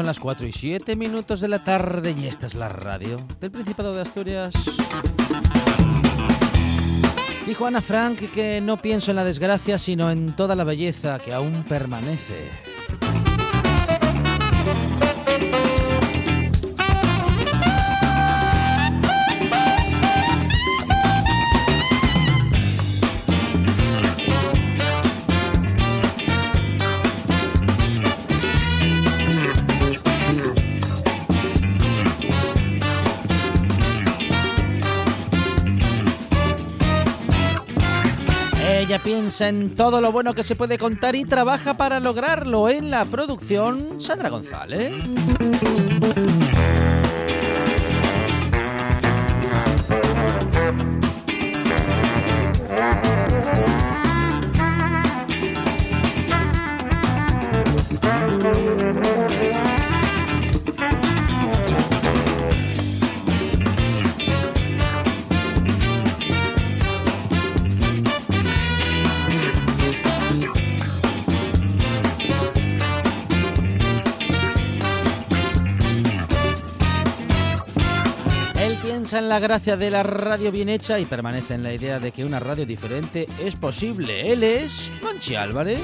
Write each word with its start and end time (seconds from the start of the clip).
Son 0.00 0.06
las 0.06 0.18
4 0.18 0.46
y 0.46 0.52
7 0.52 0.96
minutos 0.96 1.40
de 1.40 1.48
la 1.48 1.62
tarde 1.62 2.16
y 2.18 2.26
esta 2.26 2.46
es 2.46 2.54
la 2.54 2.70
radio 2.70 3.18
del 3.38 3.50
Principado 3.50 3.94
de 3.94 4.00
Asturias. 4.00 4.54
Dijo 7.46 7.66
Ana 7.66 7.82
Frank 7.82 8.18
que 8.32 8.62
no 8.62 8.78
pienso 8.78 9.10
en 9.10 9.16
la 9.16 9.24
desgracia, 9.24 9.76
sino 9.76 10.10
en 10.10 10.34
toda 10.36 10.56
la 10.56 10.64
belleza 10.64 11.18
que 11.18 11.34
aún 11.34 11.64
permanece. 11.64 12.69
Piensa 39.10 39.48
en 39.48 39.74
todo 39.74 40.00
lo 40.00 40.12
bueno 40.12 40.34
que 40.34 40.44
se 40.44 40.54
puede 40.54 40.78
contar 40.78 41.16
y 41.16 41.24
trabaja 41.24 41.76
para 41.76 41.98
lograrlo 41.98 42.68
en 42.68 42.92
la 42.92 43.04
producción 43.04 44.00
Sandra 44.00 44.28
González. 44.28 44.92
En 79.18 79.28
la 79.28 79.38
gracia 79.40 79.76
de 79.76 79.90
la 79.90 80.02
radio 80.02 80.52
bien 80.52 80.68
hecha 80.68 80.98
y 80.98 81.04
permanece 81.04 81.54
en 81.54 81.62
la 81.62 81.72
idea 81.72 81.98
de 81.98 82.12
que 82.12 82.24
una 82.24 82.38
radio 82.38 82.64
diferente 82.64 83.26
es 83.40 83.56
posible. 83.56 84.30
Él 84.32 84.42
es 84.44 84.90
Monchi 85.02 85.34
Álvarez. 85.34 85.80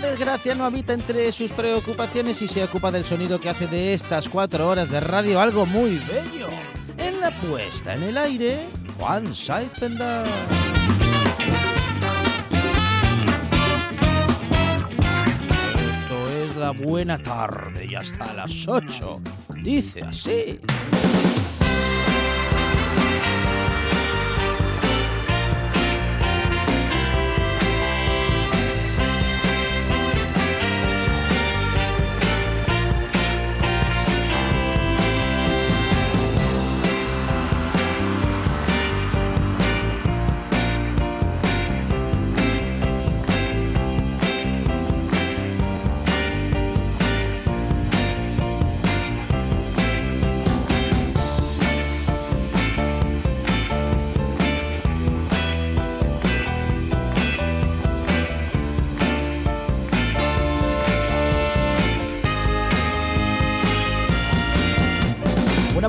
Desgracia 0.00 0.54
no 0.54 0.64
habita 0.64 0.92
entre 0.92 1.32
sus 1.32 1.52
preocupaciones 1.52 2.40
y 2.42 2.48
se 2.48 2.62
ocupa 2.62 2.90
del 2.90 3.04
sonido 3.04 3.40
que 3.40 3.50
hace 3.50 3.66
de 3.66 3.92
estas 3.92 4.28
cuatro 4.28 4.68
horas 4.68 4.90
de 4.90 5.00
radio 5.00 5.40
algo 5.40 5.66
muy 5.66 6.00
bello. 6.08 6.48
En 6.96 7.20
la 7.20 7.30
puesta 7.32 7.94
en 7.94 8.04
el 8.04 8.16
aire, 8.16 8.60
Juan 8.96 9.34
Saiz 9.34 9.72
buena 16.72 17.18
tarde 17.18 17.86
y 17.86 17.94
hasta 17.94 18.32
las 18.32 18.66
8. 18.66 19.20
Dice 19.62 20.02
así. 20.02 20.60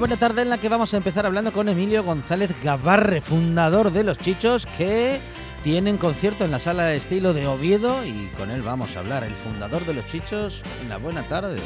Buena 0.03 0.17
tarde 0.17 0.41
en 0.41 0.49
la 0.49 0.57
que 0.57 0.67
vamos 0.67 0.93
a 0.93 0.97
empezar 0.97 1.25
hablando 1.25 1.53
con 1.53 1.69
Emilio 1.69 2.03
González 2.03 2.51
Gavarre, 2.61 3.21
fundador 3.21 3.89
de 3.89 4.03
Los 4.03 4.17
Chichos, 4.17 4.65
que 4.77 5.21
tienen 5.63 5.97
concierto 5.97 6.43
en 6.43 6.51
la 6.51 6.59
sala 6.59 6.93
estilo 6.93 7.31
de 7.31 7.47
Oviedo 7.47 8.05
y 8.05 8.27
con 8.35 8.51
él 8.51 8.61
vamos 8.61 8.97
a 8.97 8.99
hablar, 8.99 9.23
el 9.23 9.31
fundador 9.31 9.85
de 9.85 9.93
Los 9.93 10.05
Chichos, 10.07 10.61
en 10.81 10.89
la 10.89 10.97
buena 10.97 11.23
tarde. 11.23 11.61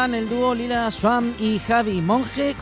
El 0.00 0.30
dúo 0.30 0.54
Lila 0.54 0.90
Swam 0.90 1.34
y 1.38 1.58
Javi 1.58 2.00
Monge, 2.00 2.56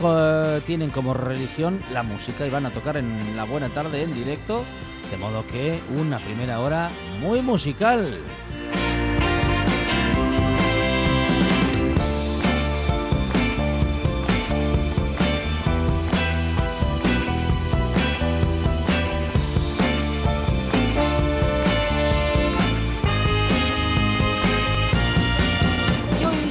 tienen 0.67 0.89
como 0.89 1.13
religión 1.13 1.79
la 1.93 2.03
música 2.03 2.45
y 2.45 2.49
van 2.49 2.65
a 2.65 2.69
tocar 2.69 2.97
en 2.97 3.37
la 3.37 3.45
buena 3.45 3.69
tarde 3.69 4.03
en 4.03 4.13
directo, 4.13 4.65
de 5.09 5.15
modo 5.15 5.47
que 5.47 5.79
una 5.97 6.19
primera 6.19 6.59
hora 6.59 6.89
muy 7.21 7.41
musical. 7.41 8.19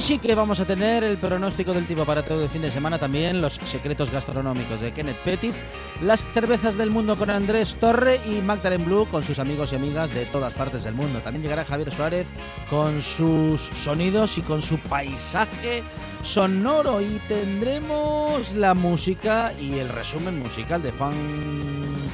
Sí 0.09 0.17
que 0.17 0.33
vamos 0.33 0.59
a 0.59 0.65
tener 0.65 1.03
el 1.03 1.17
pronóstico 1.17 1.71
del 1.71 1.85
tipo 1.85 2.03
para 2.03 2.23
todo 2.23 2.41
el 2.41 2.49
fin 2.49 2.63
de 2.63 2.71
semana, 2.71 2.97
también 2.97 3.41
los 3.41 3.53
secretos 3.53 4.09
gastronómicos 4.09 4.81
de 4.81 4.91
Kenneth 4.91 5.17
Petit, 5.17 5.53
las 6.01 6.25
cervezas 6.25 6.79
del 6.79 6.89
mundo 6.89 7.15
con 7.15 7.29
Andrés 7.29 7.75
Torre 7.79 8.19
y 8.25 8.41
Magdalene 8.41 8.83
Blue 8.83 9.05
con 9.05 9.21
sus 9.21 9.37
amigos 9.37 9.71
y 9.71 9.75
amigas 9.75 10.11
de 10.11 10.25
todas 10.25 10.51
partes 10.55 10.83
del 10.83 10.95
mundo. 10.95 11.19
También 11.19 11.43
llegará 11.43 11.63
Javier 11.63 11.93
Suárez 11.93 12.25
con 12.71 13.03
sus 13.03 13.61
sonidos 13.75 14.39
y 14.39 14.41
con 14.41 14.63
su 14.63 14.79
paisaje 14.79 15.83
sonoro 16.23 17.01
y 17.01 17.21
tendremos 17.27 18.53
la 18.53 18.73
música 18.73 19.53
y 19.61 19.77
el 19.77 19.89
resumen 19.89 20.39
musical 20.39 20.81
de 20.81 20.89
Juan 20.89 21.13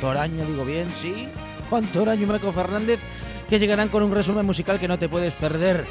Toraño, 0.02 0.44
digo 0.44 0.66
bien, 0.66 0.90
sí, 1.02 1.30
Juan 1.70 1.86
Toraño 1.86 2.24
y 2.24 2.26
Marco 2.26 2.52
Fernández 2.52 3.00
que 3.48 3.58
llegarán 3.58 3.88
con 3.88 4.04
un 4.04 4.14
resumen 4.14 4.46
musical 4.46 4.82
que 4.82 4.90
no 4.90 5.00
te 5.00 5.08
puedes 5.08 5.34
perder. 5.36 5.86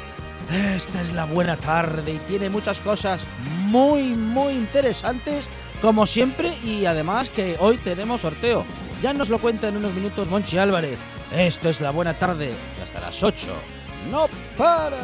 Esta 0.51 1.01
es 1.01 1.13
la 1.13 1.25
buena 1.25 1.57
tarde 1.57 2.13
y 2.13 2.17
tiene 2.19 2.49
muchas 2.49 2.79
cosas 2.79 3.21
muy, 3.65 4.03
muy 4.13 4.53
interesantes, 4.53 5.47
como 5.81 6.05
siempre, 6.05 6.57
y 6.63 6.85
además 6.85 7.29
que 7.29 7.57
hoy 7.59 7.77
tenemos 7.77 8.21
sorteo. 8.21 8.63
Ya 9.01 9.13
nos 9.13 9.29
lo 9.29 9.39
cuenta 9.39 9.67
en 9.67 9.77
unos 9.77 9.93
minutos 9.93 10.29
Monchi 10.29 10.57
Álvarez. 10.57 10.97
Esto 11.31 11.69
es 11.69 11.81
la 11.81 11.91
buena 11.91 12.13
tarde, 12.13 12.53
hasta 12.81 12.99
las 12.99 13.21
8. 13.23 13.47
¡No 14.11 14.27
para! 14.57 14.99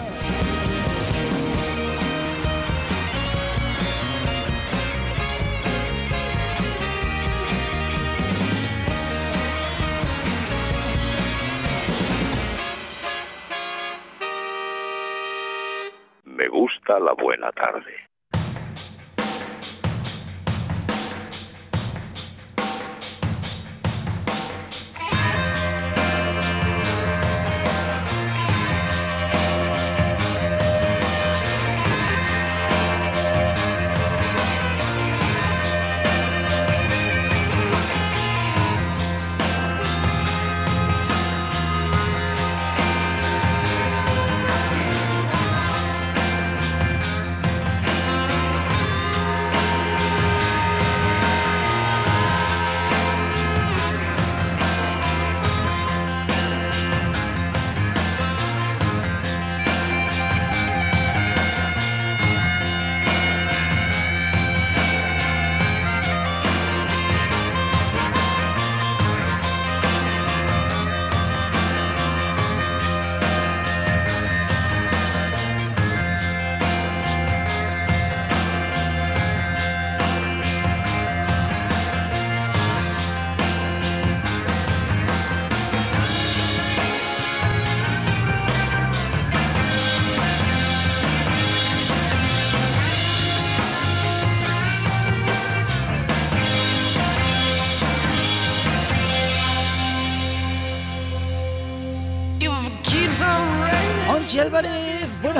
Gusta 16.71 16.99
la 16.99 17.13
buena 17.13 17.51
tarde. 17.51 18.10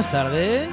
Buenas 0.02 0.12
tardes. 0.12 0.70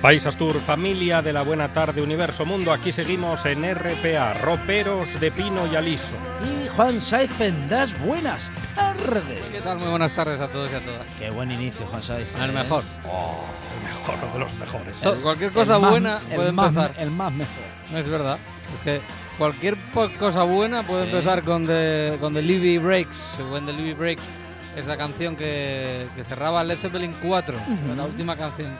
País 0.00 0.24
Astur, 0.24 0.60
familia 0.60 1.20
de 1.20 1.32
la 1.32 1.42
Buena 1.42 1.72
Tarde 1.72 2.00
Universo 2.00 2.46
Mundo, 2.46 2.72
aquí 2.72 2.92
seguimos 2.92 3.44
en 3.46 3.64
RPA, 3.74 4.34
roperos 4.34 5.18
de 5.18 5.32
pino 5.32 5.66
y 5.66 5.74
aliso. 5.74 6.12
Y 6.44 6.68
Juan 6.68 7.00
Saiz 7.00 7.32
Pendas, 7.32 7.98
buenas 8.00 8.52
tardes. 8.76 9.44
¿Qué 9.46 9.60
tal? 9.62 9.78
Muy 9.80 9.88
buenas 9.88 10.12
tardes 10.12 10.40
a 10.40 10.46
todos 10.46 10.70
y 10.70 10.76
a 10.76 10.80
todas. 10.80 11.08
Qué 11.18 11.28
buen 11.30 11.50
inicio, 11.50 11.86
Juan 11.86 12.02
Saiz. 12.04 12.28
El 12.40 12.50
¿eh? 12.50 12.52
mejor. 12.52 12.84
Oh, 13.10 13.44
el 13.76 13.84
mejor 13.88 14.32
de 14.32 14.38
los 14.38 14.54
mejores. 14.54 14.96
So- 14.96 15.20
cualquier 15.22 15.50
cosa 15.50 15.74
El 15.74 15.82
más- 15.82 15.90
buena 15.90 16.20
el 16.30 16.36
puede 16.36 16.52
más- 16.52 16.68
empezar. 16.68 16.94
El 16.98 17.10
más 17.10 17.32
mejor. 17.32 17.64
Es 17.96 18.08
verdad. 18.08 18.38
Es 18.76 18.80
que 18.82 19.00
cualquier 19.38 19.76
cosa 20.20 20.44
buena 20.44 20.84
puede 20.84 21.06
Sí. 21.06 21.10
empezar 21.16 21.42
con 21.42 21.66
The, 21.66 22.16
con 22.20 22.32
the 22.32 22.42
Libby 22.42 22.78
Breaks. 22.78 23.38
When 23.50 23.66
the 23.66 23.72
Libby 23.72 23.94
Breaks, 23.94 24.28
esa 24.76 24.96
canción 24.96 25.36
que, 25.36 26.06
que 26.16 26.24
cerraba 26.24 26.62
Led 26.64 26.78
Zeppelin 26.78 27.14
4, 27.22 27.56
la 27.96 28.04
última 28.04 28.36
canción 28.36 28.70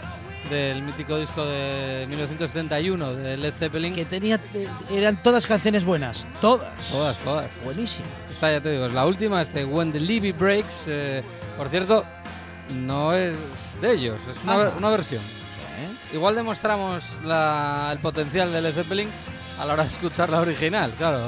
del 0.50 0.82
mítico 0.82 1.19
disco 1.19 1.44
de 1.44 2.06
1971 2.08 3.14
de 3.14 3.37
Led 3.37 3.52
Zeppelin. 3.52 3.94
Que 3.94 4.05
tenía, 4.05 4.40
eran 4.90 5.23
todas 5.23 5.46
canciones 5.46 5.85
buenas. 5.85 6.26
Todas. 6.40 6.70
Todas, 6.90 7.19
todas. 7.19 7.46
Buenísimo. 7.64 8.06
Esta 8.31 8.50
ya 8.52 8.61
te 8.61 8.70
digo, 8.70 8.87
es 8.87 8.93
la 8.93 9.05
última, 9.06 9.43
este 9.43 9.64
When 9.64 9.93
the 9.93 10.00
Libby 10.00 10.32
Breaks. 10.32 10.85
eh, 10.87 11.23
por 11.56 11.69
cierto, 11.69 12.05
no 12.84 13.12
es 13.12 13.34
de 13.81 13.93
ellos, 13.93 14.20
es 14.31 14.43
una, 14.44 14.56
ver- 14.56 14.73
una 14.79 14.88
versión. 14.91 15.23
¿eh? 15.23 16.14
Igual 16.14 16.34
demostramos 16.37 17.05
la- 17.25 17.91
el 17.93 17.99
potencial 17.99 18.52
de 18.52 18.62
Led 18.62 18.73
Zeppelin 18.75 19.08
a 19.58 19.64
la 19.67 19.73
hora 19.75 19.82
de 19.84 19.91
escuchar 19.91 20.31
la 20.31 20.41
original, 20.41 20.93
claro. 20.96 21.20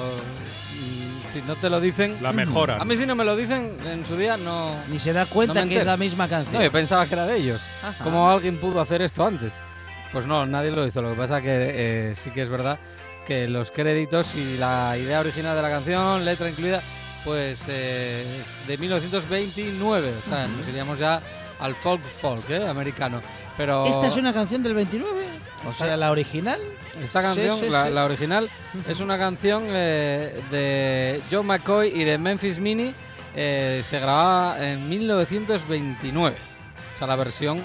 Si 1.32 1.42
no 1.42 1.56
te 1.56 1.70
lo 1.70 1.80
dicen. 1.80 2.16
La 2.20 2.32
mejora. 2.32 2.76
A 2.76 2.84
mí, 2.84 2.96
si 2.96 3.06
no 3.06 3.14
me 3.14 3.24
lo 3.24 3.36
dicen 3.36 3.78
en 3.84 4.04
su 4.04 4.16
día, 4.16 4.36
no. 4.36 4.74
Ni 4.88 4.98
se 4.98 5.12
da 5.12 5.26
cuenta 5.26 5.62
No 5.62 5.68
que 5.68 5.78
es 5.78 5.86
la 5.86 5.96
misma 5.96 6.28
canción. 6.28 6.54
No, 6.54 6.62
yo 6.62 6.72
pensaba 6.72 7.06
que 7.06 7.14
era 7.14 7.26
de 7.26 7.36
ellos. 7.36 7.60
Ajá. 7.82 8.02
¿Cómo 8.02 8.28
alguien 8.30 8.58
pudo 8.58 8.80
hacer 8.80 9.02
esto 9.02 9.24
antes? 9.24 9.54
Pues 10.12 10.26
no, 10.26 10.44
nadie 10.46 10.70
lo 10.70 10.86
hizo. 10.86 11.00
Lo 11.02 11.10
que 11.10 11.16
pasa 11.16 11.40
que 11.40 12.10
eh, 12.10 12.14
sí 12.14 12.30
que 12.30 12.42
es 12.42 12.48
verdad 12.48 12.78
que 13.26 13.46
los 13.46 13.70
créditos 13.70 14.34
y 14.34 14.56
la 14.58 14.96
idea 14.98 15.20
original 15.20 15.54
de 15.54 15.62
la 15.62 15.70
canción, 15.70 16.24
letra 16.24 16.50
incluida, 16.50 16.82
pues 17.24 17.64
eh, 17.68 18.40
es 18.40 18.66
de 18.66 18.76
1929. 18.76 20.12
O 20.26 20.28
sea, 20.28 20.48
nos 20.48 20.66
iríamos 20.68 20.98
ya 20.98 21.20
al 21.60 21.74
folk 21.74 22.02
folk, 22.02 22.48
¿eh? 22.50 22.66
Americano. 22.66 23.20
Pero 23.56 23.84
¿Esta 23.86 24.06
es 24.06 24.16
una 24.16 24.32
canción 24.32 24.62
del 24.62 24.74
29? 24.74 25.24
O 25.66 25.72
sea, 25.72 25.96
la 25.96 26.10
original. 26.10 26.58
Esta 27.02 27.22
canción, 27.22 27.56
Sí, 27.58 27.64
sí, 27.66 27.70
la, 27.70 27.86
sí. 27.86 27.92
la 27.92 28.04
original, 28.04 28.48
es 28.88 29.00
una 29.00 29.18
canción 29.18 29.64
eh, 29.68 30.40
de 30.50 31.20
John 31.30 31.46
McCoy 31.46 31.88
y 31.88 32.04
de 32.04 32.18
Memphis 32.18 32.58
Mini. 32.58 32.94
eh, 33.34 33.82
se 33.84 34.00
grababa 34.00 34.58
en 34.66 34.88
1929. 34.88 36.36
O 36.94 36.98
sea, 36.98 37.06
la 37.06 37.16
versión 37.16 37.62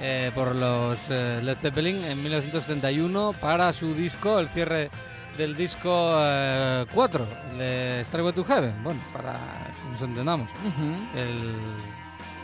eh, 0.00 0.30
por 0.34 0.54
los 0.54 0.98
Led 1.08 1.56
Zeppelin 1.60 2.02
en 2.04 2.22
1971 2.22 3.34
para 3.40 3.72
su 3.72 3.94
disco, 3.94 4.38
el 4.38 4.48
cierre 4.48 4.90
del 5.36 5.56
disco 5.56 6.14
eh, 6.18 6.86
4 6.92 7.26
de 7.58 8.02
Stairway 8.06 8.32
to 8.32 8.44
Heaven. 8.44 8.82
Bueno, 8.82 9.00
para 9.12 9.32
que 9.34 9.90
nos 9.92 10.00
entendamos. 10.02 10.50
El, 11.14 11.54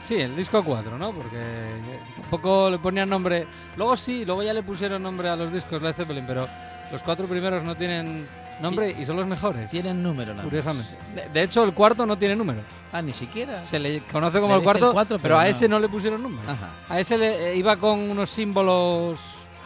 sí, 0.09 0.17
el 0.21 0.35
disco 0.35 0.65
4, 0.65 0.97
¿no? 0.99 1.13
Porque 1.13 1.81
tampoco 2.17 2.71
le 2.71 2.79
ponían 2.79 3.09
nombre. 3.09 3.47
Luego 3.77 3.95
sí, 3.97 4.25
luego 4.25 4.43
ya 4.43 4.55
le 4.55 4.63
pusieron 4.63 5.03
nombre 5.03 5.29
a 5.29 5.37
los 5.37 5.53
discos 5.53 5.83
Led 5.83 5.93
Zeppelin, 5.95 6.25
pero 6.27 6.49
los 6.91 7.03
cuatro 7.03 7.27
primeros 7.27 7.63
no 7.63 7.77
tienen 7.77 8.27
nombre 8.63 8.91
y 8.99 9.05
son 9.05 9.17
los 9.17 9.27
mejores. 9.27 9.71
Tienen 9.71 10.03
número, 10.03 10.31
nada 10.33 10.37
más. 10.37 10.45
Curiosamente. 10.47 10.97
De, 11.15 11.29
de 11.29 11.43
hecho, 11.43 11.63
el 11.63 11.75
cuarto 11.75 12.07
no 12.07 12.17
tiene 12.17 12.35
número. 12.35 12.63
Ah, 12.91 13.03
ni 13.03 13.13
siquiera. 13.13 13.65
Se 13.67 13.79
le 13.79 14.01
conoce 14.01 14.41
como 14.41 14.55
Le 14.55 14.59
el 14.61 14.65
cuarto, 14.65 14.93
cuatro, 14.93 15.19
pero, 15.19 15.23
pero 15.35 15.39
a 15.39 15.45
no. 15.45 15.51
ese 15.51 15.69
no 15.69 15.79
le 15.79 15.89
pusieron 15.89 16.23
número. 16.23 16.51
Ajá. 16.51 16.71
A 16.89 16.99
ese 16.99 17.19
le, 17.19 17.51
eh, 17.53 17.57
iba 17.57 17.77
con 17.77 17.99
unos 18.11 18.31
símbolos 18.31 19.19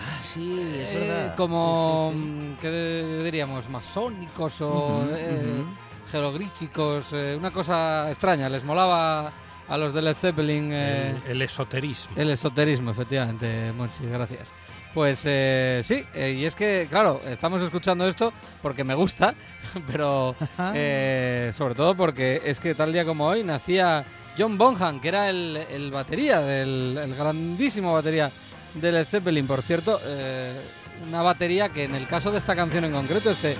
Ah, 0.04 0.18
sí, 0.20 0.60
es 0.74 0.96
eh, 0.96 1.06
verdad. 1.08 1.34
como, 1.36 2.10
Sí, 2.12 2.18
sí, 2.18 2.24
sí. 2.24 2.28
mm, 2.30 2.56
¿qué 2.60 3.20
diríamos? 3.22 3.68
Masónicos 3.68 4.60
o 4.62 5.04
eh, 5.14 5.60
ujú. 5.60 5.70
jeroglíficos, 6.10 7.12
eh, 7.12 7.36
una 7.38 7.52
cosa 7.52 8.08
extraña. 8.08 8.48
Les 8.48 8.64
molaba 8.64 9.30
a 9.72 9.78
los 9.78 9.94
de 9.94 10.02
Led 10.02 10.14
Zeppelin 10.14 10.70
eh, 10.72 11.14
El, 11.26 11.32
el 11.32 11.42
esoterismo. 11.42 12.12
el 12.16 12.30
esoterismo, 12.30 12.90
efectivamente, 12.90 13.72
Monchi, 13.76 14.04
gracias. 14.06 14.52
Pues 14.92 15.22
eh, 15.24 15.80
sí, 15.82 16.04
eh, 16.12 16.36
y 16.38 16.44
es 16.44 16.54
que, 16.54 16.86
claro, 16.90 17.22
estamos 17.26 17.62
escuchando 17.62 18.06
esto 18.06 18.30
porque 18.60 18.84
me 18.84 18.94
gusta, 18.94 19.34
pero 19.86 20.36
eh, 20.74 21.50
sobre 21.56 21.74
todo 21.74 21.94
porque 21.96 22.42
es 22.44 22.60
que 22.60 22.74
tal 22.74 22.92
día 22.92 23.06
como 23.06 23.26
hoy 23.26 23.42
nacía 23.42 24.04
John 24.36 24.58
Bonham, 24.58 25.00
que 25.00 25.08
era 25.08 25.30
el, 25.30 25.56
el 25.70 25.90
batería, 25.90 26.40
del, 26.40 26.98
el 27.02 27.14
grandísimo 27.14 27.94
batería 27.94 28.30
de 28.74 28.92
Led 28.92 29.06
Zeppelin. 29.06 29.46
Por 29.46 29.62
cierto, 29.62 29.98
eh, 30.04 30.60
una 31.08 31.22
batería 31.22 31.70
que 31.70 31.84
en 31.84 31.94
el 31.94 32.06
caso 32.06 32.30
de 32.30 32.36
esta 32.36 32.54
canción 32.54 32.84
en 32.84 32.92
concreto, 32.92 33.30
este 33.30 33.56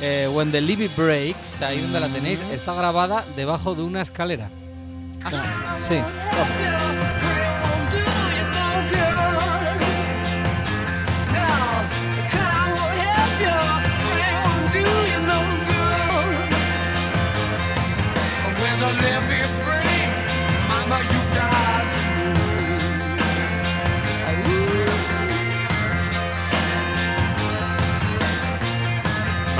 eh, 0.00 0.30
When 0.32 0.52
the 0.52 0.60
Levy 0.60 0.88
Breaks, 0.96 1.62
ahí 1.62 1.80
donde 1.80 1.98
la 1.98 2.08
tenéis, 2.08 2.40
está 2.52 2.74
grabada 2.74 3.24
debajo 3.34 3.74
de 3.74 3.82
una 3.82 4.02
escalera. 4.02 4.48
Sí. 5.78 6.02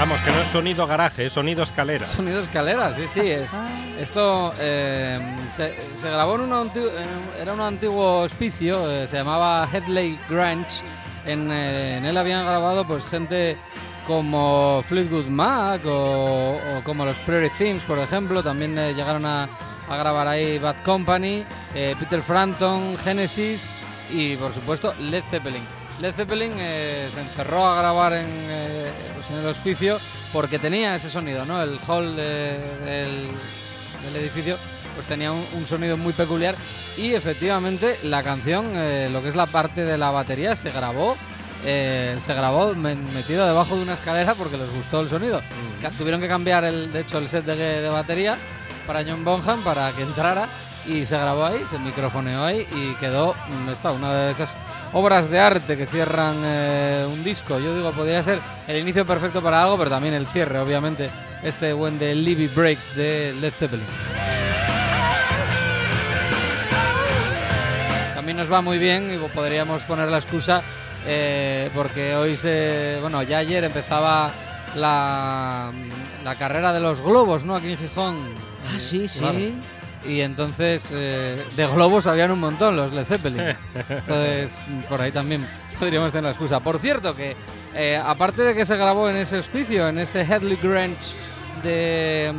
Vamos, 0.09 0.21
que 0.21 0.31
no 0.31 0.39
es 0.41 0.47
sonido 0.49 0.87
garaje, 0.87 1.27
es 1.27 1.33
sonido 1.33 1.65
escalera. 1.65 2.07
Sonido 2.07 2.41
escalera, 2.41 2.95
sí, 2.95 3.09
sí. 3.09 3.21
es- 3.23 3.51
esto 4.01 4.53
eh, 4.61 5.19
se, 5.57 5.75
se 5.97 6.09
grabó 6.11 6.37
en 6.37 6.43
un, 6.43 6.53
anti- 6.53 6.79
en 6.79 7.09
un- 7.09 7.41
era 7.41 7.53
un 7.53 7.61
antiguo 7.61 8.21
hospicio, 8.21 8.89
eh, 8.89 9.09
se 9.09 9.17
llamaba 9.17 9.69
Headley 9.73 10.17
Grange. 10.31 10.83
En, 11.25 11.51
eh, 11.51 11.97
en 11.97 12.05
él 12.05 12.17
habían 12.17 12.47
grabado 12.47 12.87
pues 12.87 13.05
gente 13.07 13.57
como 14.07 14.85
Fleetwood 14.87 15.27
Mac 15.27 15.85
o, 15.87 16.53
o 16.57 16.85
como 16.85 17.05
los 17.05 17.17
Prairie 17.19 17.51
Themes, 17.59 17.83
por 17.83 17.99
ejemplo. 17.99 18.45
También 18.45 18.77
llegaron 18.95 19.27
a, 19.27 19.49
a 19.89 19.97
grabar 19.97 20.29
ahí 20.29 20.59
Bad 20.59 20.83
Company, 20.85 21.45
Peter 21.75 22.23
Frampton, 22.23 22.97
Genesis 22.99 23.69
y 24.13 24.37
por 24.37 24.55
supuesto 24.55 24.95
Led 25.01 25.25
Zeppelin. 25.31 25.65
Led 26.01 26.13
Zeppelin 26.15 26.53
eh, 26.59 27.09
se 27.13 27.21
encerró 27.21 27.67
a 27.67 27.79
grabar 27.79 28.13
en, 28.13 28.27
eh, 28.29 28.91
pues, 29.15 29.31
en 29.31 29.37
el 29.39 29.47
hospicio 29.47 29.99
porque 30.33 30.59
tenía 30.59 30.95
ese 30.95 31.09
sonido, 31.11 31.45
¿no? 31.47 31.63
El 31.63 31.79
hall 31.89 32.15
de- 32.17 32.59
del, 32.85 33.31
del 34.05 34.17
edificio 34.17 34.59
pues 34.95 35.07
tenía 35.07 35.33
un, 35.33 35.45
un 35.55 35.67
sonido 35.67 35.97
muy 35.97 36.13
peculiar 36.13 36.55
y 36.97 37.13
efectivamente 37.15 37.99
la 38.03 38.23
canción, 38.23 38.73
eh, 38.75 39.09
lo 39.13 39.23
que 39.23 39.29
es 39.31 39.37
la 39.37 39.47
parte 39.47 39.85
de 39.85 39.97
la 39.99 40.11
batería, 40.11 40.55
se 40.57 40.71
grabó 40.71 41.17
se 41.65 42.21
grabó 42.35 42.75
me- 42.75 42.95
metido 42.95 43.45
debajo 43.47 43.75
de 43.77 43.83
una 43.83 43.95
escalera 43.95 44.35
porque 44.35 44.57
les 44.57 44.71
gustó 44.71 45.01
el 45.01 45.09
sonido. 45.09 45.41
Ca- 45.83 45.91
Tuvieron 45.91 46.21
que 46.21 46.29
cambiar 46.29 46.63
el, 46.65 46.93
de 46.93 47.01
hecho 47.01 47.19
el 47.19 47.29
set 47.29 47.45
de, 47.45 47.57
de 47.57 47.89
batería 47.89 48.37
para 48.87 49.03
John 49.03 49.25
Bonham 49.25 49.63
para 49.65 49.91
que 49.93 50.03
entrara 50.03 50.47
y 50.87 51.05
se 51.07 51.19
grabó 51.19 51.45
ahí, 51.47 51.65
se 51.69 51.79
microfoneó 51.79 52.45
ahí 52.45 52.67
y 52.73 52.95
quedó 53.01 53.35
mm, 53.49 53.71
esta, 53.71 53.91
una 53.91 54.15
de 54.15 54.33
esas 54.33 54.51
obras 54.97 55.29
de 55.29 55.39
arte 55.39 55.77
que 55.77 55.85
cierran 55.87 56.37
eh, 56.43 57.07
un 57.07 57.23
disco. 57.23 57.59
Yo 57.59 57.77
digo, 57.77 57.93
podría 57.93 58.23
ser 58.23 58.39
el 58.67 58.79
inicio 58.79 59.07
perfecto 59.07 59.43
para 59.43 59.63
algo, 59.63 59.77
pero 59.77 59.91
también 59.91 60.15
el 60.15 60.27
cierre, 60.27 60.59
obviamente, 60.59 61.11
este 61.43 61.75
When 61.75 61.99
the 61.99 62.15
Levy 62.15 62.49
Breaks 62.49 62.97
de 62.97 63.35
Led 63.39 63.53
Zeppelin. 63.53 63.85
También 68.15 68.39
nos 68.39 68.51
va 68.51 68.63
muy 68.63 68.79
bien 68.79 69.13
y 69.13 69.19
podríamos 69.29 69.83
poner 69.83 70.09
la 70.09 70.17
excusa 70.17 70.63
eh, 71.07 71.71
porque 71.75 72.17
hoy 72.17 72.37
se. 72.39 72.97
Bueno, 73.03 73.23
ya 73.23 73.39
ayer 73.39 73.65
empezaba 73.65 74.33
la, 74.77 75.73
la 76.25 76.35
carrera 76.37 76.73
de 76.73 76.81
los 76.81 77.03
globos, 77.03 77.45
¿no? 77.45 77.55
Aquí 77.55 77.73
en 77.73 77.79
Gijón. 77.79 78.17
Ah, 78.65 78.79
sí, 78.79 79.07
sí. 79.07 79.19
Claro. 79.19 79.39
Y 80.09 80.21
entonces 80.21 80.91
eh, 80.93 81.43
de 81.57 81.67
globos 81.67 82.07
habían 82.07 82.31
un 82.31 82.41
montón 82.41 82.77
los 82.77 82.93
Led 82.93 83.05
Zeppelin. 83.05 83.57
Entonces 83.89 84.59
por 84.89 85.01
ahí 85.01 85.11
también 85.11 85.45
podríamos 85.79 86.13
tener 86.13 86.25
la 86.25 86.31
excusa. 86.31 86.61
Por 86.61 86.79
cierto 86.79 87.15
que 87.15 87.37
eh, 87.75 88.01
aparte 88.03 88.43
de 88.43 88.55
que 88.55 88.65
se 88.65 88.77
grabó 88.77 89.09
en 89.09 89.17
ese 89.17 89.39
hospicio, 89.39 89.89
en 89.89 89.99
ese 89.99 90.23
Headley 90.23 90.59
Grange 90.63 91.17
de, 91.63 92.33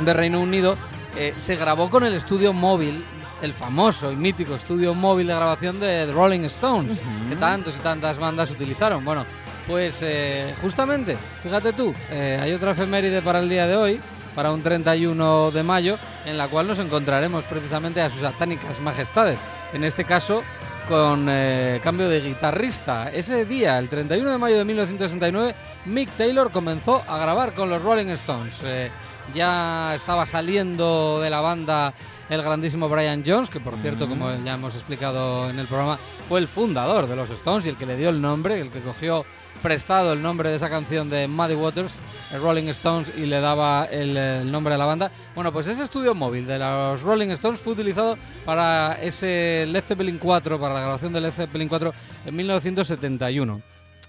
de 0.00 0.12
Reino 0.12 0.40
Unido, 0.40 0.76
eh, 1.16 1.34
se 1.38 1.56
grabó 1.56 1.90
con 1.90 2.04
el 2.04 2.14
estudio 2.14 2.52
móvil, 2.52 3.04
el 3.42 3.52
famoso 3.52 4.12
y 4.12 4.16
mítico 4.16 4.54
estudio 4.54 4.94
móvil 4.94 5.26
de 5.26 5.34
grabación 5.34 5.80
de 5.80 6.06
The 6.06 6.12
Rolling 6.12 6.44
Stones, 6.44 6.98
que 7.28 7.36
tantos 7.36 7.76
y 7.76 7.80
tantas 7.80 8.18
bandas 8.18 8.50
utilizaron. 8.50 9.04
Bueno, 9.04 9.24
pues 9.66 10.00
eh, 10.02 10.54
justamente, 10.62 11.16
fíjate 11.42 11.72
tú, 11.72 11.92
eh, 12.10 12.38
hay 12.40 12.52
otra 12.52 12.70
efeméride 12.70 13.20
para 13.20 13.40
el 13.40 13.48
día 13.48 13.66
de 13.66 13.76
hoy, 13.76 14.00
para 14.38 14.52
un 14.52 14.62
31 14.62 15.50
de 15.50 15.64
mayo, 15.64 15.98
en 16.24 16.38
la 16.38 16.46
cual 16.46 16.68
nos 16.68 16.78
encontraremos 16.78 17.44
precisamente 17.46 18.00
a 18.00 18.08
sus 18.08 18.20
satánicas 18.20 18.78
majestades. 18.78 19.40
En 19.72 19.82
este 19.82 20.04
caso, 20.04 20.44
con 20.88 21.26
eh, 21.28 21.80
cambio 21.82 22.08
de 22.08 22.20
guitarrista. 22.20 23.10
Ese 23.10 23.44
día, 23.44 23.76
el 23.80 23.88
31 23.88 24.30
de 24.30 24.38
mayo 24.38 24.56
de 24.56 24.64
1969, 24.64 25.56
Mick 25.86 26.10
Taylor 26.10 26.52
comenzó 26.52 27.02
a 27.08 27.18
grabar 27.18 27.52
con 27.52 27.68
los 27.68 27.82
Rolling 27.82 28.10
Stones. 28.10 28.54
Eh, 28.62 28.92
ya 29.34 29.96
estaba 29.96 30.24
saliendo 30.24 31.20
de 31.20 31.30
la 31.30 31.40
banda 31.40 31.92
el 32.30 32.40
grandísimo 32.40 32.88
Brian 32.88 33.24
Jones, 33.26 33.50
que 33.50 33.58
por 33.58 33.74
cierto, 33.78 34.08
como 34.08 34.30
ya 34.44 34.54
hemos 34.54 34.76
explicado 34.76 35.50
en 35.50 35.58
el 35.58 35.66
programa, 35.66 35.98
fue 36.28 36.38
el 36.38 36.46
fundador 36.46 37.08
de 37.08 37.16
los 37.16 37.28
Stones 37.30 37.66
y 37.66 37.70
el 37.70 37.76
que 37.76 37.86
le 37.86 37.96
dio 37.96 38.10
el 38.10 38.20
nombre, 38.20 38.60
el 38.60 38.70
que 38.70 38.82
cogió 38.82 39.24
prestado 39.58 40.12
el 40.12 40.22
nombre 40.22 40.50
de 40.50 40.56
esa 40.56 40.70
canción 40.70 41.10
de 41.10 41.28
Muddy 41.28 41.54
Waters, 41.54 41.96
el 42.32 42.40
Rolling 42.40 42.68
Stones, 42.68 43.10
y 43.16 43.26
le 43.26 43.40
daba 43.40 43.84
el, 43.86 44.16
el 44.16 44.50
nombre 44.50 44.74
de 44.74 44.78
la 44.78 44.86
banda. 44.86 45.10
Bueno, 45.34 45.52
pues 45.52 45.66
ese 45.66 45.84
estudio 45.84 46.14
móvil 46.14 46.46
de 46.46 46.58
los 46.58 47.02
Rolling 47.02 47.28
Stones 47.30 47.60
fue 47.60 47.74
utilizado 47.74 48.16
para 48.44 48.94
ese 49.02 49.66
Led 49.68 49.84
Zeppelin 49.84 50.18
4, 50.18 50.58
para 50.58 50.74
la 50.74 50.80
grabación 50.80 51.12
de 51.12 51.20
Led 51.20 51.32
Zeppelin 51.32 51.68
4 51.68 51.92
en 52.26 52.36
1971. 52.36 53.62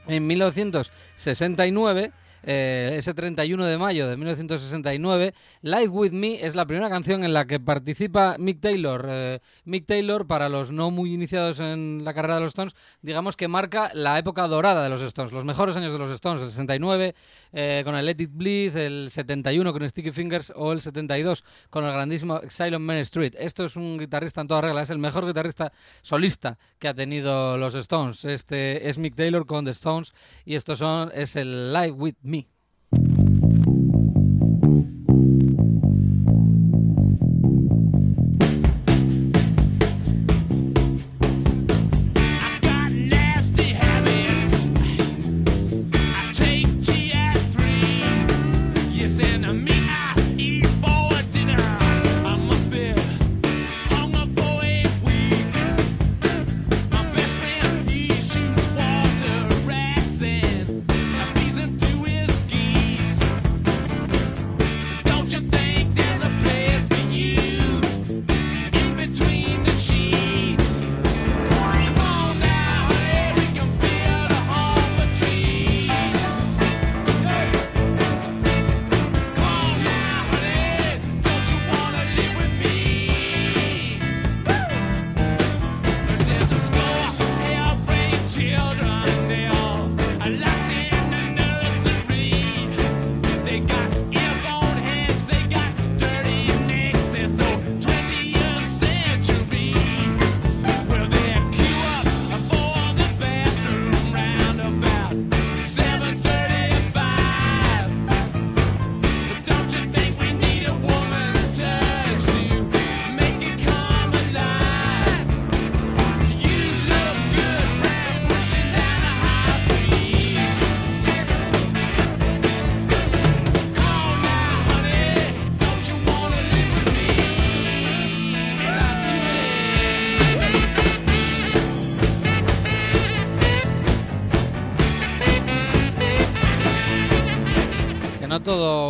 En 0.08 0.26
1969, 0.26 2.12
eh, 2.44 2.94
ese 2.96 3.14
31 3.14 3.66
de 3.66 3.78
mayo 3.78 4.08
de 4.08 4.18
1969, 4.18 5.34
Live 5.62 5.88
With 5.88 6.12
Me 6.12 6.46
es 6.46 6.56
la 6.56 6.66
primera 6.66 6.90
canción 6.90 7.24
en 7.24 7.34
la 7.34 7.46
que 7.46 7.60
participa 7.60 8.36
Mick 8.38 8.62
Taylor. 8.62 9.06
Eh, 9.10 9.40
Mick 9.66 9.86
Taylor, 9.86 10.28
para 10.28 10.50
los 10.50 10.72
no 10.72 10.92
muy 10.92 11.14
iniciados 11.14 11.60
en 11.60 12.02
la 12.04 12.14
carrera 12.14 12.36
de 12.36 12.42
los 12.42 12.50
Stones, 12.50 12.76
digamos 13.02 13.36
que 13.36 13.48
marca 13.48 13.92
la 13.94 14.18
época 14.18 14.48
dorada 14.48 14.84
de 14.84 14.90
los 14.90 15.02
Stones, 15.02 15.32
los 15.32 15.46
mejores 15.46 15.76
años 15.76 15.92
de 15.92 16.00
los 16.00 16.12
Stones, 16.12 16.42
el 16.42 16.50
69 16.50 17.16
eh, 17.52 17.82
con 17.84 17.96
el 17.96 18.06
Let 18.06 18.18
It 18.20 18.32
Bleed, 18.34 18.78
el 18.78 19.10
71 19.12 19.74
con 19.74 19.90
Sticky 19.90 20.12
Fingers 20.12 20.54
o 20.56 20.72
el 20.72 20.82
72 20.82 21.44
con 21.70 21.86
el 21.86 21.92
grandísimo 21.92 22.38
Exile 22.38 22.80
Main 22.80 23.02
Street. 23.02 23.34
Esto 23.38 23.66
es 23.66 23.76
un 23.76 23.98
guitarrista 23.98 24.42
en 24.42 24.48
toda 24.48 24.62
regla, 24.62 24.82
es 24.82 24.90
el 24.90 25.00
mejor 25.00 25.26
guitarrista 25.26 25.72
solista 26.02 26.58
que 26.78 26.88
ha 26.88 26.94
tenido 26.94 27.58
los 27.58 27.76
Stones. 27.76 28.26
Este 28.26 28.90
es 28.90 28.98
Mick 28.98 29.16
Taylor 29.16 29.46
con 29.46 29.66
The 29.66 29.72
Stones 29.72 30.14
y 30.46 30.56
estos 30.56 30.80
son 30.80 31.12
es 31.14 31.36
el 31.36 31.74
Live 31.74 31.92
With 31.92 32.16
Me. 32.22 32.39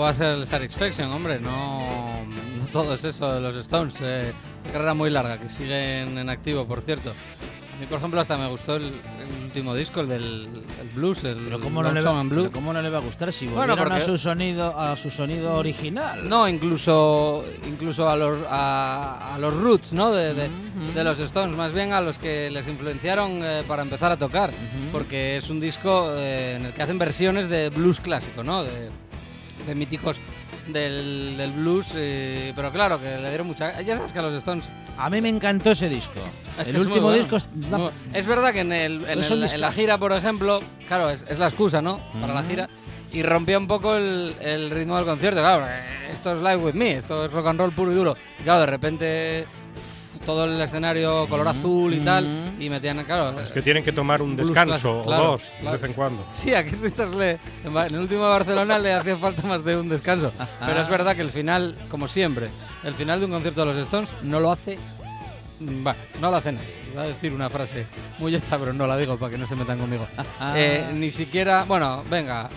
Va 0.10 0.14
a 0.14 0.16
ser 0.16 0.30
el 0.40 0.48
Satisfaction, 0.48 1.12
hombre. 1.12 1.40
No, 1.40 2.24
no 2.26 2.66
todo 2.72 2.96
es 2.96 3.04
eso 3.04 3.32
de 3.32 3.40
los 3.42 3.56
Stones. 3.58 3.94
Eh, 4.02 4.34
carrera 4.74 4.96
muy 4.96 5.12
larga, 5.12 5.38
que 5.38 5.50
siguen 5.52 6.18
en 6.18 6.30
activo, 6.30 6.66
por 6.66 6.82
cierto. 6.82 7.12
A 7.12 7.80
mí, 7.80 7.86
por 7.86 8.00
ejemplo, 8.00 8.20
hasta 8.20 8.36
me 8.36 8.48
gustó 8.48 8.76
el, 8.78 8.86
el 8.86 9.44
último 9.46 9.76
disco, 9.76 10.02
el 10.02 10.10
del 10.10 10.50
el 10.82 10.88
blues, 10.96 11.24
el 11.26 11.36
Pero 11.38 11.62
cómo, 11.62 11.84
no 11.84 11.92
le 11.92 12.02
va, 12.02 12.24
Blue. 12.24 12.36
pero 12.42 12.52
cómo 12.52 12.74
no 12.74 12.82
le 12.82 12.90
va 12.90 12.98
a 12.98 13.02
gustar 13.02 13.32
si 13.32 13.46
Bueno, 13.46 13.76
volvieron 13.76 13.94
a 13.94 13.96
porque- 13.98 14.06
su 14.12 14.18
sonido 14.18 14.78
a 14.80 14.98
su 14.98 15.12
sonido 15.12 15.54
original. 15.56 16.28
No, 16.28 16.48
incluso, 16.48 17.46
incluso 17.68 18.10
a, 18.10 18.18
los, 18.18 18.40
a, 18.50 19.36
a 19.36 19.38
los 19.38 19.54
roots 19.56 19.94
¿no? 19.94 20.12
de, 20.12 20.34
de- 20.34 20.50
de 20.96 21.04
los 21.04 21.20
Stones, 21.20 21.56
más 21.56 21.72
bien 21.72 21.94
a 21.94 22.02
los 22.02 22.18
que 22.18 22.50
les 22.50 22.68
influenciaron 22.68 23.42
eh, 23.44 23.64
para 23.68 23.84
empezar 23.84 24.12
a 24.12 24.18
tocar, 24.18 24.50
porque 24.92 25.38
es 25.38 25.50
un 25.52 25.60
disco 25.60 26.10
eh, 26.18 26.56
en 26.58 26.66
el 26.66 26.74
que 26.74 26.82
hacen 26.82 26.98
versiones 26.98 27.48
de 27.48 27.70
blues 27.70 28.00
clásico, 28.00 28.44
¿no? 28.44 28.64
de, 28.64 28.90
de 29.70 29.76
míticos 29.76 30.18
del, 30.68 31.36
del 31.38 31.52
blues, 31.52 31.88
eh, 31.96 32.54
pero 32.56 32.72
claro, 32.72 33.00
que 33.00 33.06
le 33.18 33.30
dieron 33.30 33.48
mucha... 33.48 33.82
Ya 33.82 33.96
sabes 33.96 34.12
que 34.12 34.20
a 34.20 34.22
los 34.24 34.34
Stones... 34.36 34.66
A 34.98 35.10
mí 35.10 35.22
me 35.22 35.30
encantó 35.30 35.72
ese 35.72 35.88
disco. 35.90 36.20
es 36.60 36.70
el 36.70 36.78
último 36.78 37.02
bueno. 37.08 37.18
disco 37.18 37.38
es 37.38 37.46
Muy- 37.56 37.90
Es 38.14 38.28
verdad 38.28 38.52
que 38.52 38.60
en, 38.62 38.72
el, 38.74 39.06
en, 39.06 39.20
Es 39.20 39.32
un 39.32 39.44
el- 39.44 39.54
en 39.54 39.62
la 39.62 39.72
gira, 39.72 39.98
por 39.98 40.12
ejemplo, 40.12 40.60
claro, 40.88 41.10
es, 41.10 41.26
es 41.30 41.40
la 41.40 41.48
excusa, 41.48 41.82
¿no? 41.82 42.00
Para 42.20 42.34
la 42.34 42.44
gira. 42.44 42.70
Y 43.12 43.24
rompía 43.24 43.58
un 43.58 43.66
poco 43.68 43.96
el, 43.96 44.34
el 44.42 44.70
ritmo 44.70 44.96
del 44.98 45.06
concierto. 45.06 45.40
Claro, 45.40 45.66
esto 46.12 46.34
es 46.34 46.38
Live 46.40 46.58
With 46.58 46.74
Me, 46.76 46.92
esto 46.92 47.26
es 47.26 47.32
rock 47.32 47.48
and 47.48 47.60
roll 47.60 47.72
puro 47.72 47.92
y 47.92 47.96
duro. 47.96 48.16
Y 48.40 48.44
claro, 48.44 48.60
de 48.60 48.66
repente 48.68 49.46
todo 50.26 50.46
el 50.46 50.60
escenario 50.62 51.28
color 51.28 51.48
azul 51.48 51.94
y 51.94 52.00
tal. 52.02 52.28
Y 52.60 52.70
metían, 52.70 53.04
claro. 53.04 53.40
Es 53.40 53.52
que 53.52 53.62
tienen 53.62 53.84
que 53.84 53.92
tomar 53.92 54.22
un 54.22 54.36
descanso 54.36 55.02
o 55.02 55.12
dos 55.12 55.42
claro. 55.60 55.78
de 55.78 55.82
vez 55.82 55.90
en 55.90 55.94
cuando. 55.96 56.26
Sí, 56.32 56.54
a 56.54 56.64
Keith 56.64 56.82
Richards 56.82 57.16
le, 57.16 57.32
en 57.64 57.76
el 57.96 58.00
último 58.00 58.24
de 58.26 58.30
Barcelona 58.30 58.78
le 58.80 58.94
hacía 58.94 59.18
falta 59.18 59.42
más 59.48 59.64
de 59.64 59.78
un 59.78 59.90
descanso. 59.90 60.32
Pero 60.66 60.82
es 60.82 60.90
verdad 60.90 61.16
que 61.16 61.22
el 61.22 61.30
final, 61.32 61.76
como 61.90 62.08
siempre, 62.08 62.50
el 62.84 62.94
final 62.96 63.20
de 63.20 63.26
un 63.26 63.32
concierto 63.32 63.62
de 63.66 63.74
los 63.74 63.78
Stones 63.86 64.10
no 64.24 64.40
lo 64.40 64.52
hace. 64.52 64.78
mm, 65.60 65.84
Bueno, 65.84 66.00
no 66.22 66.32
lo 66.32 66.38
hace 66.38 66.52
nadie. 66.52 66.68
Iba 66.94 67.04
a 67.04 67.08
decir 67.08 67.32
una 67.34 67.50
frase 67.50 67.86
muy 68.18 68.34
hecha, 68.36 68.58
pero 68.58 68.74
no 68.74 68.88
la 68.88 68.98
digo 68.98 69.16
para 69.18 69.32
que 69.32 69.38
no 69.38 69.46
se 69.48 69.56
metan 69.56 69.78
conmigo. 69.78 70.08
Eh, 70.56 70.90
ni 70.94 71.12
siquiera. 71.12 71.64
Bueno, 71.68 72.04
venga, 72.10 72.50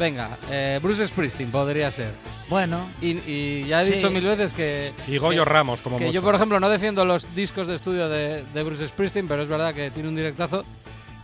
venga. 0.00 0.36
eh, 0.50 0.80
Bruce 0.82 1.06
Springsteen 1.06 1.52
podría 1.52 1.92
ser. 1.92 2.10
Bueno, 2.48 2.84
Y, 3.00 3.18
y 3.30 3.64
ya 3.68 3.82
he 3.82 3.86
Sí. 3.86 3.92
dicho 3.92 4.10
mil 4.10 4.24
veces 4.24 4.52
que. 4.52 4.92
Y 5.06 5.18
Goyo 5.18 5.44
que- 5.44 5.50
Ramos, 5.50 5.80
como 5.82 5.98
que 5.98 6.06
mucho. 6.06 6.14
yo, 6.14 6.22
por 6.22 6.34
ejemplo, 6.34 6.58
no 6.58 6.68
defiendo 6.68 7.04
los 7.04 7.32
discos 7.36 7.68
de 7.68 7.76
estudio 7.76 8.08
de, 8.08 8.42
de 8.52 8.62
Bruce 8.64 8.88
Springsteen, 8.88 9.28
pero 9.28 9.42
es 9.42 9.48
verdad 9.48 9.72
que 9.72 9.92
tiene 9.92 10.08
un 10.08 10.16
directazo 10.16 10.64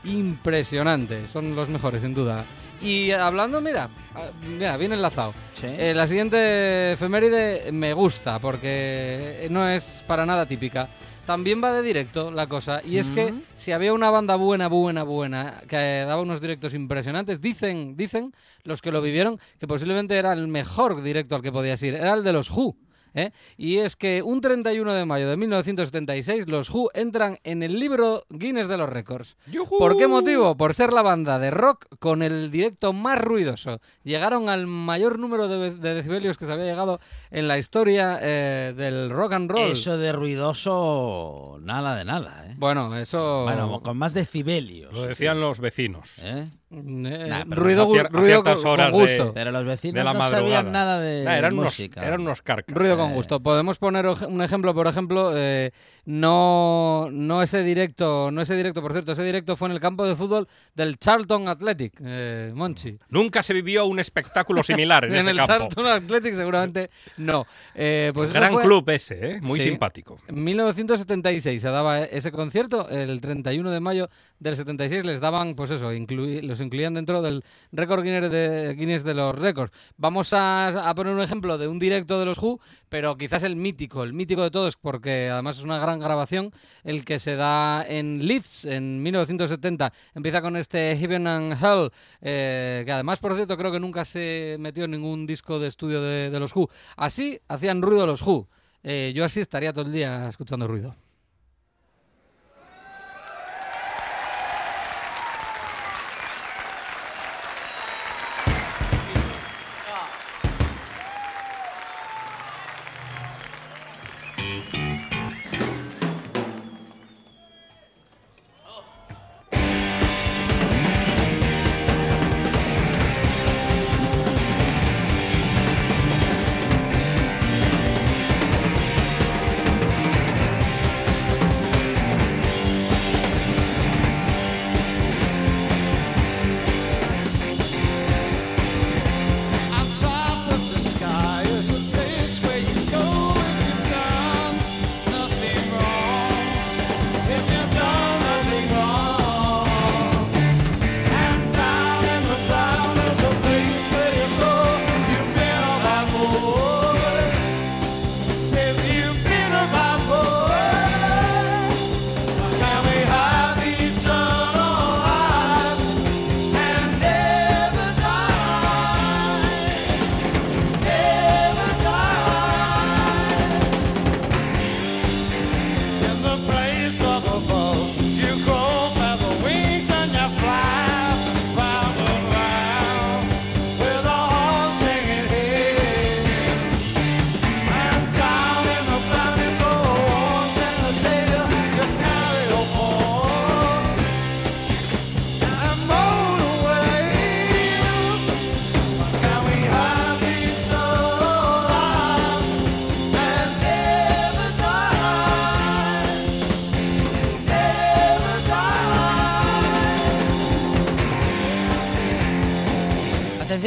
impresionante. 0.05 1.27
Son 1.33 1.55
los 1.57 1.69
mejores, 1.69 2.03
sin 2.03 2.15
duda. 2.15 2.45
Y 2.83 3.11
hablando, 3.11 3.61
mira, 3.61 3.89
ah, 4.15 4.23
mira, 4.57 4.77
bien 4.77 4.93
enlazado. 4.93 5.33
sí. 5.59 5.67
Eh, 5.67 5.95
la 5.95 6.07
siguiente 6.07 6.93
efeméride 6.93 7.73
me 7.73 7.95
gusta 7.95 8.39
porque 8.39 9.47
no 9.51 9.67
es 9.69 10.05
para 10.07 10.27
nada 10.27 10.47
típica. 10.47 10.89
También 11.27 11.63
va 11.63 11.73
de 11.73 11.83
directo 11.83 12.31
la 12.31 12.47
cosa. 12.47 12.81
Y 12.85 12.99
es 12.99 13.11
que 13.11 13.35
si 13.57 13.73
había 13.73 13.93
una 13.93 14.11
banda 14.11 14.37
buena, 14.37 14.69
buena, 14.69 15.03
buena, 15.03 15.61
que 15.69 15.77
daba 15.77 16.23
unos 16.23 16.41
directos 16.41 16.73
impresionantes, 16.73 17.41
dicen, 17.41 17.97
dicen 17.97 18.33
los 18.63 18.81
que 18.81 18.93
lo 18.93 19.03
vivieron, 19.03 19.41
que 19.59 19.67
posiblemente 19.67 20.17
era 20.17 20.33
el 20.33 20.47
mejor 20.47 21.03
directo 21.03 21.35
al 21.35 21.43
que 21.43 21.51
podías 21.51 21.83
ir. 21.83 21.95
Era 21.95 22.15
el 22.15 22.23
de 22.23 22.33
los 22.33 22.49
Who. 22.51 22.77
¿Eh? 23.17 23.33
Y 23.57 23.79
es 23.79 23.97
que 23.97 24.23
un 24.23 24.41
31 24.41 24.93
de 24.93 25.05
mayo 25.05 25.29
de 25.29 25.37
1976 25.37 26.47
los 26.47 26.71
Who 26.71 26.91
entran 26.95 27.39
en 27.43 27.63
el 27.63 27.81
libro 27.81 28.25
Guinness 28.31 28.69
de 28.69 28.77
los 28.77 28.89
récords. 28.89 29.37
¿Por 29.79 29.97
qué 29.97 30.07
motivo? 30.07 30.57
Por 30.57 30.75
ser 30.75 30.93
la 30.93 31.03
banda 31.03 31.39
de 31.39 31.51
rock 31.51 31.87
con 31.99 32.23
el 32.23 32.51
directo 32.51 32.93
más 32.93 33.19
ruidoso. 33.19 33.81
Llegaron 34.05 34.49
al 34.49 34.67
mayor 34.67 35.19
número 35.19 35.49
de, 35.49 35.73
de 35.75 35.95
decibelios 35.95 36.37
que 36.39 36.47
se 36.47 36.53
había 36.53 36.67
llegado 36.67 37.01
en 37.31 37.49
la 37.49 37.59
historia 37.59 38.19
eh, 38.23 38.75
del 38.77 39.11
rock 39.11 39.33
and 39.33 39.51
roll. 39.51 39.71
Eso 39.71 39.99
de 39.99 40.13
ruidoso, 40.13 41.59
nada 41.63 41.97
de 41.97 42.05
nada, 42.05 42.45
¿eh? 42.47 42.55
Bueno, 42.59 42.97
eso... 42.97 43.45
Bueno, 43.45 43.81
con 43.81 43.97
más 43.97 44.15
decibelios. 44.15 44.93
Lo 44.93 45.03
decían 45.03 45.41
los 45.41 45.61
vecinos. 45.61 46.19
¿eh? 46.23 46.49
Eh, 46.71 47.27
Nah, 47.29 47.45
ruido, 47.47 47.83
a 47.83 47.85
a 47.85 48.09
con, 48.43 48.55
con 48.63 48.67
horas 48.67 48.93
de- 48.93 48.99
gusto. 48.99 49.33
Pero 49.35 49.53
los 49.53 49.65
vecinos 49.65 49.95
De 49.95 50.05
la 50.05 50.13
no 50.13 50.19
madrugada. 50.19 50.43
sabían 50.43 50.73
nada 50.73 51.01
de 51.01 51.27
Ah, 51.29 51.39
eran, 51.39 51.53
unos, 51.55 51.67
música. 51.67 52.05
eran 52.05 52.21
unos 52.23 52.43
carcas. 52.43 52.75
Ruido 52.75 52.97
con 52.97 53.13
gusto. 53.15 53.41
Podemos 53.41 53.79
poner 53.79 54.07
un 54.07 54.43
ejemplo, 54.43 54.75
por 54.75 54.87
ejemplo, 54.89 55.33
eh, 55.35 55.71
no, 56.07 57.09
no 57.13 57.43
ese 57.43 57.63
directo, 57.63 58.31
no 58.31 58.41
ese 58.43 58.57
directo, 58.57 58.83
por 58.83 58.93
cierto, 58.93 59.13
ese 59.13 59.23
directo 59.23 59.57
fue 59.57 59.69
en 59.69 59.73
el 59.75 59.81
campo 59.81 60.05
de 60.07 60.17
fútbol 60.17 60.49
del 60.75 60.99
Charlton 60.99 61.49
Athletic, 61.49 61.95
eh, 62.05 62.51
Monchi. 62.55 62.95
Nunca 63.11 63.43
se 63.43 63.53
vivió 63.55 63.87
un 63.87 63.99
espectáculo 64.01 64.63
similar 64.63 65.05
en, 65.05 65.13
En 65.15 65.19
ese 65.21 65.31
el 65.31 65.37
campo. 65.37 65.53
Charlton 65.69 65.87
Athletic 65.87 66.35
seguramente 66.35 66.91
no. 67.19 67.47
Eh, 67.75 68.11
pues 68.15 68.33
Gran 68.33 68.53
fue 68.55 68.63
club 68.63 68.89
ese, 68.91 69.31
¿eh? 69.33 69.41
muy 69.41 69.61
Sí. 69.61 69.69
simpático. 69.69 70.19
En 70.29 70.43
1976 70.43 71.63
se 71.63 71.69
daba 71.69 72.01
ese 72.01 72.33
concierto, 72.33 72.89
el 72.89 73.21
31 73.21 73.71
de 73.71 73.81
mayo 73.81 74.09
del 74.39 74.57
76 74.57 75.05
les 75.05 75.21
daban, 75.21 75.55
pues 75.55 75.71
eso, 75.71 75.93
inclui- 75.93 76.43
los 76.57 76.65
incluían 76.65 76.95
dentro 76.95 77.23
del 77.23 77.45
récord 77.73 78.03
Guinness 78.03 79.05
de, 79.05 79.15
los 79.15 79.35
récords. 79.35 79.73
Vamos 79.97 80.31
a, 80.33 80.93
poner 80.97 81.15
un 81.15 81.21
ejemplo 81.21 81.59
de 81.59 81.69
un 81.69 81.79
directo 81.79 82.19
de 82.19 82.27
los 82.27 82.39
Who, 82.39 82.61
pero 82.89 83.17
quizás 83.17 83.43
el 83.43 83.57
mítico, 83.57 84.03
el 84.03 84.13
mítico 84.13 84.43
de 84.43 84.51
todos, 84.51 84.77
porque 84.77 85.29
además 85.31 85.59
es 85.59 85.65
una 85.65 85.79
gran 85.79 86.01
grabación, 86.01 86.53
el 86.85 87.05
que 87.05 87.19
se 87.19 87.37
da 87.37 87.85
en 87.87 88.27
Leeds 88.27 88.65
en 88.65 89.03
1970. 89.03 89.93
Empieza 90.15 90.41
con 90.43 90.57
este 90.57 90.97
Heaven 90.97 91.27
and 91.27 91.53
Hell, 91.63 91.91
eh, 92.23 92.83
que 92.85 92.93
además, 92.93 93.19
por 93.21 93.35
cierto, 93.35 93.57
creo 93.57 93.71
que 93.71 93.81
nunca 93.81 94.05
se 94.05 94.57
metió 94.59 94.85
en 94.85 94.93
ningún 94.93 95.27
disco 95.27 95.59
de 95.59 95.69
estudio 95.69 96.01
de, 96.01 96.31
de 96.31 96.41
los 96.41 96.55
Who. 96.57 96.71
Así 96.97 97.39
hacían 97.49 97.83
ruido 97.83 98.07
los 98.07 98.23
Who. 98.23 98.49
Eh, 98.83 99.13
yo 99.15 99.25
así 99.25 99.41
estaría 99.41 99.73
todo 99.73 99.85
el 99.85 99.93
día 99.93 100.29
escuchando 100.29 100.67
ruido. 100.67 100.95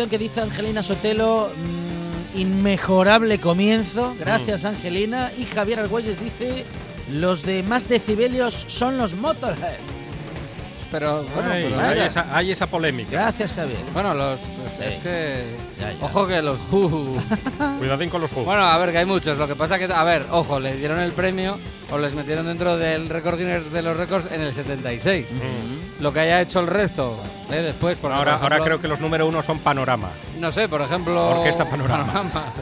Que 0.10 0.18
dice 0.18 0.42
Angelina 0.42 0.84
Sotelo, 0.84 1.50
mm, 1.56 2.40
inmejorable 2.40 3.40
comienzo. 3.40 4.16
Gracias, 4.20 4.66
Angelina. 4.66 5.32
Y 5.38 5.46
Javier 5.46 5.80
Argüelles 5.80 6.20
dice, 6.20 6.66
los 7.12 7.44
de 7.44 7.64
más 7.64 7.88
decibelios 7.88 8.66
son 8.68 8.98
los 8.98 9.16
Motorhead. 9.16 9.99
Pero 10.92 11.24
bueno, 11.36 11.52
Ay, 11.52 11.68
pero 11.70 11.82
hay, 11.88 12.00
esa, 12.00 12.36
hay 12.36 12.52
esa 12.52 12.66
polémica. 12.68 13.12
Gracias, 13.12 13.54
Javier. 13.54 13.78
bueno, 13.94 14.14
los 14.16 14.40
Sí. 14.40 14.86
es 14.86 14.96
que 14.98 15.44
Ya, 15.80 15.92
ya. 15.92 16.06
ojo 16.06 16.26
que 16.28 16.42
los 16.42 16.58
Who 16.72 17.18
Cuidadín 17.80 18.10
con 18.10 18.22
los 18.22 18.32
juegos. 18.32 18.46
Bueno, 18.48 18.64
a 18.66 18.78
ver, 18.80 18.92
que 18.92 18.98
hay 19.00 19.06
muchos. 19.06 19.38
Lo 19.38 19.48
que 19.48 19.56
pasa 19.56 19.78
que, 19.78 19.86
a 19.86 20.04
ver, 20.04 20.26
ojo, 20.32 20.60
le 20.60 20.76
dieron 20.78 21.00
el 21.00 21.12
premio 21.12 21.60
o 21.92 21.98
les 21.98 22.14
metieron 22.14 22.46
dentro 22.48 22.78
del 22.78 23.08
récord 23.10 23.38
Guinness 23.38 23.72
de 23.72 23.82
los 23.84 23.96
récords 23.98 24.32
en 24.32 24.42
el 24.42 24.54
76. 24.54 25.28
Mm. 25.32 26.02
Lo 26.04 26.12
que 26.14 26.22
haya 26.22 26.42
hecho 26.42 26.60
el 26.60 26.68
resto, 26.68 27.16
¿eh? 27.52 27.56
después, 27.62 27.98
porque, 28.02 28.16
ahora, 28.16 28.34
por 28.36 28.44
ahora 28.44 28.56
ejemplo, 28.58 28.66
creo 28.78 28.82
que 28.82 28.88
los 28.88 29.00
número 29.00 29.28
uno 29.28 29.44
son 29.44 29.60
Panorama. 29.60 30.10
No 30.40 30.52
sé, 30.52 30.68
por 30.70 30.82
ejemplo. 30.82 31.40
Orquesta 31.40 31.70
Panorama. 31.70 32.24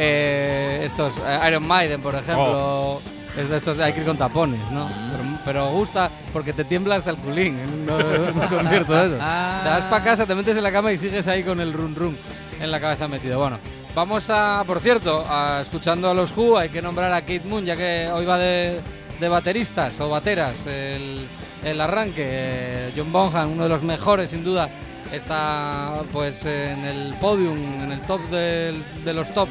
Eh, 0.00 0.82
estos, 0.84 1.12
eh, 1.26 1.40
Iron 1.48 1.66
Maiden, 1.66 2.00
por 2.00 2.14
ejemplo. 2.14 2.44
Oh. 2.46 3.00
Es 3.36 3.48
de 3.48 3.56
estos, 3.56 3.78
hay 3.80 3.92
que 3.92 4.00
ir 4.00 4.06
con 4.06 4.16
tapones, 4.16 4.60
¿no? 4.70 4.88
Pero, 4.88 5.24
pero 5.48 5.70
gusta 5.70 6.10
porque 6.30 6.52
te 6.52 6.62
tiembla 6.64 6.96
hasta 6.96 7.08
el 7.08 7.16
culín 7.16 7.58
en 7.58 7.70
un, 7.90 8.00
en 8.28 8.38
un 8.38 8.48
concierto 8.48 8.92
de 8.92 9.06
eso. 9.06 9.16
Ah. 9.22 9.60
Te 9.64 9.68
vas 9.70 9.84
para 9.84 10.04
casa, 10.04 10.26
te 10.26 10.34
metes 10.34 10.54
en 10.58 10.62
la 10.62 10.70
cama 10.70 10.92
y 10.92 10.98
sigues 10.98 11.26
ahí 11.26 11.42
con 11.42 11.58
el 11.58 11.72
run 11.72 11.94
run 11.94 12.18
en 12.60 12.70
la 12.70 12.78
cabeza 12.78 13.08
metido. 13.08 13.38
Bueno, 13.38 13.58
vamos 13.94 14.28
a, 14.28 14.62
por 14.66 14.80
cierto, 14.80 15.24
a, 15.26 15.60
escuchando 15.62 16.10
a 16.10 16.14
los 16.14 16.36
Who, 16.36 16.58
hay 16.58 16.68
que 16.68 16.82
nombrar 16.82 17.10
a 17.14 17.22
Kate 17.22 17.42
Moon, 17.48 17.64
ya 17.64 17.76
que 17.76 18.10
hoy 18.12 18.26
va 18.26 18.36
de, 18.36 18.78
de 19.18 19.28
bateristas 19.28 19.98
o 20.00 20.10
bateras 20.10 20.66
el, 20.66 21.26
el 21.64 21.80
arranque. 21.80 22.22
Eh, 22.26 22.92
John 22.94 23.10
Bonham, 23.10 23.52
uno 23.52 23.62
de 23.62 23.68
los 23.70 23.82
mejores, 23.82 24.28
sin 24.30 24.44
duda, 24.44 24.68
está 25.12 26.02
pues 26.12 26.44
en 26.44 26.84
el 26.84 27.14
podium, 27.14 27.56
en 27.84 27.92
el 27.92 28.00
top 28.02 28.20
del- 28.28 28.82
de 29.04 29.12
los 29.14 29.32
top 29.32 29.48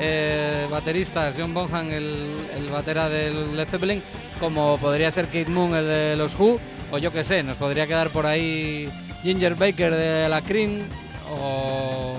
eh, 0.00 0.66
bateristas. 0.70 1.34
John 1.38 1.54
Bonham, 1.54 1.90
el, 1.90 2.26
el 2.56 2.68
batera 2.70 3.08
del 3.08 3.56
Led 3.56 3.68
Zeppelin, 3.68 4.02
como 4.40 4.78
podría 4.78 5.10
ser 5.10 5.26
Kate 5.26 5.46
Moon, 5.46 5.74
el 5.74 5.86
de 5.86 6.16
los 6.16 6.34
Who, 6.38 6.58
o 6.90 6.98
yo 6.98 7.12
que 7.12 7.22
sé, 7.22 7.42
nos 7.42 7.56
podría 7.56 7.86
quedar 7.86 8.10
por 8.10 8.26
ahí 8.26 8.88
Ginger 9.22 9.54
Baker 9.54 9.94
de 9.94 10.28
la 10.28 10.40
Cream, 10.40 10.80
o 11.30 12.18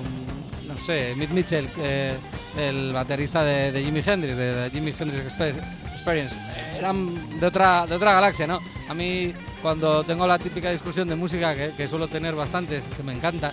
no 0.67 0.77
sé, 0.85 1.13
Mitch 1.17 1.31
Mitchell, 1.31 1.67
eh, 1.79 2.13
el 2.57 2.93
baterista 2.93 3.43
de, 3.43 3.71
de 3.71 3.83
Jimi 3.83 4.01
Hendrix, 4.05 4.37
de, 4.37 4.55
de 4.55 4.69
Jimi 4.69 4.93
Hendrix 4.97 5.25
Expe- 5.33 5.61
Experience. 5.93 6.35
Eran 6.77 7.39
de 7.39 7.45
otra, 7.45 7.85
de 7.85 7.95
otra 7.95 8.13
galaxia, 8.13 8.47
¿no? 8.47 8.59
A 8.89 8.93
mí, 8.93 9.33
cuando 9.61 10.03
tengo 10.03 10.25
la 10.27 10.39
típica 10.39 10.71
discusión 10.71 11.07
de 11.07 11.15
música, 11.15 11.55
que, 11.55 11.71
que 11.77 11.87
suelo 11.87 12.07
tener 12.07 12.33
bastantes, 12.35 12.83
que 12.95 13.03
me 13.03 13.13
encanta, 13.13 13.51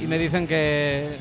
y 0.00 0.06
me 0.06 0.18
dicen 0.18 0.46
que, 0.46 1.16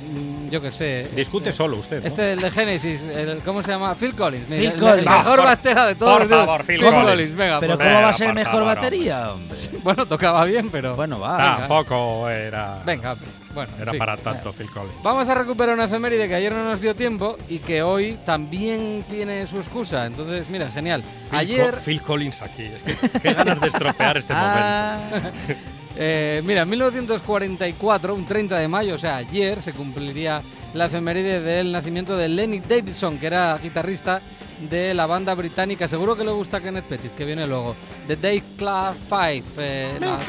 yo 0.49 0.61
qué 0.61 0.71
sé... 0.71 1.07
Discute 1.15 1.49
este- 1.49 1.57
solo 1.57 1.77
usted. 1.77 2.01
¿no? 2.01 2.07
Este, 2.07 2.33
el 2.33 2.39
de 2.39 2.51
Genesis, 2.51 3.01
el- 3.03 3.39
¿cómo 3.45 3.61
se 3.63 3.71
llama? 3.71 3.95
Phil 3.95 4.13
Collins. 4.15 4.45
Phil 4.47 4.55
el, 4.59 4.65
el 4.73 4.79
Collins. 4.79 5.05
mejor 5.09 5.17
Ah, 5.17 5.35
por- 5.35 5.43
batera 5.43 5.85
de 5.87 5.95
todos. 5.95 6.17
por 6.19 6.27
favor, 6.29 6.63
Phil 6.65 6.81
Collins. 6.81 7.35
venga. 7.35 7.59
Pero 7.59 7.77
¿cómo 7.77 7.89
va 8.01 8.09
a 8.09 8.13
ser 8.13 8.33
mejor 8.33 8.51
favor, 8.53 8.65
batería, 8.75 9.31
hombre? 9.31 9.57
bueno, 9.83 10.05
tocaba 10.05 10.45
bien, 10.45 10.69
pero... 10.69 10.95
Bueno, 10.95 11.19
va. 11.19 11.37
venga. 11.37 11.57
Tampoco 11.59 12.29
era, 12.29 12.79
Venga, 12.85 13.15
bueno. 13.53 13.71
en 13.75 13.81
era 13.81 13.91
fin. 13.91 13.99
para 13.99 14.17
tanto 14.17 14.51
Phil 14.53 14.69
Collins. 14.69 15.01
Vamos 15.03 15.27
a 15.29 15.35
recuperar 15.35 15.75
una 15.75 15.85
efeméride 15.85 16.27
que 16.27 16.35
ayer 16.35 16.51
no 16.51 16.63
nos 16.63 16.81
dio 16.81 16.95
tiempo 16.95 17.37
y 17.49 17.59
que 17.59 17.81
hoy 17.83 18.17
también 18.25 19.03
tiene 19.09 19.45
su 19.47 19.57
excusa. 19.57 20.05
Entonces, 20.05 20.49
mira, 20.49 20.69
genial. 20.71 21.03
Phil 21.29 21.39
Ayer, 21.39 21.71
Co- 21.75 21.81
Phil 21.81 22.01
Collins 22.01 22.41
aquí. 22.41 22.63
Es 22.63 22.83
que 22.83 22.95
qué 23.19 23.33
ganas 23.33 23.59
de 23.61 23.67
estropear 23.67 24.17
este 24.17 24.33
momento. 24.35 25.29
Eh, 25.97 26.41
mira, 26.45 26.63
en 26.63 26.69
1944, 26.69 28.13
un 28.13 28.25
30 28.25 28.59
de 28.59 28.67
mayo, 28.67 28.95
o 28.95 28.97
sea, 28.97 29.17
ayer, 29.17 29.61
se 29.61 29.73
cumpliría 29.73 30.41
la 30.73 30.85
efeméride 30.85 31.41
del 31.41 31.71
nacimiento 31.71 32.17
de 32.17 32.27
Lenny 32.27 32.59
Davidson, 32.59 33.17
que 33.17 33.27
era 33.27 33.57
guitarrista 33.57 34.21
de 34.69 34.93
la 34.93 35.05
banda 35.05 35.33
británica. 35.35 35.87
Seguro 35.87 36.15
que 36.15 36.23
le 36.23 36.31
gusta 36.31 36.61
Kenneth 36.61 36.85
Pettit, 36.85 37.15
que 37.15 37.25
viene 37.25 37.47
luego. 37.47 37.75
The 38.07 38.15
Dave 38.15 38.43
Clark 38.57 38.95
Five. 39.09 39.43
eh, 39.57 39.97
la 39.99 40.19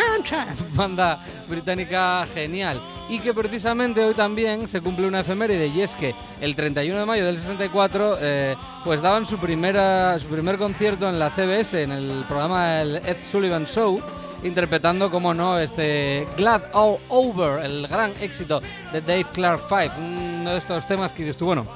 Banda 0.74 1.24
británica 1.48 2.26
genial. 2.32 2.80
Y 3.08 3.18
que 3.20 3.32
precisamente 3.32 4.04
hoy 4.04 4.14
también 4.14 4.68
se 4.68 4.80
cumple 4.80 5.06
una 5.06 5.20
efeméride 5.20 5.68
y 5.68 5.80
es 5.80 5.94
que 5.94 6.14
el 6.40 6.56
31 6.56 6.98
de 7.00 7.06
mayo 7.06 7.24
del 7.24 7.38
64 7.38 8.18
eh, 8.20 8.56
pues 8.84 9.00
daban 9.00 9.26
su, 9.26 9.38
primera, 9.38 10.18
su 10.18 10.26
primer 10.26 10.58
concierto 10.58 11.08
en 11.08 11.18
la 11.18 11.30
CBS, 11.30 11.82
en 11.82 11.92
el 11.92 12.24
programa 12.26 12.80
el 12.80 12.96
Ed 12.96 13.18
Sullivan 13.20 13.66
Show, 13.66 14.00
interpretando, 14.42 15.10
como 15.10 15.34
no, 15.34 15.58
este 15.58 16.26
Glad 16.36 16.62
All 16.72 16.98
Over, 17.08 17.64
el 17.64 17.86
gran 17.88 18.12
éxito 18.20 18.60
de 18.92 19.00
Dave 19.00 19.26
Clark 19.32 19.62
Five, 19.68 19.90
uno 19.98 20.50
de 20.50 20.58
estos 20.58 20.86
temas 20.86 21.12
que 21.12 21.24
dices 21.24 21.40
bueno, 21.40 21.66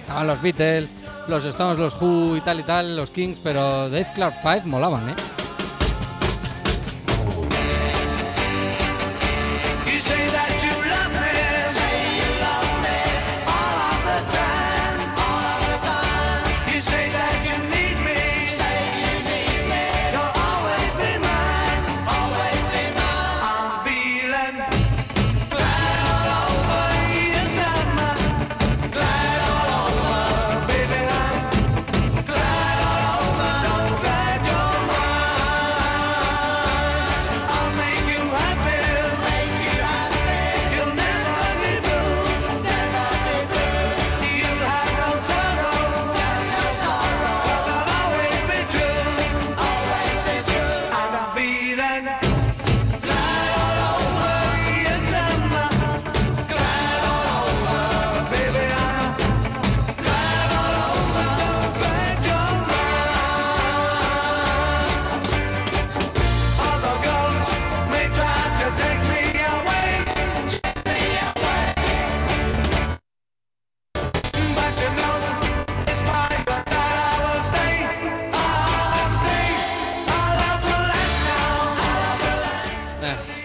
estaban 0.00 0.26
los 0.26 0.40
Beatles, 0.40 0.90
los 1.28 1.44
Stones, 1.44 1.78
los 1.78 2.00
Who 2.00 2.36
y 2.36 2.40
tal 2.40 2.60
y 2.60 2.62
tal, 2.62 2.96
los 2.96 3.10
Kings, 3.10 3.38
pero 3.42 3.90
Dave 3.90 4.08
Clark 4.14 4.36
Five 4.42 4.62
molaban, 4.64 5.08
¿eh? 5.10 5.14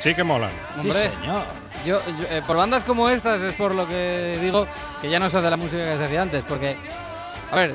Sí 0.02 0.14
que 0.16 0.24
molan. 0.24 0.50
sí, 0.74 0.80
hombre, 0.90 0.94
señor. 1.12 1.44
Yo, 1.86 2.00
yo, 2.06 2.26
eh, 2.30 2.42
por 2.46 2.58
bandas 2.58 2.84
como 2.84 3.10
estas 3.10 3.42
es 3.42 3.54
por 3.56 3.74
lo 3.74 3.88
que 3.88 4.38
digo 4.42 4.68
que 5.02 5.10
ya 5.10 5.20
no 5.20 5.30
se 5.30 5.38
hace 5.38 5.50
la 5.50 5.58
música 5.58 5.84
que 5.84 5.98
se 5.98 6.04
hacía 6.06 6.22
antes, 6.22 6.44
porque, 6.48 6.76
a 7.52 7.56
ver, 7.56 7.74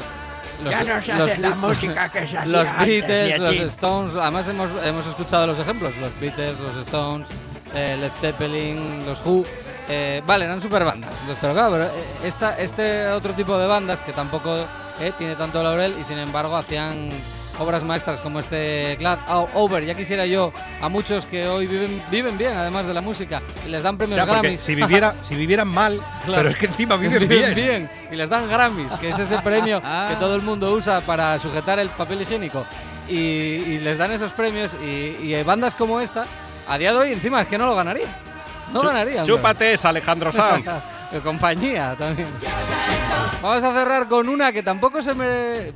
los, 0.62 0.71
Ya 0.71 0.85
no 0.85 1.03
se 1.03 1.12
los 1.15 1.31
hace 1.31 1.41
la 1.41 1.49
Be- 1.51 1.55
música 1.69 2.09
que 2.09 2.27
se 2.27 2.39
hacía 2.39 2.47
los 2.47 2.67
antes, 2.69 2.87
Beatles, 3.09 3.39
los. 3.41 3.57
Stones, 3.73 4.15
además 4.15 4.49
hemos, 4.49 4.71
hemos 4.85 5.07
escuchado 5.07 5.47
los 5.47 5.59
ejemplos, 5.59 5.97
los 5.97 6.19
Beatles, 6.21 6.59
los 6.61 6.77
Stones, 6.87 7.29
eh, 7.75 7.97
Led 8.01 8.12
Zeppelin, 8.21 9.05
los 9.07 9.19
Who, 9.25 9.45
eh, 9.89 10.23
vale, 10.27 10.45
eran 10.45 10.61
super 10.61 10.85
bandas, 10.85 11.12
pero 11.41 11.53
claro, 11.53 11.73
pero, 11.73 11.85
eh, 11.87 12.05
esta, 12.25 12.59
este 12.59 13.09
otro 13.09 13.33
tipo 13.35 13.57
de 13.59 13.67
bandas 13.67 14.03
que 14.03 14.12
tampoco 14.12 14.57
eh, 15.01 15.12
tiene 15.19 15.35
tanto 15.37 15.62
laurel 15.62 15.95
y 16.01 16.05
sin 16.05 16.19
embargo 16.19 16.57
hacían 16.57 17.09
obras 17.59 17.83
maestras 17.85 18.21
como 18.21 18.40
este 18.40 18.97
Glad 18.99 19.19
All 19.29 19.49
Over. 19.55 19.85
Ya 19.85 19.95
quisiera 19.95 20.27
yo 20.27 20.53
a 20.81 20.88
muchos 20.88 21.25
que 21.27 21.47
hoy 21.47 21.66
viven, 21.66 22.03
viven 22.11 22.37
bien, 22.38 22.57
además 22.57 22.87
de 22.87 22.95
la 22.95 23.01
música, 23.01 23.42
y 23.64 23.69
les 23.69 23.83
dan 23.83 23.97
premios 23.97 24.16
Ya, 24.19 24.25
Grammys. 24.25 24.61
si, 24.61 24.75
viviera, 24.75 25.14
si 25.23 25.35
vivieran 25.35 25.69
mal, 25.69 26.01
Claro. 26.25 26.42
pero 26.42 26.49
es 26.51 26.57
que 26.57 26.66
encima 26.66 26.97
viven, 26.97 27.29
bien. 27.55 27.90
y 28.11 28.16
les 28.16 28.29
dan 28.29 28.49
Grammys, 28.49 28.92
que 29.01 29.09
es 29.11 29.19
ese 29.19 29.38
premio 29.38 29.81
que 30.09 30.16
todo 30.19 30.35
el 30.37 30.42
mundo 30.42 30.73
usa 30.73 31.01
para 31.01 31.38
sujetar 31.38 31.79
el 31.79 31.88
papel 31.88 32.23
higiénico. 32.23 32.64
Y, 33.09 33.14
y 33.14 33.79
les 33.79 33.99
dan 33.99 34.11
esos 34.11 34.33
premios 34.33 34.75
y, 34.83 35.40
bandas 35.45 35.75
como 35.75 36.01
esta, 36.01 36.27
a 36.69 36.77
día 36.77 36.92
de 36.92 36.99
hoy 36.99 37.12
encima 37.12 37.42
es 37.42 37.49
que 37.49 37.57
no 37.57 37.66
lo 37.66 37.77
ganaría. 37.77 38.09
No 38.73 38.81
ganaría. 38.83 39.23
Chúpate 39.25 39.75
esa, 39.75 39.90
Alejandro 39.90 40.33
Sanz. 40.33 40.66
De 41.12 41.21
compañía 41.21 41.95
también. 41.97 42.27
Vamos 43.40 43.62
a 43.62 43.73
cerrar 43.73 44.09
con 44.09 44.29
una 44.29 44.51
que 44.51 44.64
tampoco 44.64 45.01
se 45.01 45.14
merece... 45.14 45.73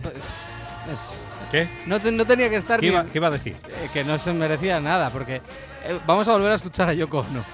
¿Qué? 1.51 1.69
no, 1.87 1.99
te- 2.01 2.13
no 2.13 2.25
tenía 2.25 2.49
que 2.49 2.57
estar 2.57 2.79
¿Qué 2.81 2.87
ni- 2.87 2.93
iba, 2.93 3.05
qué 3.05 3.19
iba 3.19 3.27
a 3.27 3.31
decir? 3.31 3.57
eh, 3.69 3.89
que 3.93 4.05
no 4.05 4.17
se 4.19 4.33
merecía 4.33 4.79
nada, 4.81 5.11
porque 5.11 5.37
eh, 5.85 5.99
vamos 6.07 6.27
a 6.29 6.33
volver 6.33 6.53
a 6.53 6.55
escuchar 6.55 6.89
a 6.89 6.93
Yoko 6.95 7.19
Ono. 7.21 7.45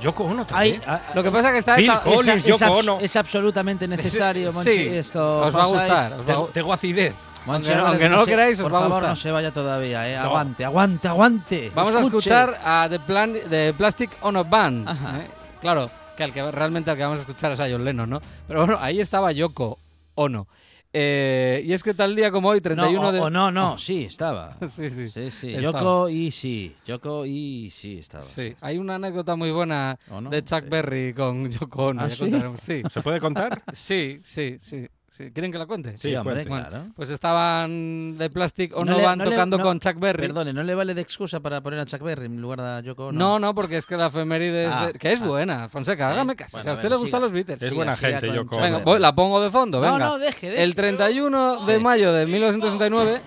Yoko 0.00 0.24
Ono 0.24 0.44
también. 0.44 0.80
a- 0.86 1.00
Lo 1.14 1.22
que 1.22 1.30
pasa 1.30 1.48
es 1.48 1.52
que 1.52 1.58
está... 1.58 1.76
Phil 1.76 1.88
esta- 1.90 2.00
Collins, 2.02 2.28
es, 2.28 2.44
Yoko 2.44 2.72
Ono. 2.72 2.98
es 3.00 3.16
absolutamente 3.16 3.86
necesario, 3.88 4.50
Sí, 4.50 4.56
Monchi, 4.56 4.88
esto. 4.96 5.40
os 5.46 5.54
va 5.54 5.62
a 5.62 5.66
gustar. 5.66 6.12
os 6.12 6.18
va 6.28 6.44
a 6.44 6.46
Tengo, 6.52 6.72
acidez. 6.72 7.14
Aunque 7.44 7.74
aunque 7.74 8.08
no 8.08 8.16
lo 8.18 8.24
se- 8.24 8.30
queráis, 8.30 8.58
os 8.58 8.62
por 8.62 8.72
va 8.74 8.78
a 8.78 8.80
favor, 8.82 8.94
gustar. 8.98 9.10
no 9.10 9.16
se 9.16 9.30
vaya 9.32 9.50
todavía, 9.50 10.08
eh. 10.08 10.14
No. 10.16 10.22
Aguante, 10.22 10.64
aguante, 10.64 11.08
aguante. 11.08 11.72
Vamos 11.74 11.90
a 11.92 11.94
Escuche. 12.00 12.16
escuchar 12.18 12.60
a 12.64 12.86
The, 12.88 13.00
Plan 13.00 13.34
The 13.50 13.74
Plastic 13.74 14.10
Ono 14.22 14.44
Band. 14.44 14.88
Ajá. 14.88 15.18
¿eh? 15.18 15.26
Claro, 15.60 15.90
que, 16.16 16.22
al 16.22 16.32
que 16.32 16.50
realmente 16.52 16.90
al 16.92 16.96
que 16.96 17.02
vamos 17.02 17.18
a 17.18 17.22
escuchar 17.22 17.50
es 17.52 17.58
a 17.60 17.64
John 17.68 17.84
Lennon, 17.84 18.08
¿no? 18.10 18.22
Pero 18.46 18.60
bueno, 18.64 18.78
ahí 18.80 19.00
estaba 19.00 19.32
Yoko 19.32 19.76
Ono. 20.14 20.46
Eh, 20.94 21.62
y 21.64 21.72
es 21.72 21.82
que 21.82 21.94
tal 21.94 22.14
día 22.14 22.30
como 22.30 22.50
hoy, 22.50 22.60
31 22.60 23.00
no, 23.00 23.08
o, 23.08 23.12
de... 23.12 23.20
o 23.20 23.30
no, 23.30 23.50
no, 23.50 23.78
sí, 23.78 24.04
estaba. 24.04 24.56
sí, 24.68 24.90
sí. 24.90 25.08
Sí, 25.08 25.30
sí. 25.30 25.54
Estaba. 25.54 25.78
Yoko 25.78 26.08
y 26.08 26.30
sí. 26.30 26.74
Yoko 26.86 27.24
y 27.24 27.70
sí 27.70 27.98
estaba. 27.98 28.22
Sí, 28.22 28.54
hay 28.60 28.78
una 28.78 28.96
anécdota 28.96 29.34
muy 29.36 29.50
buena 29.50 29.98
de 30.30 30.44
Chuck 30.44 30.64
Sí. 30.64 30.70
Berry 30.70 31.14
con 31.14 31.50
Yoko 31.50 31.86
Ono. 31.86 32.02
¿Ah. 32.02 32.10
Sí, 32.10 32.82
¿Se 32.90 33.00
puede 33.00 33.20
contar? 33.20 33.62
sí, 33.72 34.20
sí, 34.22 34.56
sí, 34.60 34.86
sí. 35.16 35.30
¿Quieren 35.32 35.52
que 35.52 35.58
la 35.58 35.66
cuente? 35.66 35.92
Sí, 35.92 36.10
Sí, 36.10 36.14
hombre, 36.16 36.46
cuente. 36.46 36.68
claro. 36.70 36.86
Pues 36.96 37.10
estaban 37.10 38.18
de 38.18 38.30
Plastic 38.30 38.76
Ono 38.76 38.92
No 38.92 39.02
Band 39.02 39.18
no 39.18 39.24
le- 39.24 39.30
tocando 39.30 39.58
no, 39.58 39.64
con 39.64 39.80
Chuck 39.80 39.98
Berry. 39.98 40.22
Perdone, 40.22 40.52
¿no 40.52 40.62
le 40.62 40.74
vale 40.74 40.94
de 40.94 41.00
excusa 41.02 41.40
para 41.40 41.60
poner 41.60 41.80
a 41.80 41.86
Chuck 41.86 42.02
Berry 42.02 42.26
en 42.26 42.40
lugar 42.40 42.60
de 42.60 42.68
a 42.68 42.80
Yoko 42.80 43.06
Ono? 43.08 43.18
No, 43.18 43.38
no, 43.38 43.54
porque 43.54 43.76
es 43.78 43.86
que 43.86 43.96
la 43.96 44.06
efeméride 44.08 44.66
es 44.66 44.72
Ah, 44.72 44.86
de- 44.88 44.92
que 44.94 45.12
es 45.12 45.20
ah. 45.22 45.26
buena, 45.26 45.68
Fonseca, 45.68 46.06
Sí. 46.08 46.12
hágame 46.12 46.36
caso. 46.36 46.58
Bueno, 46.58 46.64
si 46.64 46.70
a 46.70 46.72
usted 46.74 46.88
le 46.90 46.96
gustan 46.96 47.22
los 47.22 47.32
Beatles. 47.32 47.56
Es 47.62 47.68
Siga, 47.68 47.76
buena 47.76 47.96
siga 47.96 48.20
gente, 48.20 48.34
Yoko 48.34 48.56
Ono. 48.56 48.64
Venga, 48.64 48.78
voy- 48.78 48.98
la 49.00 49.14
pongo 49.14 49.40
de 49.42 49.50
fondo, 49.50 49.80
No, 49.80 49.92
venga. 49.92 50.04
no, 50.06 50.18
deje, 50.18 50.50
deje. 50.50 50.62
El 50.62 50.74
31 50.74 51.64
de 51.66 51.76
Sí. 51.76 51.82
mayo 51.82 52.12
de 52.12 52.26
1969 52.26 53.20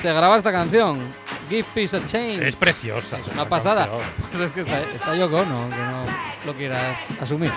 se 0.00 0.12
graba 0.12 0.36
esta 0.36 0.52
canción, 0.52 0.98
Give 1.48 1.64
Peace 1.74 1.96
a 1.96 2.04
Change. 2.04 2.48
Es 2.48 2.56
preciosa. 2.56 3.18
Es 3.18 3.26
una 3.28 3.44
pasada. 3.48 3.88
Pues 4.32 4.42
es 4.42 4.52
que 4.52 4.62
está, 4.62 4.80
está 4.82 5.16
Yoko 5.16 5.36
Ono, 5.38 5.62
aunque 5.62 5.76
no 5.76 6.04
lo 6.46 6.54
quieras 6.54 6.98
asumir. 7.20 7.52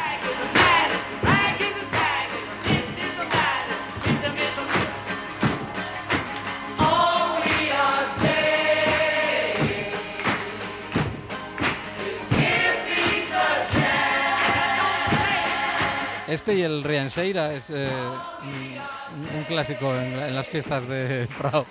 Este 16.29 16.53
y 16.55 16.61
el 16.61 16.83
Rianseira 16.83 17.51
es 17.53 17.69
eh, 17.71 17.89
un, 17.91 19.37
un 19.39 19.43
clásico 19.45 19.93
en, 19.95 20.13
en 20.13 20.35
las 20.35 20.47
fiestas 20.47 20.87
de 20.87 21.27
Frau. 21.37 21.65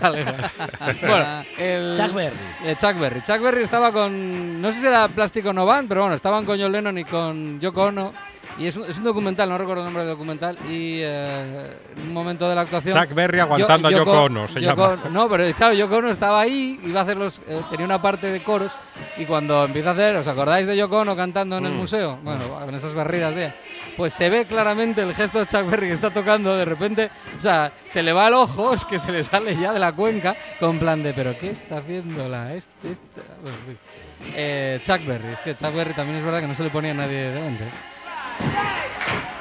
Galegas. 0.00 0.52
bueno, 1.00 1.44
el, 1.58 1.94
Chuck 1.96 2.12
Berry. 2.12 2.36
eh, 2.64 2.76
Chuck 2.78 2.98
Berry. 2.98 3.22
Chuck 3.22 3.40
Berry 3.40 3.62
estaba 3.62 3.92
con. 3.92 4.60
No 4.60 4.70
sé 4.72 4.80
si 4.80 4.86
era 4.86 5.08
Plástico 5.08 5.52
No 5.52 5.64
Van, 5.64 5.88
pero 5.88 6.02
bueno, 6.02 6.14
estaban 6.16 6.44
con 6.44 6.60
John 6.60 6.72
Lennon 6.72 6.98
y 6.98 7.04
con 7.04 7.58
Yoko 7.60 7.84
Ono. 7.84 8.12
Y 8.58 8.66
es 8.66 8.74
un, 8.76 8.82
es 8.84 8.96
un 8.96 9.04
documental, 9.04 9.48
no 9.48 9.56
recuerdo 9.56 9.82
el 9.82 9.86
nombre 9.86 10.02
del 10.04 10.12
documental. 10.12 10.58
Y 10.68 10.98
eh, 11.02 11.76
un 12.02 12.12
momento 12.12 12.48
de 12.48 12.54
la 12.56 12.62
actuación. 12.62 12.98
Chuck 13.00 13.14
Berry 13.14 13.38
aguantando 13.38 13.86
a 13.88 13.90
Yoko 13.92 14.22
Ono, 14.24 14.48
se 14.48 14.60
Yoko- 14.60 14.96
llama. 14.96 15.10
No, 15.10 15.28
pero 15.28 15.44
claro, 15.54 15.74
Yoko 15.74 15.96
Ono 15.98 16.10
estaba 16.10 16.40
ahí, 16.40 16.80
iba 16.84 17.00
a 17.00 17.02
hacer 17.04 17.16
los. 17.16 17.38
eh, 17.46 17.60
tenía 17.70 17.86
una 17.86 18.02
parte 18.02 18.26
de 18.32 18.42
coros. 18.42 18.72
Y 19.16 19.26
cuando 19.26 19.64
empieza 19.64 19.90
a 19.90 19.92
hacer. 19.92 20.16
¿Os 20.16 20.26
acordáis 20.26 20.66
de 20.66 20.76
Yoko 20.76 20.98
Ono 20.98 21.14
cantando 21.14 21.58
en 21.58 21.66
el 21.66 21.72
Mm. 21.72 21.76
museo? 21.76 22.18
Bueno, 22.24 22.40
en 22.66 22.74
esas 22.74 22.94
barridas 22.94 23.34
de. 23.34 23.52
Pues 23.96 24.12
se 24.12 24.28
ve 24.28 24.44
claramente 24.44 25.02
el 25.02 25.14
gesto 25.14 25.38
de 25.40 25.46
Chuck 25.46 25.68
Berry 25.70 25.88
que 25.88 25.94
está 25.94 26.10
tocando. 26.10 26.56
De 26.56 26.64
repente, 26.64 27.10
o 27.38 27.42
sea, 27.42 27.70
se 27.86 28.02
le 28.02 28.12
va 28.12 28.28
el 28.28 28.34
ojo, 28.34 28.72
es 28.74 28.84
que 28.84 28.98
se 28.98 29.10
le 29.12 29.22
sale 29.24 29.56
ya 29.56 29.72
de 29.72 29.78
la 29.78 29.92
cuenca. 29.92 30.34
Con 30.58 30.78
plan 30.80 31.00
de, 31.02 31.12
¿pero 31.12 31.36
qué 31.38 31.50
está 31.50 31.78
haciendo 31.78 32.28
la. 32.28 32.54
Este, 32.54 32.90
esta?". 32.92 33.22
Bueno, 33.42 33.56
en 33.56 33.64
fin. 33.76 33.78
Eh, 34.34 34.80
Chuck 34.84 35.06
Berry, 35.06 35.28
es 35.32 35.40
que 35.40 35.54
Chuck 35.56 35.72
Berry 35.74 35.94
también 35.94 36.18
es 36.18 36.24
verdad 36.24 36.40
que 36.40 36.48
no 36.48 36.54
se 36.56 36.64
le 36.64 36.70
ponía 36.70 36.90
a 36.90 36.94
nadie 36.94 37.30
delante. 37.30 37.64
Hey! 38.40 39.37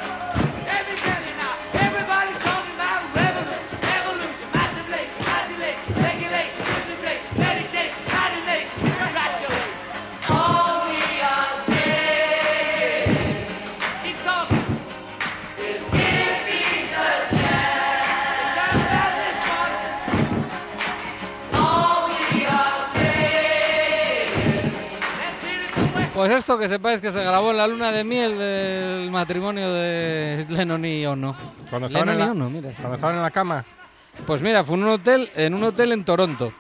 Pues 26.18 26.32
esto 26.32 26.58
que 26.58 26.68
sepáis 26.68 27.00
que 27.00 27.12
se 27.12 27.24
grabó 27.24 27.52
en 27.52 27.58
la 27.58 27.68
luna 27.68 27.92
de 27.92 28.04
miel 28.04 28.40
del 28.40 29.12
matrimonio 29.12 29.72
de 29.72 30.48
Lennon 30.50 30.84
y 30.84 31.06
Ono. 31.06 31.36
Cuando 31.70 31.86
estaban, 31.86 32.08
Lennon 32.08 32.10
en 32.10 32.18
y 32.18 32.26
la, 32.26 32.32
Ono, 32.32 32.50
mira. 32.50 32.70
cuando 32.76 32.96
estaban 32.96 33.16
en 33.18 33.22
la 33.22 33.30
cama. 33.30 33.64
Pues 34.26 34.42
mira, 34.42 34.64
fue 34.64 34.78
en 34.78 34.84
un 34.86 34.90
hotel, 34.90 35.30
en 35.36 35.54
un 35.54 35.64
hotel 35.64 35.92
en 35.92 36.04
Toronto. 36.04 36.52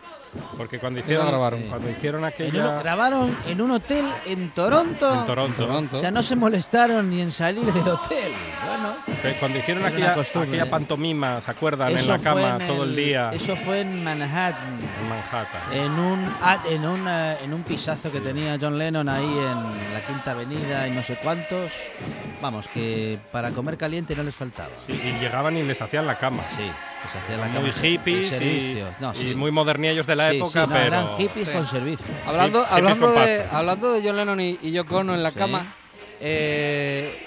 Porque 0.57 0.79
cuando 0.79 0.99
hicieron, 0.99 1.27
grabaron. 1.27 1.61
cuando 1.63 1.89
hicieron 1.89 2.19
En 2.19 2.23
uno- 2.25 2.27
aquella. 2.27 2.79
grabaron 2.79 3.37
en 3.47 3.61
un 3.61 3.71
hotel 3.71 4.05
en 4.25 4.49
Toronto. 4.51 5.13
En 5.13 5.25
Toronto. 5.25 5.65
Toronto. 5.65 5.97
O 5.97 5.99
sea, 5.99 6.11
no 6.11 6.23
se 6.23 6.35
molestaron 6.35 7.09
ni 7.09 7.21
en 7.21 7.31
salir 7.31 7.65
del 7.71 7.87
hotel. 7.87 8.31
Bueno, 8.67 8.95
Cuando 9.39 9.57
hicieron 9.59 9.85
aquella, 9.85 10.13
aquella 10.13 10.69
pantomima, 10.69 11.41
¿se 11.41 11.51
acuerdan? 11.51 11.91
En 11.91 11.97
eso 11.97 12.11
la 12.11 12.19
cama 12.19 12.57
en 12.59 12.67
todo 12.67 12.83
el 12.83 12.95
día. 12.95 13.31
Eso 13.33 13.55
fue 13.57 13.81
en 13.81 14.03
Manhattan. 14.03 14.77
En 15.01 15.09
Manhattan. 15.09 15.73
En 15.73 15.91
un, 15.91 16.25
en, 16.69 16.85
un, 16.85 17.07
eh, 17.07 17.37
en 17.43 17.53
un 17.53 17.63
pisazo 17.63 18.11
que 18.11 18.21
tenía 18.21 18.57
John 18.59 18.77
Lennon 18.77 19.07
ahí 19.09 19.25
en 19.25 19.93
la 19.93 20.03
Quinta 20.05 20.31
Avenida 20.31 20.87
y 20.87 20.91
no 20.91 21.03
sé 21.03 21.15
cuántos. 21.21 21.71
Vamos, 22.41 22.67
que 22.67 23.17
para 23.31 23.51
comer 23.51 23.77
caliente 23.77 24.15
no 24.15 24.23
les 24.23 24.35
faltaba. 24.35 24.69
Sí, 24.85 24.93
y 24.93 25.19
llegaban 25.19 25.57
y 25.57 25.63
les 25.63 25.81
hacían 25.81 26.05
la 26.05 26.15
cama. 26.15 26.43
Sí, 26.55 26.69
que 27.01 27.07
se 27.09 27.17
hacía 27.19 27.37
la 27.37 27.47
muy 27.59 27.71
hippies 27.71 28.41
y. 28.41 28.81
No, 28.99 29.13
y 29.13 29.17
sí. 29.17 29.35
muy 29.35 29.51
modernillos 29.51 30.05
de 30.07 30.15
la 30.15 30.29
Sí, 30.31 30.37
época, 30.37 30.51
sí, 30.63 30.67
no, 30.67 30.73
pero. 30.73 30.85
eran 30.87 31.07
hippies 31.17 31.47
Sí. 31.47 31.53
con 31.53 31.67
servicio. 31.67 32.05
Hablando, 32.25 32.59
Hippies 32.61 32.73
hablando, 32.77 33.13
con 33.13 33.25
de, 33.25 33.45
hablando 33.51 33.93
de 33.93 34.07
John 34.07 34.17
Lennon 34.17 34.39
y, 34.41 34.59
y 34.61 34.71
Yoko 34.71 34.97
Ono 34.97 35.13
en 35.13 35.23
la 35.23 35.31
Sí. 35.31 35.37
cama, 35.37 35.65
eh, 36.19 37.23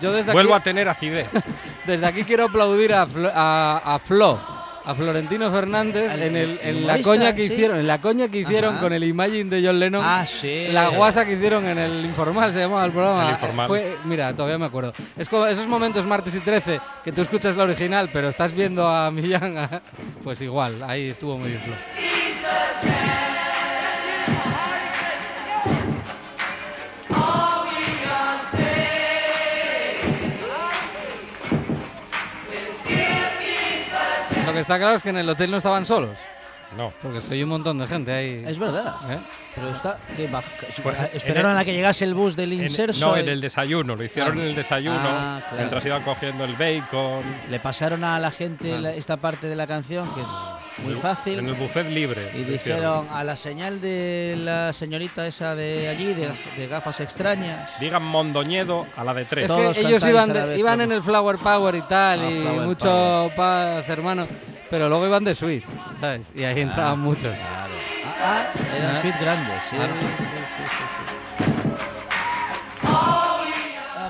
yo 0.00 0.12
desde 0.12 0.32
Vuelvo 0.32 0.54
a 0.54 0.58
aquí, 0.58 0.64
tener 0.64 0.88
acidez. 0.88 1.26
desde 1.86 2.06
aquí 2.06 2.24
quiero 2.24 2.44
aplaudir 2.46 2.92
a, 2.94 3.06
Flo, 3.06 3.30
a, 3.32 3.94
a 3.94 3.98
Flo, 3.98 4.38
a 4.86 4.94
Florentino 4.94 5.50
Fernández 5.50 6.10
Al- 6.10 6.22
en, 6.22 6.36
el, 6.36 6.60
en 6.62 6.86
la 6.86 7.00
coña 7.02 7.34
que 7.34 7.46
sí. 7.46 7.52
hicieron, 7.52 7.78
en 7.80 7.86
la 7.86 8.00
coña 8.00 8.28
que 8.28 8.38
hicieron 8.38 8.74
Ajá. 8.74 8.82
con 8.82 8.92
el 8.92 9.04
Imagine 9.04 9.48
de 9.48 9.66
John 9.66 9.78
Lennon. 9.78 10.02
Ah, 10.04 10.26
sí. 10.26 10.66
La 10.72 10.88
guasa 10.88 11.24
que 11.24 11.32
hicieron 11.34 11.66
en 11.66 11.78
el 11.78 12.04
Informal, 12.04 12.52
se 12.52 12.60
llamaba 12.60 12.84
el 12.84 12.92
programa. 12.92 13.24
El 13.24 13.30
Informal. 13.30 13.66
Fue, 13.68 13.96
mira, 14.04 14.32
todavía 14.34 14.58
me 14.58 14.66
acuerdo. 14.66 14.92
Es 15.16 15.28
como 15.28 15.46
esos 15.46 15.66
momentos 15.66 16.04
martes 16.06 16.34
y 16.34 16.40
13 16.40 16.80
que 17.04 17.12
tú 17.12 17.22
escuchas 17.22 17.56
la 17.56 17.64
original, 17.64 18.10
pero 18.12 18.28
estás 18.28 18.52
viendo 18.54 18.86
a 18.86 19.10
Millán. 19.10 19.54
Pues 20.24 20.40
igual, 20.40 20.82
ahí 20.82 21.10
estuvo 21.10 21.36
muy 21.38 21.50
bien. 21.50 21.62
Que 34.54 34.60
está 34.60 34.78
claro 34.78 34.96
es 34.96 35.02
que 35.02 35.10
en 35.10 35.18
el 35.18 35.28
hotel 35.28 35.50
no 35.50 35.58
estaban 35.58 35.84
solos, 35.84 36.16
No. 36.76 36.92
porque 37.02 37.20
soy 37.20 37.42
un 37.42 37.48
montón 37.50 37.78
de 37.78 37.86
gente 37.86 38.12
ahí. 38.12 38.44
Es 38.46 38.58
verdad. 38.58 38.94
¿eh? 39.10 39.18
Pero 39.54 39.68
está. 39.70 39.96
que- 40.16 40.28
Pues, 40.82 40.96
esperaron 41.14 41.52
en 41.52 41.56
el- 41.56 41.62
a 41.62 41.64
que 41.64 41.72
llegase 41.72 42.04
el 42.04 42.14
bus 42.14 42.34
del 42.36 42.52
En- 42.54 42.64
inserso. 42.64 43.06
no, 43.10 43.16
y 43.16 43.20
en 43.20 43.28
el 43.28 43.40
desayuno. 43.40 43.94
Lo 43.96 44.02
hicieron 44.02 44.36
Ah. 44.38 44.40
en 44.42 44.46
el 44.48 44.54
desayuno. 44.56 44.98
Ah, 45.02 45.38
claro. 45.40 45.56
Mientras 45.58 45.86
iban 45.86 46.02
cogiendo 46.02 46.44
el 46.44 46.54
bacon. 46.54 47.22
Le 47.50 47.60
pasaron 47.60 48.02
a 48.04 48.18
la 48.18 48.30
gente 48.30 48.74
Ah. 48.74 48.80
la- 48.80 48.92
esta 48.94 49.16
parte 49.16 49.46
de 49.46 49.54
la 49.56 49.66
canción, 49.66 50.12
que 50.14 50.20
es 50.22 50.26
muy 50.84 50.94
En 50.94 51.00
fácil. 51.00 51.38
el 51.38 51.54
buffet 51.54 51.86
libre. 51.88 52.32
Y 52.34 52.42
dijeron 52.42 53.06
a 53.12 53.22
la 53.22 53.36
señal 53.36 53.80
de 53.80 54.34
la 54.38 54.72
señorita 54.72 55.24
esa 55.28 55.54
de 55.54 55.88
allí, 55.88 56.14
de, 56.14 56.32
de 56.56 56.66
gafas 56.66 56.98
extrañas. 56.98 57.70
Digan 57.78 58.02
Mondoñedo 58.02 58.86
a 58.96 59.04
la 59.04 59.14
de 59.14 59.24
tres. 59.24 59.48
Es 59.48 59.78
que 59.78 59.86
ellos 59.86 60.04
iban, 60.04 60.32
de- 60.32 60.46
vez, 60.46 60.58
iban 60.58 60.80
en 60.80 60.90
el 60.90 61.02
Flower 61.02 61.36
Power 61.38 61.76
y 61.76 61.82
tal, 61.82 62.20
Ah, 62.20 62.28
y 62.30 62.60
mucho 62.66 62.86
Power. 62.86 63.34
paz, 63.36 63.84
hermano, 63.88 64.26
pero 64.70 64.88
luego 64.88 65.06
iban 65.06 65.24
de 65.24 65.34
suite, 65.34 65.66
¿sabes? 66.00 66.26
Y 66.34 66.44
ahí 66.44 66.60
entraban 66.60 67.00
muchos. 67.00 67.34
Claro. 67.34 67.74
Ah, 68.22 68.46
ah, 68.46 68.76
eran 68.76 68.96
Ah. 68.96 69.00
suite 69.00 69.18
grandes, 69.20 69.62
sí. 69.70 69.76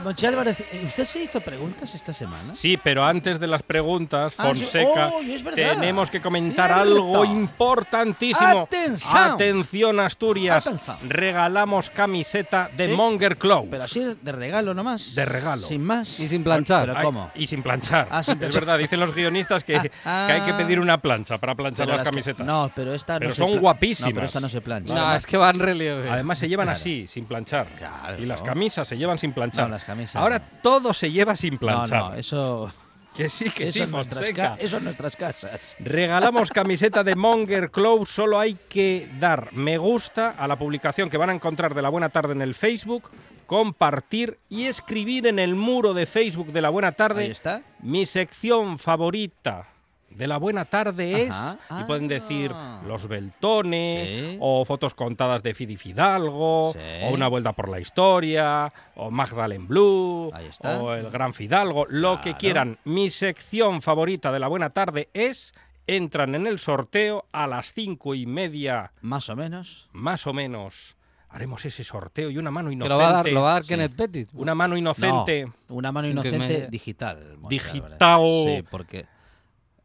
Monchi 0.05 0.27
Álvarez, 0.27 0.61
¿eh, 0.61 0.83
¿usted 0.87 1.05
se 1.05 1.23
hizo 1.25 1.41
preguntas 1.41 1.95
esta 1.95 2.13
semana? 2.13 2.55
Sí, 2.55 2.77
pero 2.83 3.05
antes 3.05 3.41
de 3.41 3.47
las 3.47 3.63
preguntas, 3.63 4.35
Ah, 4.39 4.53
sí. 4.55 4.79
Oh, 4.87 5.19
tenemos 5.55 6.11
que 6.11 6.21
comentar 6.21 6.67
Cierto. 6.73 6.83
algo 6.83 7.25
importantísimo. 7.25 8.61
Atención. 8.63 9.17
Atención, 9.23 10.01
Asturias. 10.01 10.67
Atención. 10.67 10.99
Regalamos 11.09 11.89
camiseta 11.91 12.71
de 12.77 12.89
¿Sí? 12.89 12.95
Monger 12.95 13.39
Clothes. 13.39 13.69
Pero 13.71 13.83
así 13.85 14.01
de 14.21 14.33
regalo 14.33 14.75
nomás. 14.75 15.15
De 15.15 15.25
regalo. 15.25 15.67
Sin 15.67 15.83
más. 15.83 16.21
Y 16.21 16.29
sin 16.29 16.45
planchar. 16.45 16.87
Pero 16.89 17.01
¿cómo? 17.03 17.31
y 17.35 17.47
sin 17.47 17.63
planchar. 17.63 18.07
Ah, 18.11 18.23
sin 18.23 18.43
Es 18.43 18.55
verdad, 18.55 18.79
dicen 18.79 19.01
los 19.01 19.15
guionistas 19.15 19.65
que, 19.65 19.91
Ah, 20.05 20.25
que 20.27 20.33
hay 20.35 20.41
que 20.43 20.53
pedir 20.55 20.81
una 20.81 20.99
plancha 20.99 21.39
para 21.39 21.55
planchar 21.55 21.87
Pero 21.87 21.97
las 21.97 22.07
camisetas. 22.07 22.47
No, 22.47 22.71
pero 22.75 22.93
esta 22.95 23.19
Pero 23.19 23.31
no 23.31 23.35
se 23.35 23.39
son 23.39 23.53
pla- 23.53 23.61
guapísimas. 23.61 24.11
No, 24.11 24.15
pero 24.15 24.27
esta 24.27 24.41
no 24.41 24.49
se 24.49 24.61
plancha. 24.61 24.95
No, 24.95 25.15
es 25.15 25.27
que 25.27 25.37
va 25.39 25.51
en 25.51 25.61
relieve. 25.61 26.11
Además 26.11 26.39
se 26.39 26.49
llevan 26.49 26.67
Claro. 26.67 26.77
así, 26.79 27.07
sin 27.09 27.25
planchar. 27.25 27.67
Claro. 27.79 28.23
Y 28.23 28.27
las 28.27 28.43
camisas 28.43 28.87
se 28.87 28.99
llevan 28.99 29.19
sin 29.19 29.33
planchar. 29.33 29.65
No, 29.65 29.71
las 29.71 29.85
Ahora 30.15 30.39
todo 30.41 30.93
se 30.95 31.11
lleva 31.11 31.37
sin 31.37 31.59
planchar. 31.59 32.11
no, 32.11 32.15
eso, 32.15 32.73
Que 33.17 33.29
sí, 33.29 33.49
que 33.51 33.65
eso, 33.69 33.85
sí, 33.85 33.87
Fonseca. 33.91 34.57
eso 34.59 34.79
en 34.79 34.85
nuestras 34.85 35.15
casas. 35.17 35.77
Regalamos 35.79 36.51
camiseta 36.51 37.05
de 37.05 37.15
Monger 37.15 37.71
Clothes. 37.71 38.09
Solo 38.09 38.39
hay 38.41 38.55
que 38.69 39.09
dar 39.21 39.53
me 39.53 39.79
gusta 39.79 40.31
a 40.31 40.49
la 40.49 40.59
publicación 40.59 41.09
que 41.09 41.17
van 41.17 41.31
a 41.31 41.35
encontrar 41.35 41.75
de 41.75 41.83
La 41.83 41.91
Buena 41.91 42.09
Tarde 42.09 42.33
en 42.33 42.43
el 42.43 42.55
Facebook, 42.55 43.11
compartir 43.47 44.39
y 44.49 44.65
escribir 44.65 45.27
en 45.27 45.39
el 45.39 45.55
muro 45.55 45.95
de 45.95 46.07
Facebook 46.07 46.53
de 46.53 46.61
La 46.63 46.71
Buena 46.71 46.89
Ahí 46.89 46.95
Tarde 46.97 47.31
está. 47.31 47.63
mi 47.81 48.05
sección 48.07 48.79
favorita. 48.79 49.69
De 50.15 50.27
la 50.29 50.37
buena 50.39 50.65
tarde 50.65 51.25
es, 51.25 51.31
Ajá. 51.33 51.81
y 51.81 51.85
pueden 51.85 52.07
decir 52.09 52.53
Ah. 52.55 52.81
los 52.87 53.09
beltones, 53.09 54.31
Sí. 54.33 54.37
o 54.41 54.65
fotos 54.65 54.95
contadas 54.95 55.43
de 55.43 55.55
Fidi 55.55 55.77
Fidalgo, 55.77 56.73
Sí. 56.73 56.79
o 57.05 57.11
una 57.13 57.29
vuelta 57.29 57.53
por 57.53 57.69
la 57.69 57.81
historia, 57.81 58.73
o 58.95 59.11
Magdalene 59.11 59.67
Blue, 59.67 60.31
Ahí 60.33 60.47
está. 60.47 60.81
o 60.81 60.95
el 60.95 61.11
Gran 61.11 61.35
Fidalgo, 61.35 61.87
lo 61.89 62.21
que 62.21 62.35
quieran. 62.35 62.79
Mi 62.85 63.11
sección 63.11 63.83
favorita 63.83 64.31
de 64.31 64.39
la 64.39 64.49
buena 64.49 64.71
tarde 64.71 65.09
es, 65.15 65.53
entran 65.87 66.35
en 66.35 66.47
el 66.47 66.59
sorteo 66.59 67.27
a 67.33 67.47
las 67.47 67.73
cinco 67.73 68.15
y 68.15 68.25
media, 68.27 68.93
Más 69.03 69.29
o 69.29 69.37
menos. 69.37 69.89
más 69.93 70.27
o 70.27 70.33
menos. 70.33 70.97
Haremos 71.29 71.65
ese 71.65 71.83
sorteo 71.83 72.31
y 72.31 72.39
una 72.39 72.53
mano 72.53 72.69
que 72.69 72.75
inocente. 72.75 72.89
lo 72.95 72.99
va 72.99 73.09
a 73.09 73.13
dar, 73.13 73.33
lo 73.33 73.43
va 73.43 73.51
a 73.51 73.53
dar 73.55 73.63
Sí. 73.65 73.69
Kenneth 73.71 73.97
Pettit. 73.97 74.29
Una 74.35 74.55
mano 74.55 74.77
inocente. 74.77 75.47
No, 75.69 75.75
una 75.75 75.91
mano 75.91 76.07
inocente 76.07 76.69
digital. 76.71 77.37
Digital. 77.49 77.97
Álvarez. 77.99 78.59
Sí, 78.59 78.65
porque 78.71 79.07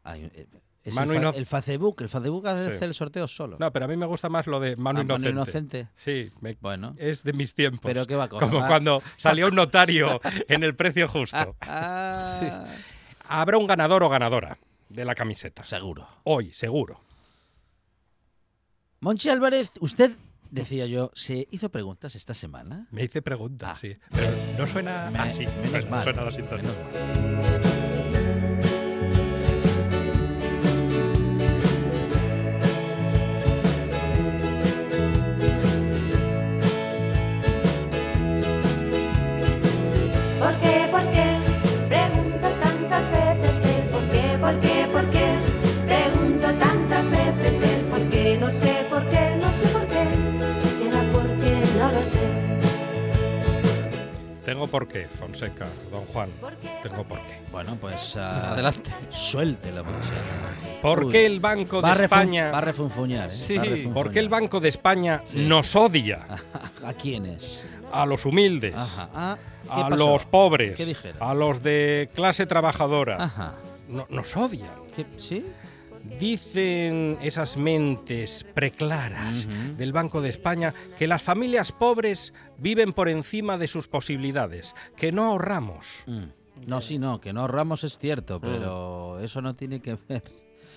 hay- 0.04 0.24
eh, 0.34 0.46
es 0.82 0.94
Mano 0.94 1.12
el, 1.12 1.18
fa- 1.18 1.22
ino- 1.28 1.34
el 1.36 1.46
Facebook, 1.46 1.96
el 2.02 2.08
Facebook 2.08 2.48
hace 2.48 2.78
Sí. 2.78 2.84
el 2.84 2.94
sorteo 2.94 3.28
solo. 3.28 3.56
No, 3.60 3.70
pero 3.70 3.84
a 3.84 3.88
mí 3.88 3.96
me 3.96 4.06
gusta 4.06 4.28
más 4.30 4.46
lo 4.46 4.58
de 4.60 4.76
mano 4.76 5.00
Ah, 5.00 5.02
inocente. 5.02 5.28
inocente. 5.30 5.88
Sí, 5.94 6.30
me- 6.40 6.56
Bueno. 6.60 6.94
es 6.98 7.22
de 7.22 7.32
mis 7.34 7.54
tiempos. 7.54 7.82
Pero 7.82 8.06
¿qué 8.06 8.16
va 8.16 8.24
a? 8.24 8.28
Como 8.30 8.66
cuando 8.66 9.02
salió 9.16 9.48
un 9.48 9.54
notario 9.54 10.20
en 10.48 10.64
el 10.64 10.74
precio 10.74 11.06
justo. 11.08 11.56
Ah, 11.62 12.66
Habrá 13.28 13.58
un 13.58 13.66
ganador 13.66 14.02
o 14.02 14.08
ganadora 14.08 14.56
de 14.88 15.04
la 15.04 15.14
camiseta. 15.14 15.64
Seguro. 15.64 16.08
Hoy, 16.24 16.52
seguro. 16.52 17.00
Monchi 19.00 19.28
Álvarez, 19.28 19.70
usted, 19.80 20.10
decía 20.50 20.86
yo, 20.86 21.10
se 21.14 21.46
hizo 21.50 21.68
preguntas 21.70 22.14
esta 22.16 22.34
semana. 22.34 22.86
Me 22.90 23.04
hice 23.04 23.22
preguntas, 23.22 23.70
Ah. 23.74 23.78
sí. 23.80 23.96
Pero 24.10 24.30
no 24.58 24.66
suena 24.66 25.10
Me- 25.10 25.18
así. 25.20 25.46
menos 25.46 25.70
Suena- 25.70 25.90
mal, 25.90 26.04
Suena 26.04 26.24
la 26.24 26.30
sintonía. 26.30 26.64
menos 26.64 27.60
mal. 27.64 27.69
Por 54.70 54.86
qué, 54.88 55.06
Fonseca, 55.18 55.66
don 55.90 56.04
Juan. 56.06 56.30
Tengo 56.82 57.04
por 57.04 57.18
qué. 57.18 57.40
Bueno, 57.50 57.76
pues 57.80 58.16
ah, 58.16 58.52
Adelante. 58.52 58.90
suéltelo, 59.10 59.80
Álvarez. 59.80 60.06
¿Por 60.80 61.04
Uy, 61.04 61.12
qué 61.12 61.26
el 61.26 61.40
Banco 61.40 61.82
de 61.82 61.92
España... 62.04 62.50
Va 62.50 62.58
a 62.58 62.62
refunfuñar, 62.62 63.28
¿eh? 63.30 63.34
Sí, 63.34 63.56
a 63.56 63.62
refunfuñar. 63.62 63.94
¿Por 63.94 64.10
qué 64.10 64.18
el 64.20 64.28
Banco 64.28 64.60
de 64.60 64.68
España 64.68 65.22
Sí. 65.24 65.38
nos 65.46 65.74
odia 65.76 66.26
¿A 66.84 66.92
quiénes? 66.94 67.62
a 67.92 68.06
los 68.06 68.24
humildes, 68.24 68.74
Ajá. 68.76 69.08
Ah, 69.14 69.36
¿qué 69.64 69.68
a 69.82 69.88
pasó? 69.88 69.96
los 69.96 70.24
pobres, 70.26 70.76
¿Qué 70.76 70.86
dijeron? 70.86 71.16
a 71.20 71.34
los 71.34 71.62
de 71.62 72.08
clase 72.14 72.46
trabajadora? 72.46 73.16
Ajá. 73.24 73.54
No- 73.88 74.06
nos 74.08 74.36
odian. 74.36 74.70
¿Qué- 74.94 75.06
¿Sí? 75.16 75.44
Dicen 76.20 77.18
esas 77.22 77.56
mentes 77.56 78.44
preclaras 78.54 79.48
del 79.78 79.92
Banco 79.92 80.20
de 80.20 80.28
España 80.28 80.74
que 80.98 81.06
las 81.08 81.22
familias 81.22 81.72
pobres 81.72 82.34
viven 82.58 82.92
por 82.92 83.08
encima 83.08 83.56
de 83.56 83.66
sus 83.66 83.88
posibilidades, 83.88 84.74
que 84.96 85.12
no 85.12 85.24
ahorramos. 85.24 86.04
Mm. 86.06 86.24
No, 86.66 86.82
sí, 86.82 86.98
no, 86.98 87.22
que 87.22 87.32
no 87.32 87.40
ahorramos 87.40 87.84
es 87.84 87.96
Mm. 87.96 88.00
cierto, 88.00 88.38
pero 88.40 89.18
eso 89.20 89.40
no 89.40 89.54
tiene 89.56 89.80
que 89.80 89.96
ver. 90.08 90.22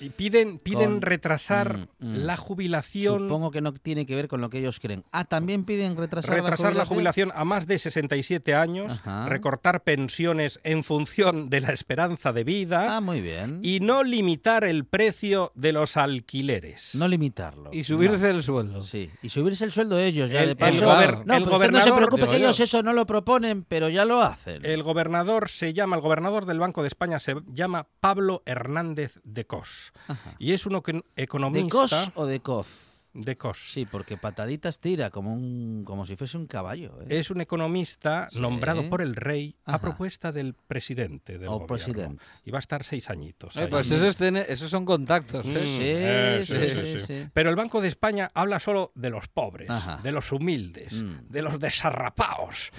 Y 0.01 0.09
piden, 0.09 0.59
piden 0.59 0.93
Con- 0.93 1.01
retrasar 1.01 1.77
Mm, 1.99 2.07
mm. 2.07 2.15
la 2.25 2.35
jubilación. 2.37 3.19
Supongo 3.21 3.51
que 3.51 3.61
no 3.61 3.73
tiene 3.73 4.05
que 4.05 4.15
ver 4.15 4.27
con 4.27 4.41
lo 4.41 4.49
que 4.49 4.59
ellos 4.59 4.79
creen. 4.79 5.03
Ah, 5.11 5.25
también 5.25 5.63
piden 5.63 5.95
retrasar, 5.95 6.35
Retrasar 6.35 6.75
la 6.75 6.85
jubilación 6.85 7.31
a 7.33 7.45
más 7.45 7.67
de 7.67 7.77
67 7.79 8.53
años, 8.55 8.99
Ajá. 8.99 9.29
recortar 9.29 9.83
pensiones 9.83 10.59
en 10.63 10.83
función 10.83 11.49
de 11.49 11.61
la 11.61 11.69
esperanza 11.71 12.33
de 12.33 12.43
vida 12.43 12.97
Ah, 12.97 13.01
muy 13.01 13.21
bien. 13.21 13.59
y 13.63 13.79
no 13.79 14.03
limitar 14.03 14.63
el 14.63 14.85
precio 14.85 15.51
de 15.55 15.71
los 15.73 15.95
alquileres. 15.97 16.95
no 16.95 17.07
limitarlo. 17.07 17.69
Y 17.73 17.83
subirse 17.83 18.29
el 18.29 18.43
sueldo. 18.43 18.81
Sí, 18.81 19.09
y 19.21 19.29
subirse 19.29 19.63
el 19.65 19.71
sueldo 19.71 19.95
de 19.95 20.07
ellos 20.07 20.29
ya 20.29 20.39
El- 20.41 20.45
de 20.47 20.51
el 20.51 20.57
paso. 20.57 20.85
gober- 20.85 21.25
no, 21.25 21.35
el 21.37 21.43
usted 21.43 21.71
no 21.71 21.79
se 21.79 21.89
gobernador- 21.89 21.95
preocupe 21.97 22.25
que 22.27 22.39
yo. 22.39 22.45
ellos 22.45 22.59
eso 22.59 22.83
no 22.83 22.93
lo 22.93 23.05
proponen, 23.05 23.63
pero 23.63 23.89
ya 23.89 24.05
lo 24.05 24.21
hacen. 24.21 24.65
El 24.65 24.83
gobernador 24.83 25.49
se 25.49 25.73
llama, 25.73 25.95
el 25.95 26.01
gobernador 26.01 26.45
del 26.45 26.59
Banco 26.59 26.81
de 26.81 26.87
España 26.87 27.19
se 27.19 27.35
llama 27.53 27.87
Pablo 27.99 28.41
Hernández 28.45 29.19
de 29.23 29.45
Cos. 29.45 29.82
Ajá. 30.07 30.35
Y 30.39 30.53
es 30.53 30.65
un 30.65 30.75
eco- 30.75 30.91
¿De 30.93 31.03
economista 31.23 31.69
cos 31.69 32.11
o 32.15 32.25
de 32.25 32.39
coz? 32.39 32.89
de 33.15 33.37
Cos. 33.37 33.69
Sí, 33.73 33.85
porque 33.85 34.17
pataditas 34.17 34.79
tira 34.79 35.11
como 35.11 35.35
un 35.35 35.83
como 35.85 36.03
si 36.07 36.15
fuese 36.15 36.35
un 36.35 36.47
caballo. 36.47 36.99
¿eh? 37.03 37.19
Es 37.19 37.29
un 37.29 37.41
economista 37.41 38.27
Sí. 38.31 38.39
nombrado 38.39 38.89
por 38.89 39.03
el 39.03 39.15
rey 39.15 39.55
a 39.65 39.79
propuesta 39.79 40.31
del 40.31 40.55
presidente 40.55 41.37
del 41.37 41.47
O 41.49 41.59
gobierno. 41.59 41.67
presidente. 41.67 42.23
Y 42.43 42.49
va 42.49 42.57
a 42.57 42.61
estar 42.61 42.83
seis 42.83 43.11
añitos. 43.11 43.55
Ahí. 43.55 43.67
pues 43.67 43.91
esos, 43.91 44.15
tiene- 44.17 44.45
esos 44.49 44.71
son 44.71 44.83
contactos. 44.83 45.45
¿eh? 45.45 45.49
Mm, 45.49 45.53
Sí, 45.77 45.79
eh, 45.83 46.41
sí, 46.43 46.85
sí, 46.87 46.99
sí. 47.05 47.29
Pero 47.35 47.51
el 47.51 47.55
Banco 47.55 47.81
de 47.81 47.89
España 47.89 48.31
habla 48.33 48.59
solo 48.59 48.91
de 48.95 49.11
los 49.11 49.27
pobres, 49.27 49.69
Ajá. 49.69 49.99
de 50.01 50.11
los 50.11 50.31
humildes, 50.31 50.93
Mm. 50.93 51.27
de 51.29 51.41
los 51.43 51.59
desarrapaos. 51.59 52.71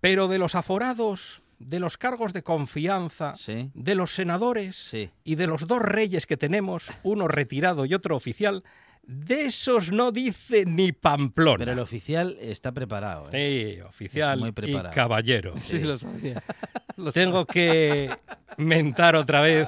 Pero 0.00 0.28
de 0.28 0.38
los 0.38 0.54
aforados, 0.54 1.41
de 1.66 1.78
los 1.80 1.96
cargos 1.96 2.32
de 2.32 2.42
confianza, 2.42 3.34
Sí. 3.36 3.70
de 3.74 3.94
los 3.94 4.12
senadores 4.14 4.76
Sí. 4.76 5.10
y 5.24 5.34
de 5.36 5.46
los 5.46 5.66
dos 5.66 5.80
reyes 5.80 6.26
que 6.26 6.36
tenemos, 6.36 6.90
uno 7.02 7.28
retirado 7.28 7.84
y 7.86 7.94
otro 7.94 8.16
oficial, 8.16 8.62
de 9.04 9.46
esos 9.46 9.90
no 9.90 10.12
dice 10.12 10.64
ni 10.64 10.92
Pamplona. 10.92 11.58
Pero 11.58 11.72
el 11.72 11.78
oficial 11.80 12.36
está 12.40 12.70
preparado. 12.72 13.28
¿eh? 13.32 13.74
Sí, 13.76 13.80
oficial 13.80 14.38
muy 14.38 14.50
y 14.50 14.52
preparado. 14.52 14.94
caballero. 14.94 15.54
Sí, 15.60 15.80
lo 15.80 15.96
sabía. 15.96 16.42
Lo 16.96 17.10
Tengo 17.10 17.46
que 17.46 18.10
mentar 18.58 19.16
otra 19.16 19.40
vez 19.40 19.66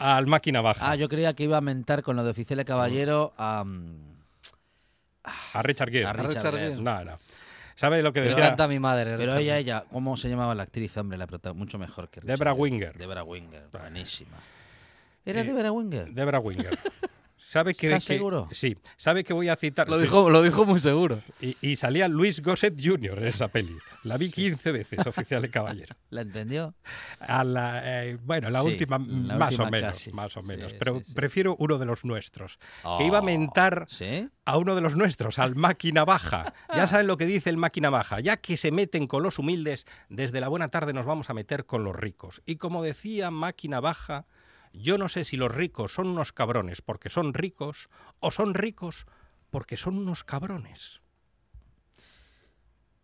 al 0.00 0.26
máquina 0.26 0.60
baja, 0.60 0.90
Ah, 0.90 0.96
yo 0.96 1.08
creía 1.08 1.32
que 1.34 1.44
iba 1.44 1.56
a 1.56 1.60
mentar 1.60 2.02
con 2.02 2.16
lo 2.16 2.24
de 2.24 2.30
oficial 2.30 2.58
y 2.60 2.64
caballero 2.64 3.32
a, 3.38 3.62
mm, 3.64 4.16
a 5.54 5.62
Richard 5.62 5.90
Gere. 5.92 6.06
a 6.06 6.12
Richard 6.12 6.28
Richard 6.34 6.54
Gere. 6.54 6.68
Gere. 6.70 6.82
No, 6.82 7.04
no. 7.04 7.18
¿Sabe 7.76 8.02
lo 8.02 8.12
que 8.12 8.20
decía? 8.20 8.38
encanta 8.38 8.68
mi 8.68 8.78
madre. 8.78 9.16
Pero 9.16 9.34
ella, 9.36 9.58
ella, 9.58 9.84
¿cómo 9.90 10.16
se 10.16 10.28
llamaba 10.28 10.54
la 10.54 10.64
actriz, 10.64 10.96
hombre? 10.96 11.18
La 11.18 11.26
prota- 11.26 11.52
mucho 11.52 11.78
mejor 11.78 12.08
que 12.08 12.20
Richard 12.20 12.38
Debra. 12.38 12.52
Winger. 12.54 12.96
Debra 12.98 13.24
Winger, 13.24 13.64
buenísima. 13.72 14.36
¿Era 15.24 15.40
Eh, 15.40 15.44
Debra 15.44 15.70
Winger? 15.72 16.12
Debra 16.12 16.38
Winger. 16.40 16.78
¿Sabe 17.52 17.74
que, 17.74 17.88
¿Estás 17.88 18.06
que- 18.06 18.14
seguro? 18.14 18.48
Sí. 18.50 18.78
¿Sabe 18.96 19.24
que 19.24 19.34
voy 19.34 19.50
a 19.50 19.56
citar? 19.56 19.86
Lo 19.86 19.96
sí. 19.96 20.04
dijo, 20.04 20.30
lo 20.30 20.40
dijo 20.40 20.64
muy 20.64 20.80
seguro. 20.80 21.20
Y, 21.38 21.54
y 21.60 21.76
salía 21.76 22.08
Luis 22.08 22.40
Gosset 22.40 22.74
Jr. 22.82 23.18
en 23.18 23.26
esa 23.26 23.48
peli. 23.48 23.76
La 24.04 24.16
vi 24.16 24.30
15 24.30 24.72
veces, 24.72 25.06
oficial 25.06 25.44
y 25.44 25.50
caballero. 25.50 25.94
¿La 26.08 26.22
entendió? 26.22 26.74
A 27.20 27.44
la, 27.44 27.82
eh, 28.06 28.16
bueno, 28.24 28.48
la 28.48 28.62
Sí, 28.62 28.68
última, 28.68 28.98
la 28.98 29.36
más 29.36 29.50
última 29.50 29.68
o 29.68 29.70
menos, 29.70 29.90
casi. 29.90 30.12
más 30.12 30.34
o 30.38 30.42
menos. 30.42 30.72
sí, 30.72 30.78
pero 30.78 31.02
sí. 31.04 31.12
prefiero 31.12 31.54
uno 31.58 31.76
de 31.76 31.84
los 31.84 32.06
nuestros. 32.06 32.58
Que 32.98 33.04
iba 33.04 33.18
a 33.18 33.20
Oh, 33.20 33.24
mentar 33.24 33.84
¿Sí? 33.90 34.30
a 34.46 34.56
uno 34.56 34.74
de 34.74 34.80
los 34.80 34.96
nuestros, 34.96 35.38
al 35.38 35.54
máquina 35.54 36.06
baja. 36.06 36.54
Ya 36.74 36.86
saben 36.86 37.06
lo 37.06 37.18
que 37.18 37.26
dice 37.26 37.50
el 37.50 37.58
máquina 37.58 37.90
baja. 37.90 38.20
Ya 38.20 38.38
que 38.38 38.56
se 38.56 38.70
meten 38.72 39.06
con 39.06 39.22
los 39.22 39.38
humildes, 39.38 39.86
desde 40.08 40.40
la 40.40 40.48
buena 40.48 40.68
tarde 40.68 40.94
nos 40.94 41.04
vamos 41.04 41.28
a 41.28 41.34
meter 41.34 41.66
con 41.66 41.84
los 41.84 41.94
ricos. 41.94 42.40
Y 42.46 42.56
como 42.56 42.82
decía 42.82 43.30
máquina 43.30 43.78
baja, 43.80 44.24
yo 44.72 44.98
no 44.98 45.08
sé 45.08 45.24
si 45.24 45.36
los 45.36 45.54
ricos 45.54 45.92
son 45.94 46.08
unos 46.08 46.32
cabrones 46.32 46.82
porque 46.82 47.10
son 47.10 47.34
ricos 47.34 47.88
o 48.20 48.30
son 48.30 48.54
ricos 48.54 49.06
porque 49.50 49.76
son 49.76 49.98
unos 49.98 50.24
cabrones. 50.24 51.00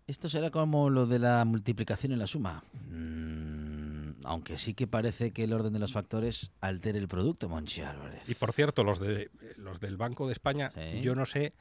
Esto 0.06 0.28
será 0.30 0.50
como 0.50 0.88
lo 0.88 1.06
de 1.06 1.18
la 1.18 1.44
multiplicación 1.44 2.12
en 2.12 2.18
la 2.18 2.26
suma. 2.26 2.62
Mm, 2.88 4.24
aunque 4.24 4.56
sí 4.56 4.72
que 4.72 4.86
parece 4.86 5.32
que 5.32 5.44
el 5.44 5.52
orden 5.52 5.74
de 5.74 5.78
los 5.78 5.92
factores 5.92 6.50
altere 6.62 6.98
el 6.98 7.08
producto, 7.08 7.48
Monchi 7.50 7.82
Álvarez. 7.82 8.26
Y 8.28 8.34
por 8.34 8.52
cierto, 8.54 8.84
los, 8.84 8.98
de, 9.00 9.30
los 9.56 9.80
del 9.80 9.98
Banco 9.98 10.26
de 10.26 10.32
España, 10.32 10.72
Sí. 10.74 11.02
yo 11.02 11.14
no 11.14 11.26
sé 11.26 11.52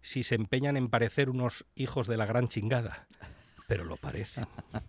si 0.00 0.22
se 0.22 0.36
empeñan 0.36 0.76
en 0.76 0.88
parecer 0.88 1.28
unos 1.30 1.66
hijos 1.74 2.06
de 2.06 2.16
la 2.16 2.26
gran 2.26 2.48
chingada, 2.48 3.08
pero 3.66 3.84
lo 3.84 3.96
parecen. 3.96 4.46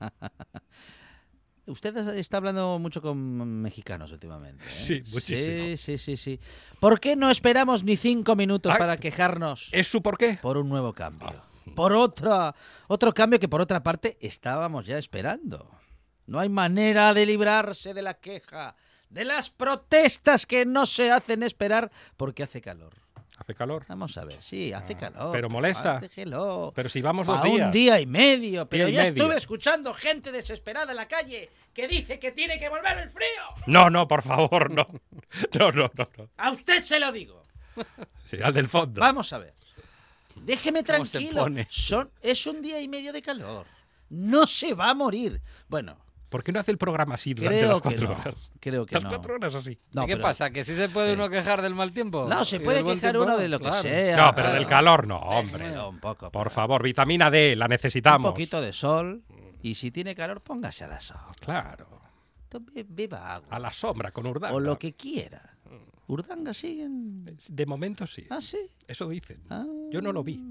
Usted 1.68 1.95
está 2.18 2.38
hablando 2.38 2.80
mucho 2.80 3.01
con 3.01 3.62
mexicanos 3.62 4.12
últimamente. 4.12 4.64
¿eh? 4.66 4.70
Sí, 4.70 5.01
muchísimo. 5.14 5.64
Sí, 5.64 5.78
sí, 5.78 5.97
sí, 5.97 6.18
sí. 6.18 6.39
¿Por 6.80 6.99
qué 6.99 7.16
no 7.16 7.30
esperamos 7.30 7.84
ni 7.84 7.95
cinco 7.97 8.36
minutos 8.36 8.74
Ay. 8.74 8.80
para 8.80 8.97
quejarnos 8.97 9.70
¿Es 9.72 9.88
su 9.88 10.01
por 10.01 10.18
qué? 10.18 10.39
por 10.41 10.57
un 10.57 10.70
nuevo 10.70 10.93
cambio? 10.93 11.28
Ah. 11.30 11.45
Por 11.76 11.93
otra, 11.93 12.55
otro 12.88 13.14
cambio 13.14 13.39
que 13.39 13.47
por 13.47 13.62
otra 13.62 13.84
parte 13.84 14.18
estábamos 14.22 14.86
ya 14.88 14.97
esperando. 14.97 15.70
No 16.26 16.39
hay 16.39 16.49
manera 16.49 17.14
de 17.14 17.26
librarse 17.26 17.93
de 17.93 18.01
la 18.01 18.16
queja, 18.16 18.76
de 19.09 19.26
las 19.26 19.49
protestas 19.49 20.45
que 20.45 20.66
no 20.66 20.86
se 20.86 21.12
hacen 21.12 21.43
esperar 21.43 21.91
porque 22.18 22.43
hace 22.43 22.62
calor. 22.62 23.01
¿Hace 23.42 23.56
calor? 23.56 23.86
Vamos 23.88 24.16
a 24.18 24.24
ver, 24.24 24.39
sí, 24.39 24.72
hace 24.72 24.96
calor. 24.96 25.18
Ah, 25.20 25.30
pero 25.32 25.50
molesta. 25.50 26.00
Déjelo. 26.00 26.72
Pero 26.76 26.88
si 26.89 27.02
vamos 27.02 27.26
dos 27.26 27.42
A 27.42 27.44
días. 27.44 27.66
un 27.66 27.72
día 27.72 28.00
y 28.00 28.06
medio. 28.06 28.70
Pero 28.70 28.86
Día 28.86 28.92
y 28.92 28.96
ya 28.96 29.02
medio. 29.12 29.24
estuve 29.24 29.38
escuchando 29.38 29.94
gente 29.96 30.32
desesperada 30.32 30.92
en 30.92 30.98
la 30.98 31.08
calle 31.08 31.50
que 31.74 31.88
dice 31.88 32.20
que 32.20 32.32
tiene 32.32 32.60
que 32.60 32.70
volver 32.70 33.00
el 33.00 33.10
frío. 33.10 33.28
No, 33.66 33.89
no, 33.89 34.08
por 34.08 34.22
favor, 34.22 34.70
no. 34.72 34.88
No, 35.58 35.72
no, 35.72 35.89
no. 35.96 36.10
no. 36.18 36.30
A 36.38 36.52
usted 36.52 36.84
se 36.84 37.00
lo 37.00 37.12
digo. 37.12 37.44
Sí, 38.30 38.38
al 38.44 38.54
del 38.54 38.68
fondo. 38.68 39.02
Vamos 39.02 39.34
a 39.34 39.39
ver. 39.39 39.56
Déjeme 40.36 40.84
¿Cómo 40.84 41.06
se 41.06 41.18
tranquilo. 41.20 41.66
Son, 41.70 42.12
es 42.22 42.46
un 42.46 42.62
día 42.62 42.80
y 42.80 42.88
medio 42.88 43.12
de 43.12 43.22
calor. 43.24 43.66
No 44.10 44.46
se 44.46 44.74
va 44.76 44.89
a 44.92 44.94
morir. 44.94 45.42
Bueno, 45.68 45.98
¿Por 46.32 46.44
qué 46.46 46.54
no 46.54 46.62
hace 46.62 46.72
el 46.72 46.78
programa 46.78 47.16
así 47.16 47.34
durante 47.34 47.58
creo 47.60 47.70
las 47.72 47.78
que 47.82 47.90
cuatro 47.90 48.08
no. 48.08 48.14
horas? 48.22 48.52
Creo 48.62 48.86
que 48.86 48.96
Las 48.96 49.04
no. 49.04 49.10
cuatro 49.10 49.34
horas 49.36 49.54
así. 49.54 49.78
No, 49.92 50.04
¿Y 50.04 50.08
¿Qué 50.08 50.14
pero- 50.14 50.22
pasa? 50.22 50.50
¿Que 50.50 50.64
sí 50.64 50.74
se 50.76 50.88
puede 50.88 51.10
Sí. 51.10 51.14
uno 51.16 51.30
quejar 51.30 51.62
del 51.62 51.76
mal 51.76 51.92
tiempo? 51.92 52.26
No, 52.30 52.46
se 52.46 52.56
¿Y 52.56 52.60
puede 52.60 52.84
quejar 52.86 53.00
tiempo? 53.12 53.24
uno 53.24 53.38
de 53.38 53.50
lo 53.50 53.60
que 53.60 53.72
sea. 53.74 54.16
No, 54.16 54.34
pero 54.34 54.48
claro. 54.48 54.54
del 54.54 54.66
calor 54.66 55.08
no, 55.08 55.18
hombre. 55.18 55.78
Un 55.80 56.00
poco. 56.00 56.32
Por 56.32 56.44
pero- 56.46 56.50
favor, 56.50 56.82
vitamina 56.84 57.30
D, 57.30 57.56
la 57.58 57.66
Un 57.66 57.70
necesitamos. 57.72 58.32
poquito 58.32 58.62
de 58.62 58.72
sol. 58.72 59.24
Y 59.62 59.76
si 59.76 59.92
tiene 59.92 60.16
calor, 60.16 60.40
póngase 60.42 60.86
a 60.86 60.88
la 60.88 61.02
sombra. 61.02 61.34
Claro. 61.42 61.88
Tome- 62.50 62.86
Beba 62.88 63.36
agua. 63.36 63.48
A 63.52 63.60
la 63.60 63.72
sombra, 63.74 64.12
con 64.12 64.26
Urdanga. 64.26 64.56
O 64.56 64.60
lo 64.62 64.80
que 64.80 64.94
quiera. 64.94 65.58
Urdanga 66.08 66.54
siguen. 66.54 67.26
De 67.50 67.66
momento 67.66 68.08
sí. 68.08 68.26
Ah, 68.30 68.40
sí. 68.42 68.58
Eso 68.88 69.08
dicen. 69.10 69.44
Ah. 69.50 69.66
Yo 69.92 70.02
no 70.02 70.12
lo 70.14 70.24
vi. 70.24 70.42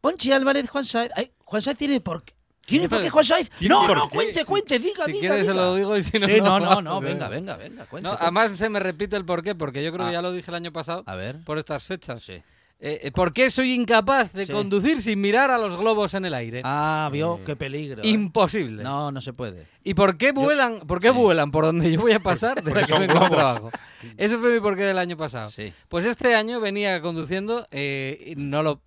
Ponchi 0.00 0.30
Álvarez, 0.32 0.68
Juan 0.70 0.84
Saiz. 0.84 1.10
Ay, 1.16 1.32
Juan 1.44 1.62
Saiz 1.62 1.76
tiene 1.76 2.00
por 2.00 2.22
qué. 2.22 2.34
¿Tiene 2.68 2.88
por 2.88 3.00
qué 3.02 3.10
Juan 3.10 3.24
Saiz? 3.24 3.50
¿Tiene 3.50 3.74
No, 3.74 3.94
no, 3.94 4.08
cuente, 4.08 4.44
cuente, 4.44 4.78
diga, 4.78 5.04
Si 5.06 5.12
diga. 5.12 5.28
quieres 5.28 5.46
se 5.46 5.54
lo 5.54 5.74
digo 5.74 5.96
y 5.96 6.02
si 6.02 6.18
no, 6.18 6.26
Sí, 6.26 6.40
no, 6.40 6.60
no, 6.60 6.80
no, 6.82 7.00
venga, 7.00 7.28
venga, 7.28 7.56
venga, 7.56 7.86
cuente. 7.86 8.08
No, 8.08 8.16
además 8.18 8.52
se 8.56 8.68
me 8.68 8.78
repite 8.80 9.16
el 9.16 9.24
porqué, 9.24 9.54
porque 9.54 9.82
yo 9.82 9.92
creo 9.92 10.04
Ah. 10.04 10.08
que 10.08 10.12
ya 10.14 10.22
lo 10.22 10.32
dije 10.32 10.50
el 10.50 10.54
año 10.54 10.72
pasado, 10.72 11.02
A 11.06 11.14
ver. 11.16 11.42
por 11.44 11.58
estas 11.58 11.84
fechas. 11.84 12.22
Sí. 12.22 12.34
Eh, 12.80 13.00
eh, 13.02 13.10
¿Por 13.10 13.32
qué 13.32 13.50
soy 13.50 13.72
incapaz 13.72 14.32
de 14.32 14.46
Sí. 14.46 14.52
conducir 14.52 15.02
sin 15.02 15.20
mirar 15.20 15.50
a 15.50 15.58
los 15.58 15.76
globos 15.76 16.14
en 16.14 16.24
el 16.26 16.32
aire? 16.34 16.60
Ah, 16.64 17.08
vio, 17.12 17.40
qué 17.44 17.56
peligro. 17.56 18.02
¿eh? 18.04 18.08
Imposible. 18.08 18.84
No, 18.84 19.10
no 19.10 19.20
se 19.20 19.32
puede. 19.32 19.66
¿Y 19.82 19.94
por 19.94 20.16
qué 20.16 20.30
vuelan? 20.30 20.78
¿Por 20.86 21.00
qué 21.00 21.08
Sí. 21.08 21.14
vuelan 21.14 21.50
por 21.50 21.64
donde 21.64 21.90
yo 21.90 22.00
voy 22.00 22.12
a 22.12 22.20
pasar 22.20 22.62
de 22.62 22.72
la 22.72 22.84
que 22.86 22.96
vengo 22.96 23.18
al 23.18 23.30
trabajo? 23.30 23.70
Ese 24.16 24.38
fue 24.38 24.54
mi 24.54 24.60
porqué 24.60 24.82
del 24.84 24.98
año 24.98 25.16
pasado. 25.16 25.50
Sí. 25.50 25.72
Pues 25.88 26.04
este 26.04 26.36
año 26.36 26.60
venía 26.60 27.00
conduciendo 27.02 27.66
eh, 27.72 28.22
y 28.28 28.36
no 28.36 28.62
lo 28.62 28.80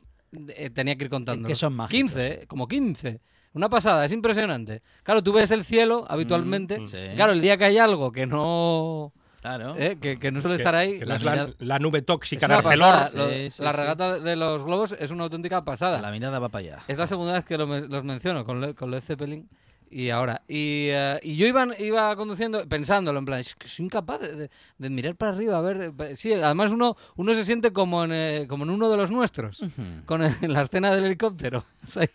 eh, 0.55 0.69
tenía 0.69 0.95
que 0.95 1.03
ir 1.03 1.09
contando. 1.09 1.45
Que 1.49 1.55
son 1.55 1.73
mágicos, 1.73 1.91
15, 2.13 2.27
eh, 2.43 2.47
como 2.47 2.69
15. 2.69 3.19
Una 3.53 3.69
pasada, 3.69 4.05
es 4.05 4.13
impresionante. 4.13 4.81
Claro, 5.03 5.21
tú 5.21 5.33
ves 5.33 5.51
el 5.51 5.65
cielo 5.65 6.05
habitualmente. 6.07 6.79
Mm, 6.79 6.85
sí. 6.87 6.97
Claro, 7.15 7.33
el 7.33 7.41
día 7.41 7.57
que 7.57 7.65
hay 7.65 7.77
algo 7.77 8.11
que 8.11 8.25
no 8.25 9.11
Claro. 9.41 9.75
eh, 9.77 9.97
que, 9.99 10.17
que 10.19 10.31
no 10.31 10.39
suele 10.39 10.55
Que- 10.55 10.61
estar 10.61 10.75
ahí. 10.75 10.99
que 10.99 11.05
La 11.05 11.15
es 11.15 11.23
la, 11.23 11.31
mirada- 11.31 11.53
la 11.59 11.79
nube 11.79 12.01
tóxica 12.01 12.47
de 12.47 12.53
Arcelor. 12.53 12.77
pasada. 12.93 13.11
Lo- 13.13 13.29
Sí, 13.29 13.51
sí, 13.51 13.61
la 13.63 13.71
sí. 13.71 13.77
regata 13.77 14.19
de 14.19 14.35
los 14.35 14.63
globos 14.63 14.93
es 14.97 15.11
una 15.11 15.23
auténtica 15.23 15.65
pasada. 15.65 15.99
La 16.01 16.11
mirada 16.11 16.39
va 16.39 16.47
para 16.49 16.59
allá. 16.65 16.79
Es 16.87 16.97
la 16.97 17.07
segunda 17.07 17.33
vez 17.33 17.43
que 17.43 17.57
lo 17.57 17.67
me- 17.67 17.81
los 17.87 18.03
menciono 18.05 18.45
con, 18.45 18.61
Le- 18.61 18.73
con 18.75 18.89
Led 18.91 19.01
Zeppelin 19.01 19.49
y 19.91 20.09
ahora. 20.09 20.41
Y, 20.47 20.87
eh, 20.89 21.19
y 21.21 21.35
yo 21.35 21.45
iba, 21.47 21.67
iba 21.79 22.15
conduciendo 22.15 22.67
pensándolo, 22.67 23.19
en 23.19 23.25
plan, 23.25 23.39
es 23.39 23.53
que 23.55 23.67
soy 23.67 23.85
incapaz 23.85 24.19
de, 24.21 24.35
de- 24.35 24.49
de 24.77 24.89
mirar 24.89 25.15
para 25.15 25.33
arriba, 25.33 25.57
a 25.57 25.61
ver. 25.61 25.93
eh, 25.99 26.15
Sí, 26.15 26.33
además 26.33 26.71
uno, 26.71 26.95
uno 27.17 27.33
se 27.35 27.43
siente 27.43 27.71
como 27.73 28.03
en, 28.05 28.11
eh, 28.13 28.45
como 28.47 28.63
en 28.63 28.69
uno 28.71 28.89
de 28.89 28.97
los 28.97 29.11
nuestros, 29.11 29.63
con 30.05 30.23
el- 30.23 30.33
en 30.41 30.53
la 30.53 30.61
escena 30.61 30.95
del 30.95 31.05
helicóptero. 31.05 31.65
O 31.83 31.87
sea, 31.89 32.07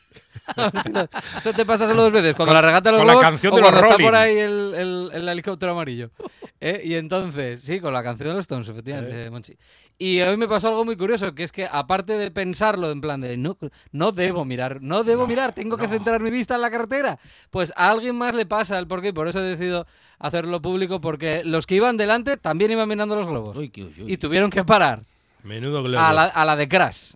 a 0.57 0.71
ver 0.71 0.83
si 0.83 0.93
lo- 0.93 1.09
eso 1.39 1.53
te 1.53 1.67
pasa 1.67 1.87
solo 1.89 2.05
dos 2.05 2.13
veces, 2.13 2.35
cuando 2.37 2.51
Con- 2.51 2.55
la 2.55 2.63
regata 2.63 2.93
los 2.93 3.05
la 3.05 3.19
canción 3.21 3.53
o 3.53 3.57
de 3.57 3.63
los 3.63 3.71
cuando 3.71 3.87
está 3.87 3.93
Rolling. 3.97 4.07
por 4.07 4.15
ahí 4.15 4.37
el, 4.39 4.75
el- 4.75 5.11
el 5.13 5.29
helicóptero 5.29 5.73
amarillo. 5.73 6.11
¿Eh? 6.61 6.81
Y 6.85 6.95
entonces, 6.95 7.61
sí, 7.61 7.81
con 7.81 7.93
la 7.93 8.03
canción 8.03 8.29
de 8.31 8.35
los 8.37 8.43
Stones, 8.45 8.67
efectivamente, 8.69 9.29
Monchi. 9.29 9.57
Y 9.99 10.21
hoy 10.21 10.37
me 10.37 10.47
pasó 10.47 10.69
algo 10.69 10.85
muy 10.85 10.95
curioso, 10.97 11.35
que 11.35 11.43
es 11.43 11.53
que 11.53 11.67
aparte 11.71 12.19
de 12.19 12.31
pensarlo 12.31 12.91
en 12.91 13.01
plan 13.01 13.21
de 13.23 13.39
no, 13.39 13.57
no 13.93 14.13
debo 14.13 14.45
mirar, 14.45 14.83
no 14.83 15.05
debo 15.05 15.27
mirar, 15.27 15.55
tengo 15.55 15.79
que 15.79 15.89
centrar 15.89 16.21
mi 16.21 16.31
vista 16.31 16.55
en 16.57 16.61
la 16.61 16.71
carretera, 16.71 17.19
pues 17.51 17.73
a 17.77 17.91
alguien 17.91 18.15
más 18.15 18.35
le 18.35 18.45
pasa 18.45 18.79
el 18.79 18.87
porqué, 18.87 19.09
y 19.09 19.13
por 19.13 19.27
eso 19.27 19.39
he 19.41 19.43
decidido 19.45 19.87
hacerlo 20.19 20.61
público, 20.61 21.01
porque 21.01 21.43
los 21.45 21.67
que 21.67 21.77
iban 21.77 21.97
delante 21.97 22.37
también 22.37 22.73
iban 22.73 22.87
mirando 22.89 23.17
los 23.17 23.27
globos. 23.27 23.57
Uy, 23.57 23.73
uy, 23.75 23.95
uy. 24.03 24.13
Y 24.13 24.19
tuvieron 24.19 24.51
que 24.51 24.65
parar 24.65 25.01
Menudo 25.43 25.83
globo. 25.83 26.05
a 26.05 26.13
la, 26.13 26.25
a 26.25 26.45
la 26.45 26.57
de 26.57 26.69
Crash. 26.69 27.15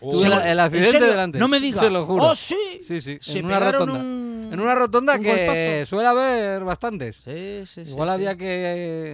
Oh. 0.00 0.24
El 0.24 0.60
accidente 0.60 1.00
delante. 1.06 1.38
No 1.38 1.48
me 1.48 1.58
diga. 1.58 1.82
Se 1.82 1.90
lo 1.90 2.04
juro. 2.06 2.22
Oh, 2.24 2.34
sí. 2.36 2.54
Sí, 2.82 3.00
sí, 3.00 3.18
Se 3.20 3.38
en 3.38 3.46
una 3.46 3.58
rotonda. 3.58 3.94
un- 3.94 4.50
En 4.52 4.60
una 4.60 4.74
rotonda 4.76 5.16
un 5.16 5.22
que 5.24 5.46
golpazo. 5.80 5.90
suele 5.90 6.06
haber 6.08 6.62
bastantes. 6.62 7.16
Sí, 7.16 7.62
sí, 7.66 7.84
sí. 7.86 7.90
Igual 7.90 8.10
sí. 8.10 8.12
había 8.14 8.36
que 8.36 8.44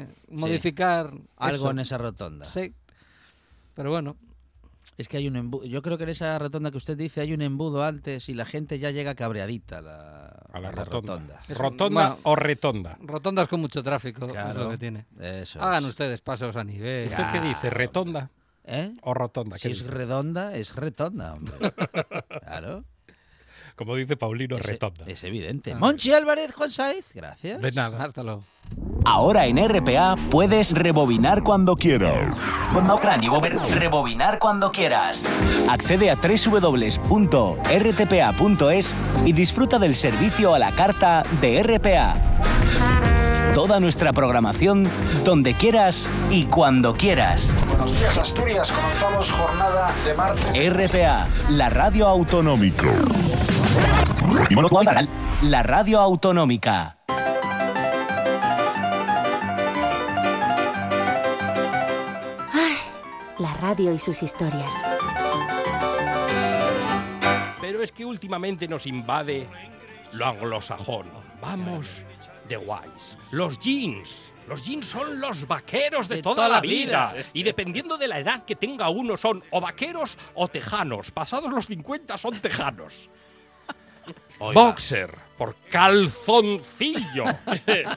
eh, 0.02 0.06
modificar 0.28 1.10
algo 1.38 1.56
eso. 1.66 1.70
en 1.70 1.78
esa 1.78 1.96
rotonda. 1.98 2.44
Sí. 2.44 2.74
Pero 3.74 3.90
bueno, 3.90 4.16
Es 4.98 5.08
que 5.08 5.16
hay 5.16 5.26
un 5.26 5.36
embudo. 5.36 5.64
Yo 5.64 5.80
creo 5.80 5.96
que 5.96 6.04
en 6.04 6.10
esa 6.10 6.38
rotonda 6.38 6.70
que 6.70 6.76
usted 6.76 6.96
dice 6.98 7.20
hay 7.22 7.32
un 7.32 7.40
embudo 7.40 7.82
antes 7.82 8.28
y 8.28 8.34
la 8.34 8.44
gente 8.44 8.78
ya 8.78 8.90
llega 8.90 9.14
cabreadita 9.14 9.78
a 9.78 9.80
la, 9.80 10.26
A 10.52 10.60
la 10.60 10.68
a 10.68 10.72
rotonda. 10.72 11.40
Es- 11.48 11.56
¿Rotonda 11.56 12.08
bueno. 12.10 12.18
o 12.24 12.36
retonda? 12.36 12.98
rotondas 13.00 13.48
con 13.48 13.60
mucho 13.60 13.82
tráfico 13.82 14.26
es 14.26 14.54
lo 14.54 14.68
que 14.70 14.78
tiene. 14.78 15.06
Eso 15.18 15.62
Hagan 15.62 15.84
es. 15.84 15.90
ustedes 15.90 16.20
pasos 16.20 16.54
a 16.56 16.64
nivel. 16.64 17.08
¿Usted 17.08 17.24
qué 17.32 17.40
dice? 17.40 17.70
¿Retonda 17.70 18.30
¿Eh? 18.64 18.92
o 19.02 19.14
rotonda? 19.14 19.56
Si 19.56 19.62
¿Qué 19.68 19.72
es 19.72 19.82
dice? 19.82 19.90
redonda, 19.94 20.54
es 20.54 20.74
retonda, 20.76 21.32
hombre. 21.34 21.54
claro. 22.44 22.84
Como 23.76 23.96
dice 23.96 24.16
Paulino, 24.16 24.56
Es, 24.56 24.66
retonda. 24.66 25.04
es 25.06 25.24
evidente. 25.24 25.72
Ah. 25.72 25.76
Monchi 25.78 26.12
Álvarez, 26.12 26.54
Juan 26.54 26.70
Saiz, 26.70 27.06
gracias. 27.14 27.60
De 27.60 27.72
nada. 27.72 28.02
Hasta 28.04 28.22
luego. 28.22 28.44
Ahora 29.04 29.46
en 29.46 29.58
RPA 29.68 30.16
puedes 30.30 30.72
rebobinar 30.72 31.42
cuando 31.42 31.74
quieras. 31.76 32.34
Rebobinar 33.74 34.38
cuando 34.38 34.70
quieras. 34.70 35.26
Accede 35.68 36.10
a 36.10 36.14
www.rtpa.es 37.62 38.96
y 39.26 39.32
disfruta 39.32 39.78
del 39.78 39.94
servicio 39.94 40.54
a 40.54 40.58
la 40.58 40.72
carta 40.72 41.22
de 41.40 41.62
RPA. 41.62 42.14
Toda 43.54 43.80
nuestra 43.80 44.14
programación 44.14 44.88
donde 45.24 45.52
quieras 45.52 46.08
y 46.30 46.46
cuando 46.46 46.94
quieras. 46.94 47.52
Buenos 47.68 47.92
días, 47.92 48.16
Asturias. 48.16 48.72
Comenzamos 48.72 49.30
jornada 49.30 49.90
de 50.06 50.14
martes. 50.14 50.72
RPA, 50.72 51.28
la 51.50 51.68
radio 51.68 52.08
autonómica. 52.08 52.88
La 55.42 55.62
radio 55.62 56.00
autonómica. 56.00 56.96
La 63.38 63.54
radio 63.60 63.92
y 63.92 63.98
sus 63.98 64.22
historias. 64.22 64.74
Pero 67.60 67.82
es 67.82 67.92
que 67.92 68.06
últimamente 68.06 68.66
nos 68.66 68.86
invade 68.86 69.46
lo 70.12 70.24
anglosajón. 70.26 71.06
Vamos 71.42 72.02
de 72.48 72.56
guays. 72.56 73.16
Los 73.30 73.58
jeans. 73.58 74.32
Los 74.48 74.62
jeans 74.62 74.86
son 74.86 75.20
los 75.20 75.46
vaqueros 75.46 76.08
de, 76.08 76.16
De 76.16 76.22
toda, 76.22 76.34
toda 76.34 76.48
la 76.48 76.60
vida. 76.60 77.12
vida. 77.12 77.24
Y 77.32 77.42
dependiendo 77.42 77.96
de 77.96 78.08
la 78.08 78.18
edad 78.18 78.44
que 78.44 78.56
tenga 78.56 78.88
uno, 78.88 79.16
son 79.16 79.42
o 79.50 79.60
vaqueros 79.60 80.18
o 80.34 80.48
tejanos. 80.48 81.10
Pasados 81.10 81.50
los 81.50 81.66
50 81.66 82.18
son 82.18 82.38
tejanos. 82.40 83.08
Boxer, 84.38 85.14
por 85.38 85.54
calzoncillo. 85.70 87.24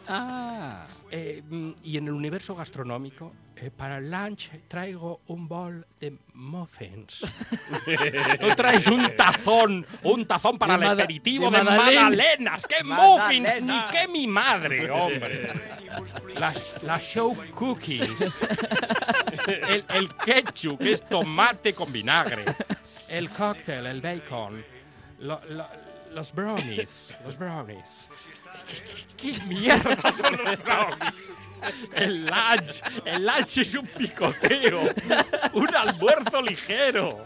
Eh, 1.18 1.42
y 1.82 1.96
en 1.98 2.08
el 2.08 2.14
universo 2.14 2.56
gastronómico, 2.56 3.32
eh, 3.56 3.72
para 3.72 4.00
el 4.00 4.12
lunch 4.12 4.50
traigo 4.68 5.22
un 5.28 5.48
bol 5.48 5.88
de 5.98 6.18
muffins. 6.34 7.22
Tú 8.42 8.48
traes 8.58 8.86
un 8.88 9.16
tazón, 9.16 9.86
un 10.04 10.26
tazón 10.26 10.60
para 10.60 10.78
De 10.78 10.86
el 10.86 10.92
aperitivo 10.92 11.50
de 11.50 11.60
de, 11.60 11.64
magdalena. 11.64 12.02
magdalenas. 12.10 12.66
¡Qué 12.68 12.84
muffins! 12.84 13.62
Ni 13.62 13.80
qué 13.92 14.10
mi 14.10 14.28
madre, 14.28 14.92
hombre. 14.92 15.54
Las, 16.38 16.84
las 16.84 17.02
show 17.02 17.34
cookies. 17.54 18.10
El, 19.48 19.86
el 19.88 20.16
ketchup, 20.18 20.80
que 20.80 20.92
es 20.92 21.08
tomate 21.08 21.74
con 21.74 21.94
vinagre. 21.94 22.44
El 23.08 23.30
cóctel, 23.30 23.86
el 23.88 24.02
bacon. 24.02 24.66
lo- 25.20 25.40
lo- 25.46 25.86
los 26.12 26.32
brownies. 26.34 27.14
Los 27.26 27.38
brownies. 27.38 28.10
¿Qué, 29.18 29.34
mierda 29.48 29.96
son 30.12 30.38
los 30.44 30.64
brownies? 30.64 31.14
El 31.96 32.26
lunch. 32.26 32.82
El 33.06 33.26
lunch 33.26 33.58
es 33.58 33.74
un 33.76 33.88
picoteo. 33.88 34.82
Un 35.54 35.76
almuerzo 35.76 36.42
ligero. 36.42 37.26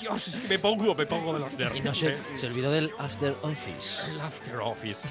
Dios, 0.00 0.28
es 0.28 0.38
que 0.38 0.48
me 0.48 0.58
pongo, 0.58 0.94
me 0.94 1.06
pongo 1.06 1.32
de 1.32 1.40
los 1.40 1.52
nervios. 1.54 1.76
Y 1.76 1.80
no 1.80 1.94
se, 1.94 2.08
¿eh? 2.08 2.18
se 2.34 2.46
olvidó 2.46 2.70
del 2.70 2.90
After 2.98 3.34
Office. 3.42 4.10
El 4.10 4.20
after 4.20 4.56
office. 4.56 5.08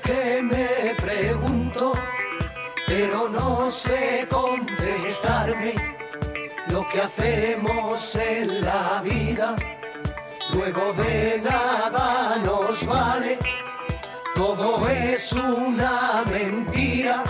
Que 0.00 0.42
me 0.42 0.94
pregunto, 1.00 1.92
pero 2.86 3.28
no 3.28 3.70
sé 3.70 4.26
contestarme 4.30 5.74
lo 6.68 6.88
que 6.88 7.00
hacemos 7.00 8.16
en 8.16 8.64
la 8.64 9.02
vida. 9.02 9.56
Luego 10.52 10.92
de 10.94 11.40
nada 11.42 12.36
nos 12.44 12.86
vale, 12.86 13.38
todo 14.34 14.88
es 14.88 15.32
una 15.32 16.24
mentira, 16.30 17.22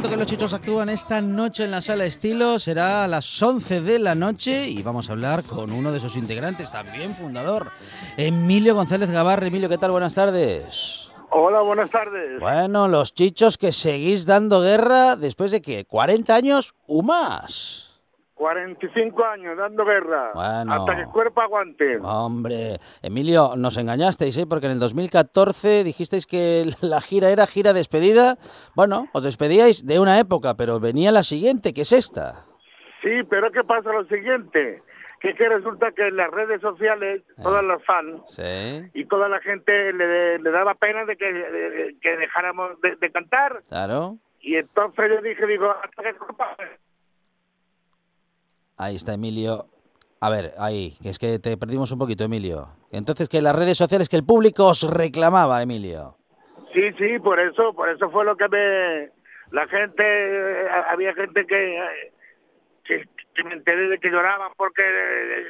cuento 0.00 0.10
que 0.14 0.16
los 0.16 0.28
chichos 0.28 0.54
actúan 0.54 0.90
esta 0.90 1.20
noche 1.20 1.64
en 1.64 1.72
la 1.72 1.82
sala 1.82 2.04
estilo, 2.04 2.60
será 2.60 3.02
a 3.02 3.08
las 3.08 3.42
11 3.42 3.80
de 3.80 3.98
la 3.98 4.14
noche 4.14 4.68
y 4.68 4.80
vamos 4.80 5.08
a 5.08 5.12
hablar 5.12 5.42
con 5.42 5.72
uno 5.72 5.90
de 5.90 5.98
sus 5.98 6.16
integrantes, 6.16 6.70
también 6.70 7.16
fundador, 7.16 7.72
Emilio 8.16 8.76
González 8.76 9.10
Gavarre. 9.10 9.48
Emilio, 9.48 9.68
¿qué 9.68 9.76
tal? 9.76 9.90
Buenas 9.90 10.14
tardes. 10.14 11.10
Hola, 11.30 11.62
buenas 11.62 11.90
tardes. 11.90 12.38
Bueno, 12.38 12.86
los 12.86 13.12
chichos 13.12 13.58
que 13.58 13.72
seguís 13.72 14.24
dando 14.24 14.60
guerra 14.60 15.16
después 15.16 15.50
de 15.50 15.60
que 15.60 15.84
40 15.84 16.32
años 16.32 16.76
o 16.86 17.02
más. 17.02 17.87
45 18.38 19.24
años 19.24 19.56
dando 19.58 19.84
guerra. 19.84 20.30
Bueno. 20.32 20.72
Hasta 20.72 20.94
que 20.96 21.02
el 21.02 21.08
cuerpo 21.08 21.40
aguante. 21.42 21.98
Hombre, 22.02 22.78
Emilio, 23.02 23.54
nos 23.56 23.76
engañasteis, 23.76 24.38
¿eh? 24.38 24.46
Porque 24.48 24.66
en 24.66 24.72
el 24.72 24.78
2014 24.78 25.82
dijisteis 25.84 26.24
que 26.26 26.64
la 26.82 27.00
gira 27.00 27.30
era 27.30 27.46
gira 27.46 27.72
despedida. 27.72 28.36
Bueno, 28.74 29.08
os 29.12 29.24
despedíais 29.24 29.84
de 29.86 29.98
una 29.98 30.18
época, 30.20 30.54
pero 30.54 30.80
venía 30.80 31.10
la 31.10 31.24
siguiente, 31.24 31.74
que 31.74 31.82
es 31.82 31.92
esta. 31.92 32.44
Sí, 33.02 33.22
pero 33.28 33.50
¿qué 33.50 33.62
pasa 33.64 33.92
lo 33.92 34.04
siguiente? 34.06 34.82
Que, 35.20 35.34
que 35.34 35.48
resulta 35.48 35.90
que 35.90 36.06
en 36.06 36.16
las 36.16 36.30
redes 36.30 36.60
sociales, 36.60 37.22
todas 37.42 37.64
las 37.64 37.82
fans 37.84 38.22
Sí, 38.26 38.88
y 38.94 39.04
toda 39.06 39.28
la 39.28 39.40
gente 39.40 39.92
le, 39.92 40.38
le 40.38 40.50
daba 40.52 40.74
pena 40.74 41.04
de 41.04 41.16
que, 41.16 41.32
de- 41.32 41.96
que 42.00 42.16
dejáramos 42.16 42.80
de, 42.82 42.94
de 42.96 43.10
cantar. 43.10 43.62
claro. 43.68 44.16
Y 44.40 44.54
entonces 44.54 45.10
yo 45.10 45.20
dije, 45.20 45.44
digo, 45.48 45.68
hasta 45.82 46.00
que 46.04 46.10
el 46.10 46.16
cuerpo 46.16 46.44
aguante. 46.44 46.78
Ahí 48.78 48.96
está 48.96 49.14
Emilio. 49.14 49.66
A 50.20 50.30
ver, 50.30 50.54
ahí, 50.58 50.96
que 51.02 51.10
es 51.10 51.18
que 51.18 51.38
te 51.38 51.56
perdimos 51.56 51.92
un 51.92 51.98
poquito, 51.98 52.24
Emilio. 52.24 52.68
Entonces, 52.90 53.28
que 53.28 53.42
las 53.42 53.54
redes 53.54 53.78
sociales, 53.78 54.08
que 54.08 54.16
el 54.16 54.24
público 54.24 54.66
os 54.66 54.82
reclamaba, 54.82 55.62
Emilio. 55.62 56.16
Sí, 56.72 56.92
sí, 56.98 57.18
por 57.18 57.38
eso, 57.38 57.72
por 57.72 57.88
eso 57.88 58.10
fue 58.10 58.24
lo 58.24 58.36
que 58.36 58.48
me... 58.48 59.10
La 59.50 59.66
gente, 59.66 60.02
eh, 60.02 60.68
había 60.90 61.14
gente 61.14 61.46
que, 61.46 61.78
eh, 61.78 62.12
que, 62.84 63.04
que 63.34 63.44
me 63.44 63.54
enteré 63.54 63.88
de 63.88 63.98
que 63.98 64.10
lloraban 64.10 64.52
porque 64.56 64.82
eh, 64.82 65.46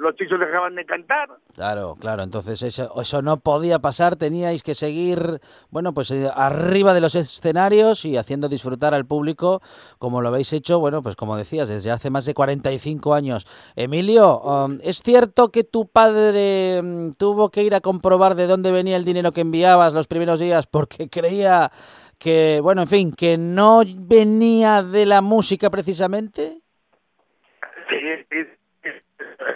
los 0.00 0.16
chichos 0.16 0.40
dejaban 0.40 0.74
de 0.74 0.84
cantar. 0.86 1.28
Claro, 1.54 1.94
claro, 2.00 2.22
entonces 2.22 2.62
eso, 2.62 2.90
eso 3.00 3.22
no 3.22 3.36
podía 3.36 3.78
pasar, 3.78 4.16
teníais 4.16 4.62
que 4.62 4.74
seguir, 4.74 5.40
bueno, 5.70 5.92
pues 5.92 6.10
eh, 6.10 6.28
arriba 6.34 6.94
de 6.94 7.00
los 7.00 7.14
escenarios 7.14 8.04
y 8.04 8.16
haciendo 8.16 8.48
disfrutar 8.48 8.94
al 8.94 9.06
público 9.06 9.60
como 9.98 10.22
lo 10.22 10.28
habéis 10.28 10.52
hecho, 10.52 10.78
bueno, 10.78 11.02
pues 11.02 11.16
como 11.16 11.36
decías, 11.36 11.68
desde 11.68 11.90
hace 11.90 12.10
más 12.10 12.24
de 12.24 12.34
45 12.34 13.14
años. 13.14 13.46
Emilio, 13.76 14.40
um, 14.40 14.78
¿es 14.82 15.02
cierto 15.02 15.52
que 15.52 15.64
tu 15.64 15.88
padre 15.90 16.80
mm, 16.82 17.12
tuvo 17.18 17.50
que 17.50 17.62
ir 17.62 17.74
a 17.74 17.80
comprobar 17.80 18.34
de 18.34 18.46
dónde 18.46 18.72
venía 18.72 18.96
el 18.96 19.04
dinero 19.04 19.32
que 19.32 19.42
enviabas 19.42 19.92
los 19.92 20.08
primeros 20.08 20.40
días 20.40 20.66
porque 20.66 21.08
creía 21.10 21.70
que, 22.18 22.60
bueno, 22.62 22.82
en 22.82 22.88
fin, 22.88 23.12
que 23.12 23.36
no 23.36 23.82
venía 24.06 24.82
de 24.82 25.04
la 25.06 25.20
música 25.20 25.68
precisamente? 25.70 26.60
Sí, 27.88 27.96
sí. 28.30 28.59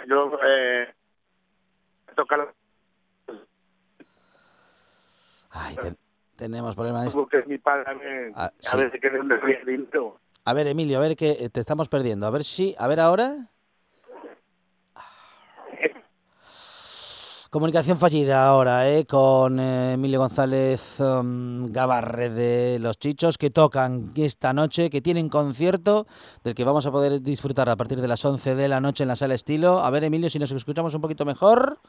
Yo 0.07 0.37
eh, 0.45 0.93
toca 2.15 2.37
la 2.37 2.53
Ay, 5.49 5.75
te- 5.75 5.95
tenemos 6.35 6.75
problemas. 6.75 7.13
porque 7.13 7.37
es 7.39 7.47
mi 7.47 7.57
padre 7.57 7.83
a 7.87 7.93
ver, 7.93 8.31
Ah, 8.35 8.45
a 8.45 8.59
sí. 8.91 8.99
que 8.99 9.09
dinero. 9.65 10.19
A 10.43 10.53
ver, 10.53 10.67
Emilio, 10.67 10.97
a 10.97 11.01
ver 11.01 11.15
que 11.15 11.31
eh, 11.31 11.49
te 11.49 11.59
estamos 11.59 11.89
perdiendo. 11.89 12.27
A 12.27 12.29
ver 12.29 12.43
si, 12.43 12.75
a 12.77 12.87
ver 12.87 12.99
ahora. 12.99 13.51
Comunicación 17.55 17.97
fallida 17.97 18.45
ahora, 18.45 18.89
¿eh? 18.89 19.05
Con 19.05 19.61
eh, 19.61 19.93
Emilio 19.93 20.19
González 20.19 20.99
um, 20.99 21.67
Gavarre 21.67 22.29
de 22.29 22.79
Los 22.79 22.99
Chichos, 22.99 23.37
que 23.37 23.49
tocan 23.49 24.11
esta 24.17 24.51
noche, 24.51 24.89
que 24.89 24.99
tienen 24.99 25.29
concierto 25.29 26.05
del 26.43 26.53
que 26.53 26.65
vamos 26.65 26.85
a 26.85 26.91
poder 26.91 27.21
disfrutar 27.21 27.69
a 27.69 27.77
partir 27.77 28.01
de 28.01 28.09
las 28.09 28.25
11 28.25 28.55
de 28.55 28.67
la 28.67 28.81
noche 28.81 29.05
en 29.05 29.07
la 29.07 29.15
sala 29.15 29.35
estilo. 29.35 29.85
A 29.85 29.89
ver, 29.89 30.03
Emilio, 30.03 30.29
si 30.29 30.37
nos 30.37 30.51
escuchamos 30.51 30.95
un 30.95 31.01
poquito 31.01 31.23
mejor. 31.23 31.79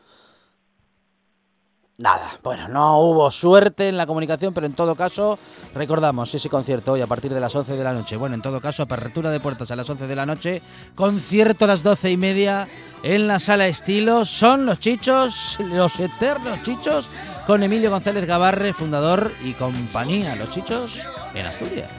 Nada, 1.99 2.39
bueno, 2.43 2.69
no 2.69 3.01
hubo 3.01 3.31
suerte 3.31 3.89
en 3.89 3.97
la 3.97 4.07
comunicación, 4.07 4.53
pero 4.53 4.67
en 4.67 4.75
todo 4.75 4.95
caso, 4.95 5.39
recordamos 5.75 6.35
ese 6.35 6.51
concierto 6.51 6.93
hoy 6.93 7.01
a 7.01 7.07
partir 7.07 7.33
de 7.33 7.41
las 7.41 7.55
11 7.55 7.75
de 7.75 7.83
la 7.83 7.95
noche. 7.95 8.17
Bueno, 8.17 8.35
en 8.35 8.43
todo 8.43 8.61
caso, 8.61 8.83
apertura 8.83 9.31
de 9.31 9.41
puertas 9.41 9.71
a 9.71 9.77
las 9.77 9.89
11 9.89 10.07
de 10.07 10.15
la 10.15 10.27
noche, 10.27 10.61
concierto 10.95 11.65
a 11.65 11.69
las 11.69 11.83
12 11.83 12.11
y 12.11 12.17
media 12.19 12.69
en 13.03 13.27
la 13.27 13.39
sala 13.39 13.67
estilo. 13.67 14.27
Son 14.27 14.67
los 14.67 14.79
chichos, 14.79 15.57
los 15.59 15.99
eternos 15.99 16.63
chichos, 16.65 17.09
con 17.47 17.63
Emilio 17.63 17.91
González 17.91 18.27
Gavarre, 18.27 18.75
fundador 18.75 19.33
y 19.43 19.55
compañía, 19.55 20.37
los 20.37 20.51
chichos 20.51 21.01
en 21.35 21.47
Asturias. 21.47 21.91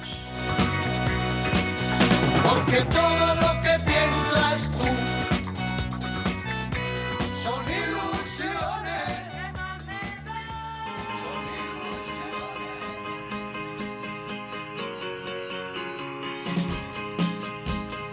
Porque 2.43 2.86
todo 2.86 3.26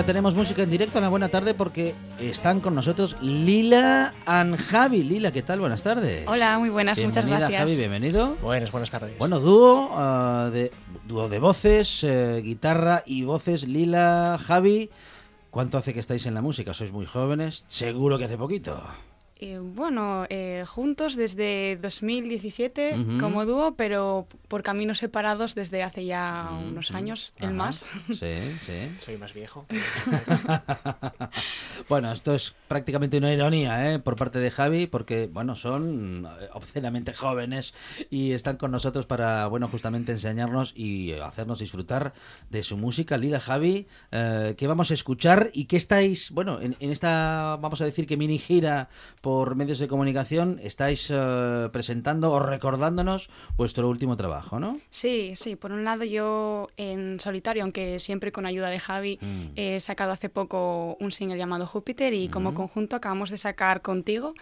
Ahora 0.00 0.06
tenemos 0.06 0.34
música 0.34 0.62
en 0.62 0.70
directo 0.70 0.96
en 0.96 1.04
la 1.04 1.10
buena 1.10 1.28
tarde 1.28 1.52
porque 1.52 1.94
están 2.18 2.60
con 2.60 2.74
nosotros 2.74 3.18
Lila 3.20 4.14
and 4.24 4.56
Javi. 4.56 5.02
Lila, 5.02 5.30
¿qué 5.30 5.42
tal? 5.42 5.60
Buenas 5.60 5.82
tardes. 5.82 6.26
Hola, 6.26 6.58
muy 6.58 6.70
buenas, 6.70 6.98
muchas 6.98 7.26
gracias. 7.26 7.60
Javi, 7.60 7.76
bienvenido. 7.76 8.34
Buenas, 8.40 8.72
buenas 8.72 8.90
tardes. 8.90 9.18
Bueno, 9.18 9.40
dúo, 9.40 9.90
ah, 9.92 10.48
de, 10.50 10.72
dúo 11.06 11.28
de 11.28 11.38
voces, 11.38 12.02
eh, 12.04 12.40
guitarra 12.42 13.02
y 13.04 13.24
voces, 13.24 13.68
Lila, 13.68 14.40
Javi. 14.42 14.88
¿Cuánto 15.50 15.76
hace 15.76 15.92
que 15.92 16.00
estáis 16.00 16.24
en 16.24 16.32
la 16.32 16.40
música? 16.40 16.72
Sois 16.72 16.92
muy 16.92 17.04
jóvenes, 17.04 17.66
seguro 17.68 18.16
que 18.16 18.24
hace 18.24 18.38
poquito. 18.38 18.82
Eh, 19.42 19.58
bueno, 19.58 20.26
eh, 20.28 20.64
juntos 20.68 21.16
desde 21.16 21.78
2017 21.80 22.98
Ujú. 23.00 23.18
como 23.18 23.46
dúo, 23.46 23.74
pero 23.74 24.26
por 24.48 24.62
caminos 24.62 24.98
separados 24.98 25.54
desde 25.54 25.82
hace 25.82 26.04
ya 26.04 26.50
unos 26.68 26.90
años, 26.90 27.32
el 27.38 27.46
Ajá. 27.46 27.54
más. 27.54 27.86
Sí, 28.08 28.36
sí. 28.66 28.90
Soy 29.00 29.16
más 29.16 29.32
viejo. 29.32 29.64
Bueno, 31.88 32.12
esto 32.12 32.34
es 32.34 32.54
prácticamente 32.68 33.16
una 33.16 33.32
ironía 33.32 33.92
¿eh? 33.92 33.98
por 33.98 34.14
parte 34.14 34.38
de 34.38 34.50
Javi, 34.50 34.86
porque 34.86 35.28
bueno, 35.32 35.56
son 35.56 36.26
eh, 36.26 36.48
obscenamente 36.52 37.14
jóvenes 37.14 37.74
y 38.10 38.32
están 38.32 38.58
con 38.58 38.70
nosotros 38.70 39.06
para 39.06 39.46
bueno, 39.48 39.66
justamente 39.68 40.12
enseñarnos 40.12 40.72
y 40.76 41.12
hacernos 41.12 41.58
disfrutar 41.58 42.12
de 42.50 42.62
su 42.62 42.76
música. 42.76 43.16
Lila, 43.16 43.40
Javi, 43.40 43.88
eh, 44.12 44.54
¿qué 44.56 44.66
vamos 44.68 44.90
a 44.90 44.94
escuchar 44.94 45.50
y 45.52 45.64
qué 45.64 45.76
estáis, 45.76 46.30
bueno, 46.30 46.60
en, 46.60 46.76
en 46.78 46.90
esta, 46.90 47.56
vamos 47.60 47.80
a 47.80 47.86
decir 47.86 48.06
que 48.06 48.16
mini 48.16 48.38
gira 48.38 48.88
por 49.20 49.29
medios 49.56 49.78
de 49.78 49.88
comunicación, 49.88 50.58
estáis 50.62 51.08
eh, 51.10 51.68
presentando 51.72 52.30
o 52.32 52.38
recordándonos 52.40 53.28
vuestro 53.56 53.88
último 53.88 54.16
trabajo, 54.16 54.58
¿no? 54.60 54.76
Sí, 54.90 55.32
sí, 55.36 55.56
por 55.56 55.72
un 55.72 55.84
lado 55.84 56.04
yo 56.04 56.68
en 56.76 57.18
solitario, 57.20 57.62
aunque 57.62 57.98
siempre 57.98 58.32
con 58.32 58.46
ayuda 58.46 58.68
de 58.70 58.78
Javi, 58.78 59.18
Mm. 59.20 59.52
he 59.56 59.80
sacado 59.80 60.12
hace 60.12 60.28
poco 60.28 60.96
un 61.00 61.10
single 61.12 61.36
llamado 61.38 61.66
Júpiter 61.66 62.12
y 62.14 62.28
como 62.28 62.48
Ujú. 62.50 62.56
conjunto 62.56 62.96
acabamos 62.96 63.30
de 63.30 63.36
sacar 63.38 63.82
Contigo. 63.82 64.34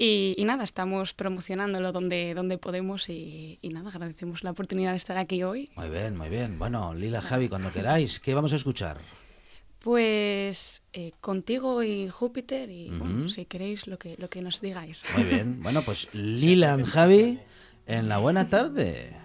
Y, 0.00 0.34
y 0.38 0.44
nada, 0.44 0.62
estamos 0.62 1.12
promocionándolo 1.12 1.90
donde, 1.90 2.32
donde 2.34 2.56
podemos 2.56 3.08
y, 3.08 3.58
y 3.62 3.68
nada, 3.70 3.88
agradecemos 3.90 4.44
la 4.44 4.52
oportunidad 4.52 4.92
de 4.92 4.96
estar 4.96 5.18
aquí 5.18 5.42
hoy. 5.42 5.68
Muy 5.74 5.88
bien, 5.88 6.16
muy 6.16 6.28
bien. 6.28 6.56
Bueno, 6.56 6.94
Lila, 6.94 7.20
Javi, 7.20 7.48
cuando 7.48 7.72
queráis, 7.72 8.20
¿qué 8.20 8.32
vamos 8.32 8.52
a 8.52 8.56
escuchar? 8.56 8.98
Pues 9.80 10.82
eh, 10.92 11.12
contigo 11.20 11.82
y 11.82 12.08
Júpiter 12.08 12.70
y 12.70 12.90
bueno, 12.90 13.28
si 13.28 13.44
queréis 13.44 13.86
lo 13.86 13.98
que, 13.98 14.16
lo 14.18 14.28
que 14.28 14.42
nos 14.42 14.60
digáis. 14.60 15.04
Muy 15.16 15.24
bien. 15.24 15.62
Bueno, 15.62 15.82
pues 15.82 16.08
Lila 16.14 16.72
and 16.72 16.84
Javi 16.84 17.38
en 17.86 18.08
la 18.08 18.18
buena 18.18 18.48
tarde. 18.48 19.17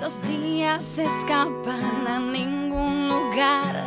Los 0.00 0.22
días 0.22 0.84
se 0.84 1.04
escapan 1.04 2.06
a 2.06 2.18
ningún 2.18 3.08
lugar. 3.08 3.84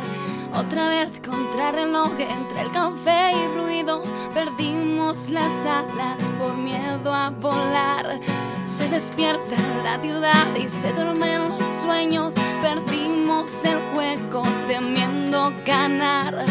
Otra 0.54 0.88
vez 0.88 1.10
contra 1.24 1.72
reloj 1.72 2.12
entre 2.18 2.60
el 2.62 2.70
café 2.70 3.32
y 3.32 3.56
ruido, 3.56 4.02
perdimos 4.34 5.28
las 5.28 5.66
alas 5.66 6.30
por 6.38 6.54
miedo 6.56 7.12
a 7.12 7.30
volar. 7.30 8.20
Se 8.68 8.88
despierta 8.88 9.56
la 9.82 9.98
ciudad 10.00 10.54
y 10.56 10.68
se 10.68 10.92
duermen 10.92 11.48
los 11.48 11.62
sueños, 11.82 12.34
perdimos 12.62 13.64
el 13.64 13.78
juego 13.94 14.42
temiendo 14.66 15.52
ganar. 15.64 16.44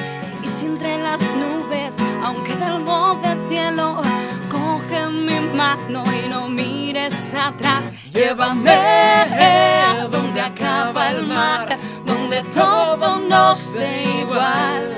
Y 0.43 0.47
si 0.47 0.65
entre 0.65 0.97
las 0.97 1.21
nubes 1.35 1.95
aún 2.23 2.43
queda 2.43 2.75
algo 2.75 3.19
de 3.21 3.49
cielo, 3.49 4.01
coge 4.49 5.09
mi 5.09 5.39
mano 5.55 6.03
y 6.23 6.29
no 6.29 6.47
mires 6.49 7.33
atrás. 7.33 7.88
Llévame 8.19 10.09
donde 10.11 10.41
acaba 10.41 11.11
el 11.11 11.25
mar, 11.25 11.77
donde 12.05 12.43
todo 12.53 13.17
nos 13.17 13.73
dé 13.73 14.03
igual, 14.19 14.91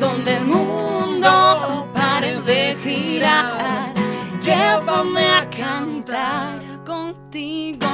donde 0.00 0.38
el 0.38 0.44
mundo 0.44 1.88
pare 1.94 2.40
de 2.40 2.76
girar. 2.82 3.94
Llévame 4.42 5.26
a 5.28 5.48
cantar 5.48 6.60
contigo. 6.84 7.86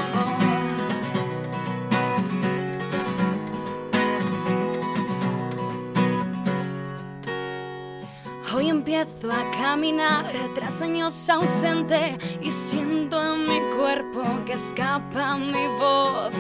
Empiezo 8.85 9.33
a 9.33 9.51
caminar 9.59 10.27
tras 10.55 10.83
años 10.83 11.31
ausente 11.31 12.19
y 12.43 12.53
siento 12.53 13.17
en 13.33 13.47
mi 13.47 13.59
cuerpo 13.79 14.23
que 14.45 14.53
escapa 14.53 15.39
mi 15.39 15.67
voz. 15.79 16.31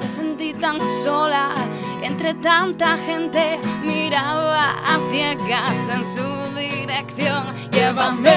Me 0.00 0.08
sentí 0.08 0.52
tan 0.52 0.80
sola 1.04 1.54
entre 2.02 2.34
tanta 2.34 2.96
gente, 2.96 3.60
miraba 3.84 4.72
a 4.84 4.98
ciegas 5.12 5.70
en 5.94 6.04
su 6.12 6.58
dirección. 6.58 7.44
Llévame 7.70 8.34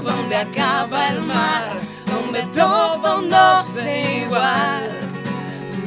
donde 0.00 0.36
acaba 0.36 1.08
el 1.08 1.22
mar, 1.22 1.64
donde 2.06 2.42
todo 2.54 3.20
nos 3.20 3.74
dé 3.74 4.22
igual, 4.26 4.90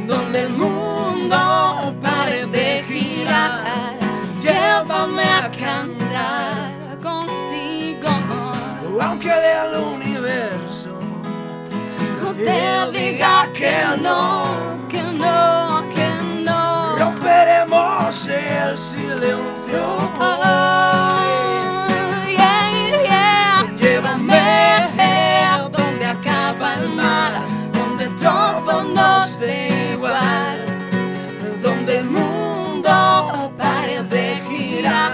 donde 0.05 0.41
el 0.41 0.49
mundo 0.49 1.95
pare 2.01 2.45
de 2.47 2.83
girar. 2.89 4.00
Llévame 4.41 5.23
a 5.23 5.51
cantar 5.51 6.97
contigo. 7.01 8.09
Aunque 8.99 9.29
del 9.29 9.75
universo 9.83 10.97
No 12.21 12.33
te 12.33 12.91
diga 12.91 13.47
que 13.53 13.83
no, 14.01 14.43
que 14.89 15.03
no, 15.03 15.83
que 15.93 16.09
no. 16.43 16.95
romperemos 16.97 18.27
el 18.27 18.77
silencio. 18.77 19.83
Oh, 20.19 21.20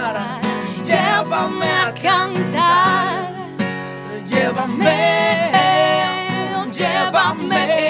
girar. 0.08 0.40
Llévame 0.84 1.66
a 1.66 1.92
cantar, 1.92 3.32
llévame, 4.26 5.50
llévame. 6.72 7.87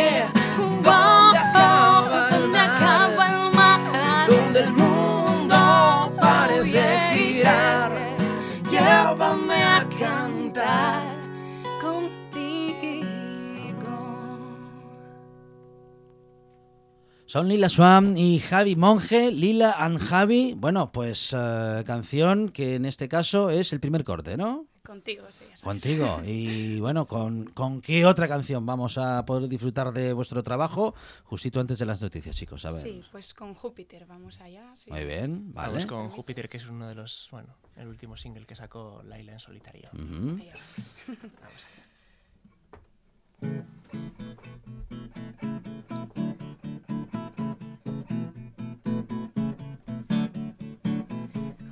Son 17.39 17.47
Lila 17.49 17.69
Swan 17.69 18.17
y 18.17 18.41
Javi 18.41 18.75
Monge, 18.75 19.31
Lila 19.31 19.71
and 19.79 20.01
Javi. 20.01 20.55
Bueno, 20.57 20.91
pues 20.91 21.33
eh, 21.33 21.85
canción 21.87 22.49
que 22.49 22.75
en 22.75 22.85
este 22.85 23.09
caso 23.09 23.51
es 23.51 23.73
el 23.73 23.79
primer 23.79 24.03
corte, 24.03 24.37
¿no? 24.37 24.67
Contigo, 24.85 25.25
sí. 25.31 25.45
Contigo. 25.63 26.21
Y 26.27 26.81
bueno, 26.81 27.07
¿con, 27.07 27.45
¿con 27.45 27.81
qué 27.81 28.05
otra 28.07 28.27
canción 28.27 28.67
vamos 28.67 28.99
a 28.99 29.25
poder 29.25 29.49
disfrutar 29.49 29.93
de 29.93 30.13
vuestro 30.15 30.43
trabajo? 30.43 30.97
Justito 31.23 31.61
antes 31.61 31.79
de 31.79 31.87
las 31.87 32.03
noticias, 32.03 32.35
chicos. 32.35 32.65
A 32.65 32.73
ver. 32.73 32.81
Sí, 32.81 33.05
pues 33.13 33.33
con 33.35 33.55
Júpiter 33.55 34.05
vamos 34.07 34.41
allá. 34.41 34.73
sí. 34.75 34.91
Muy 34.91 35.05
bien, 35.05 35.53
vale. 35.55 35.69
Vamos 35.69 35.87
con 35.87 36.09
Júpiter, 36.09 36.49
que 36.49 36.57
es 36.57 36.67
uno 36.67 36.89
de 36.89 36.97
los, 36.97 37.29
bueno, 37.31 37.55
el 37.77 37.87
último 37.87 38.17
single 38.17 38.47
que 38.47 38.57
sacó 38.57 39.01
Laila 39.05 39.35
en 39.35 39.39
solitario. 39.39 39.91
Ujú. 39.93 40.41
Ahí 40.41 40.51
vamos. 40.53 41.31
Vamos 41.41 41.65
allá. 41.69 41.85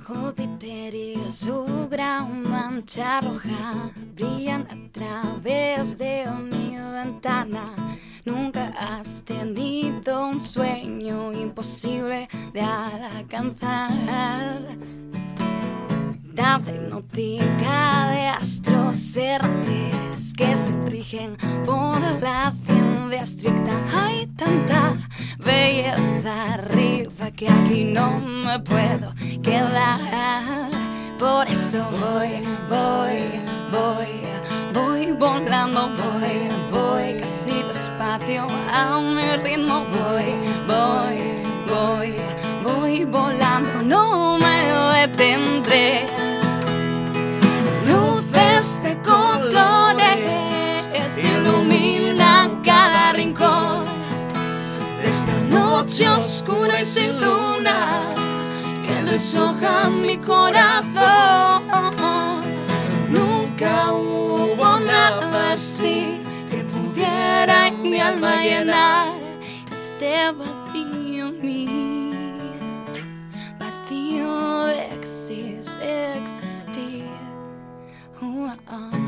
Júpiter 0.07 0.95
y 0.95 1.29
su 1.29 1.89
gran 1.91 2.49
mancha 2.49 3.19
roja 3.19 3.91
brillan 4.15 4.65
a 4.71 4.91
través 4.93 5.97
de 5.97 6.25
mi 6.49 6.77
ventana. 6.77 7.73
Nunca 8.23 8.73
has 8.79 9.21
tenido 9.25 10.27
un 10.27 10.39
sueño 10.39 11.33
imposible 11.33 12.29
de 12.53 12.61
alcanzar. 12.61 14.61
Edad 16.37 16.61
hipnótica 16.67 18.11
de 18.11 18.27
astros 18.27 19.17
errantes 19.17 20.33
que 20.37 20.55
se 20.55 20.71
rigen 20.85 21.35
la 22.21 22.53
ciencia 22.67 23.23
estricta. 23.23 23.71
Hay 23.91 24.27
tanta 24.27 24.93
belleza 25.39 26.53
arriba 26.53 27.31
que 27.35 27.49
aquí 27.49 27.85
no 27.85 28.19
me 28.19 28.59
puedo 28.59 29.13
quedar. 29.41 30.69
Por 31.17 31.47
eso 31.47 31.83
voy, 31.89 32.29
voy, 32.69 33.41
voy, 33.71 34.13
voy 34.75 35.11
volando, 35.13 35.89
voy, 35.89 36.49
voy 36.69 37.19
casi 37.19 37.63
despacio 37.63 38.45
a 38.71 39.01
mi 39.01 39.37
ritmo. 39.37 39.85
Voy, 39.85 40.35
voy, 40.67 41.19
voy, 41.67 42.13
voy 42.63 43.05
volando, 43.05 43.81
no 43.81 44.37
me 44.37 45.07
detendré. 45.07 46.26
Noche 55.87 56.09
oscura 56.09 56.81
y 56.81 56.85
sin 56.85 57.17
luna 57.21 58.09
que 58.85 59.03
deshoja 59.09 59.89
mi 59.89 60.17
corazón. 60.17 61.63
Nunca 63.09 63.93
hubo 63.93 64.79
nada 64.81 65.53
así 65.53 66.19
que 66.51 66.57
pudiera 66.65 67.67
en 67.69 67.81
mi 67.83 68.01
alma 68.01 68.35
llenar 68.43 69.13
este 69.71 70.29
vacío 70.31 71.31
mío, 71.31 72.11
vacío 73.57 74.65
de 74.65 74.89
exis- 74.99 75.79
existir. 76.17 77.05
Uh, 78.21 78.49
uh. 78.69 79.06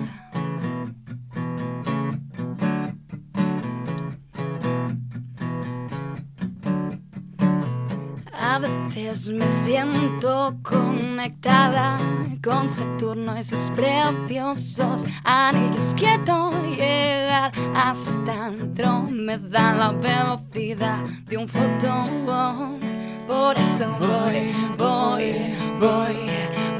A 8.59 8.61
veces 8.61 9.29
me 9.29 9.49
siento 9.49 10.53
conectada 10.63 11.97
con 12.43 12.67
Saturno 12.67 13.39
y 13.39 13.43
sus 13.45 13.71
preciosos 13.71 15.05
anillos. 15.23 15.93
Quiero 15.95 16.51
llegar 16.75 17.53
hasta 17.73 18.47
Andrómeda, 18.47 19.73
la 19.75 19.91
velocidad 19.93 21.05
de 21.27 21.37
un 21.37 21.47
fotón. 21.47 22.79
Por 23.25 23.57
eso 23.57 23.95
voy, 23.97 24.53
voy, 24.77 25.35
voy, 25.79 26.17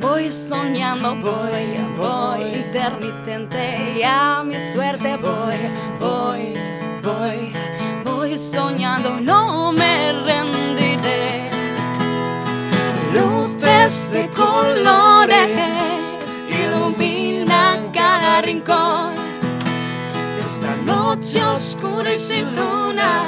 voy 0.01 0.30
soñando, 0.30 1.15
voy, 1.15 1.77
voy 1.97 2.55
intermitente 2.55 3.99
y 3.99 4.03
a 4.03 4.43
mi 4.43 4.59
suerte 4.73 5.15
voy, 5.15 5.55
voy, 5.97 6.55
voy, 7.01 7.53
voy 8.03 8.38
soñando, 8.38 9.21
no 9.21 9.71
me 9.71 10.11
rendiré. 10.11 10.88
Luces 13.89 14.11
de 14.11 14.29
colores 14.29 15.49
iluminan 16.47 17.91
cada 17.91 18.39
rincón. 18.39 19.15
Esta 20.39 20.75
noche 20.85 21.43
oscura 21.43 22.13
y 22.13 22.19
sin 22.19 22.55
luna 22.55 23.23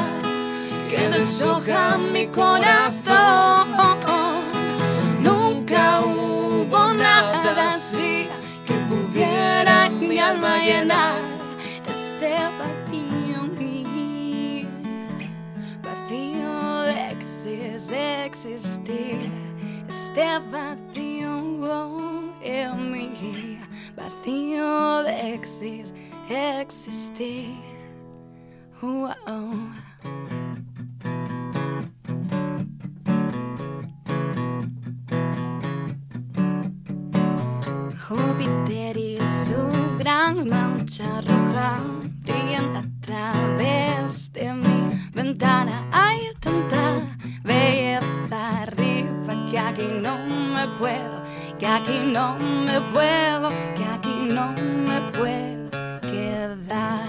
que 0.87 1.09
deshoja 1.09 1.97
mi 1.97 2.27
corazón. 2.27 3.69
Nunca 5.23 6.01
hubo 6.01 6.93
nada 6.93 7.69
así 7.69 8.27
que 8.67 8.75
pudiera 8.87 9.89
mi 9.89 10.19
alma 10.19 10.59
llenar 10.59 11.15
este 11.91 12.35
vacío 12.59 13.41
mío, 13.57 14.69
vacío 15.81 16.81
de 16.83 17.15
exis- 17.17 17.91
existir, 18.27 19.17
vacío 20.51 21.39
en 22.41 22.91
mí, 22.91 23.59
vacío 23.95 25.03
de 25.03 25.35
exis- 25.39 25.93
existir. 26.29 27.55
Uh, 28.81 29.09
oh. 29.27 29.71
Júpiter 38.07 38.97
y 38.97 39.17
su 39.19 39.55
gran 39.97 40.47
mancha 40.49 41.21
roja 41.21 41.81
brillan 42.23 42.75
a 42.75 42.83
través 43.01 44.33
de 44.33 44.53
mi 44.53 45.09
ventana. 45.13 45.87
Que 51.59 51.67
aquí 51.67 51.99
no 52.05 52.37
me 52.39 52.81
puedo, 52.93 53.49
que 53.75 53.85
aquí 53.85 54.27
no 54.29 54.51
me 54.87 55.01
puedo 55.11 56.01
quedar. 56.01 57.07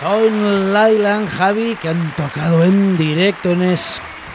Son 0.00 0.72
Lailan, 0.72 1.26
Javi, 1.26 1.76
que 1.76 1.90
han 1.90 2.10
tocado 2.16 2.64
en 2.64 2.96
directo, 2.96 3.52
en, 3.52 3.76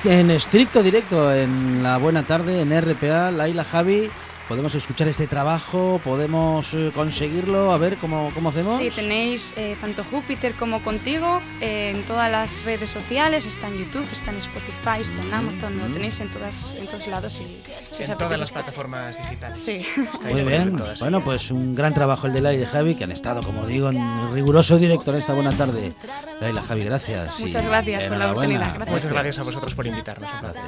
en 0.05 0.31
estricto 0.31 0.83
directo, 0.83 1.33
en 1.33 1.83
la 1.83 1.97
buena 1.97 2.23
tarde, 2.23 2.61
en 2.61 2.71
RPA. 2.71 3.31
Laila, 3.31 3.63
Javi, 3.63 4.09
podemos 4.47 4.75
escuchar 4.75 5.07
este 5.07 5.27
trabajo, 5.27 5.99
podemos 6.03 6.73
eh, 6.73 6.91
conseguirlo. 6.93 7.73
A 7.73 7.77
ver, 7.77 7.97
¿cómo, 7.97 8.29
cómo 8.33 8.49
hacemos? 8.49 8.77
Sí, 8.77 8.91
tenéis 8.91 9.53
eh, 9.57 9.75
tanto 9.81 10.03
Júpiter 10.03 10.53
como 10.53 10.83
contigo 10.83 11.41
eh, 11.61 11.93
en 11.95 12.03
todas 12.03 12.31
las 12.31 12.63
redes 12.63 12.89
sociales, 12.89 13.45
está 13.45 13.67
en 13.67 13.77
YouTube, 13.77 14.07
está 14.11 14.31
en 14.31 14.37
Spotify, 14.37 15.01
está 15.01 15.21
en 15.21 15.33
Amazon, 15.33 15.77
lo 15.77 15.93
tenéis 15.93 16.19
en, 16.19 16.29
todas, 16.29 16.75
en 16.79 16.87
todos 16.87 17.07
lados. 17.07 17.41
Y, 17.41 17.95
si 17.95 18.03
En 18.03 18.17
todas 18.17 18.39
las 18.39 18.51
plataformas 18.51 19.17
digitales. 19.17 19.59
Sí. 19.59 19.85
Muy 20.29 20.43
bien, 20.43 20.77
todas. 20.77 20.99
bueno, 20.99 21.23
pues 21.23 21.51
un 21.51 21.75
gran 21.75 21.93
trabajo 21.93 22.27
el 22.27 22.33
de 22.33 22.41
Laila 22.41 22.63
y 22.63 22.65
Javi, 22.65 22.95
que 22.95 23.03
han 23.03 23.11
estado, 23.11 23.41
como 23.41 23.65
digo, 23.65 23.89
en 23.89 24.33
riguroso 24.33 24.77
directo 24.77 25.11
en 25.11 25.19
esta 25.19 25.33
buena 25.33 25.51
tarde. 25.51 25.93
Laila, 26.39 26.63
Javi, 26.63 26.83
gracias. 26.83 27.39
Muchas 27.39 27.65
gracias 27.65 28.05
por 28.05 28.17
la 28.17 28.31
oportunidad, 28.31 28.75
gracias. 28.75 28.89
Muchas 28.89 29.11
gracias 29.11 29.39
a 29.39 29.43
vosotros 29.43 29.73
por 29.73 29.87
invitarnos. 29.87 30.31
Un 30.31 30.39
placer. 30.39 30.61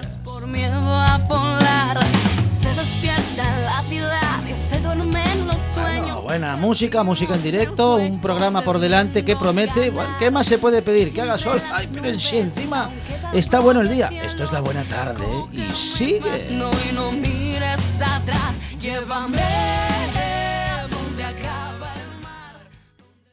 Se 2.67 2.81
despierta 2.81 3.59
la 3.61 3.81
ciudad 3.83 4.39
y 4.45 4.69
se 4.69 4.81
duermen 4.81 5.47
los 5.47 5.57
sueños. 5.73 6.23
Buena 6.23 6.57
música, 6.57 7.01
música 7.03 7.35
en 7.35 7.43
directo, 7.43 7.95
un 7.95 8.19
programa 8.19 8.61
por 8.61 8.79
delante 8.79 9.23
que 9.23 9.37
promete. 9.37 9.89
Bueno, 9.89 10.15
¿Qué 10.19 10.31
más 10.31 10.47
se 10.47 10.57
puede 10.57 10.81
pedir? 10.81 11.13
Que 11.13 11.21
haga 11.21 11.37
sol. 11.37 11.61
Ay, 11.71 11.87
pero 11.93 12.19
si 12.19 12.37
encima 12.37 12.89
está 13.33 13.61
bueno 13.61 13.79
el 13.81 13.89
día. 13.89 14.09
Esto 14.11 14.43
es 14.43 14.51
la 14.51 14.59
buena 14.59 14.83
tarde 14.83 15.25
y 15.53 15.73
sigue. 15.73 16.49
No 16.51 16.69
y 16.89 16.93
no 16.93 17.11
mires 17.13 18.01
atrás, 18.01 18.53
llévame 18.79 19.66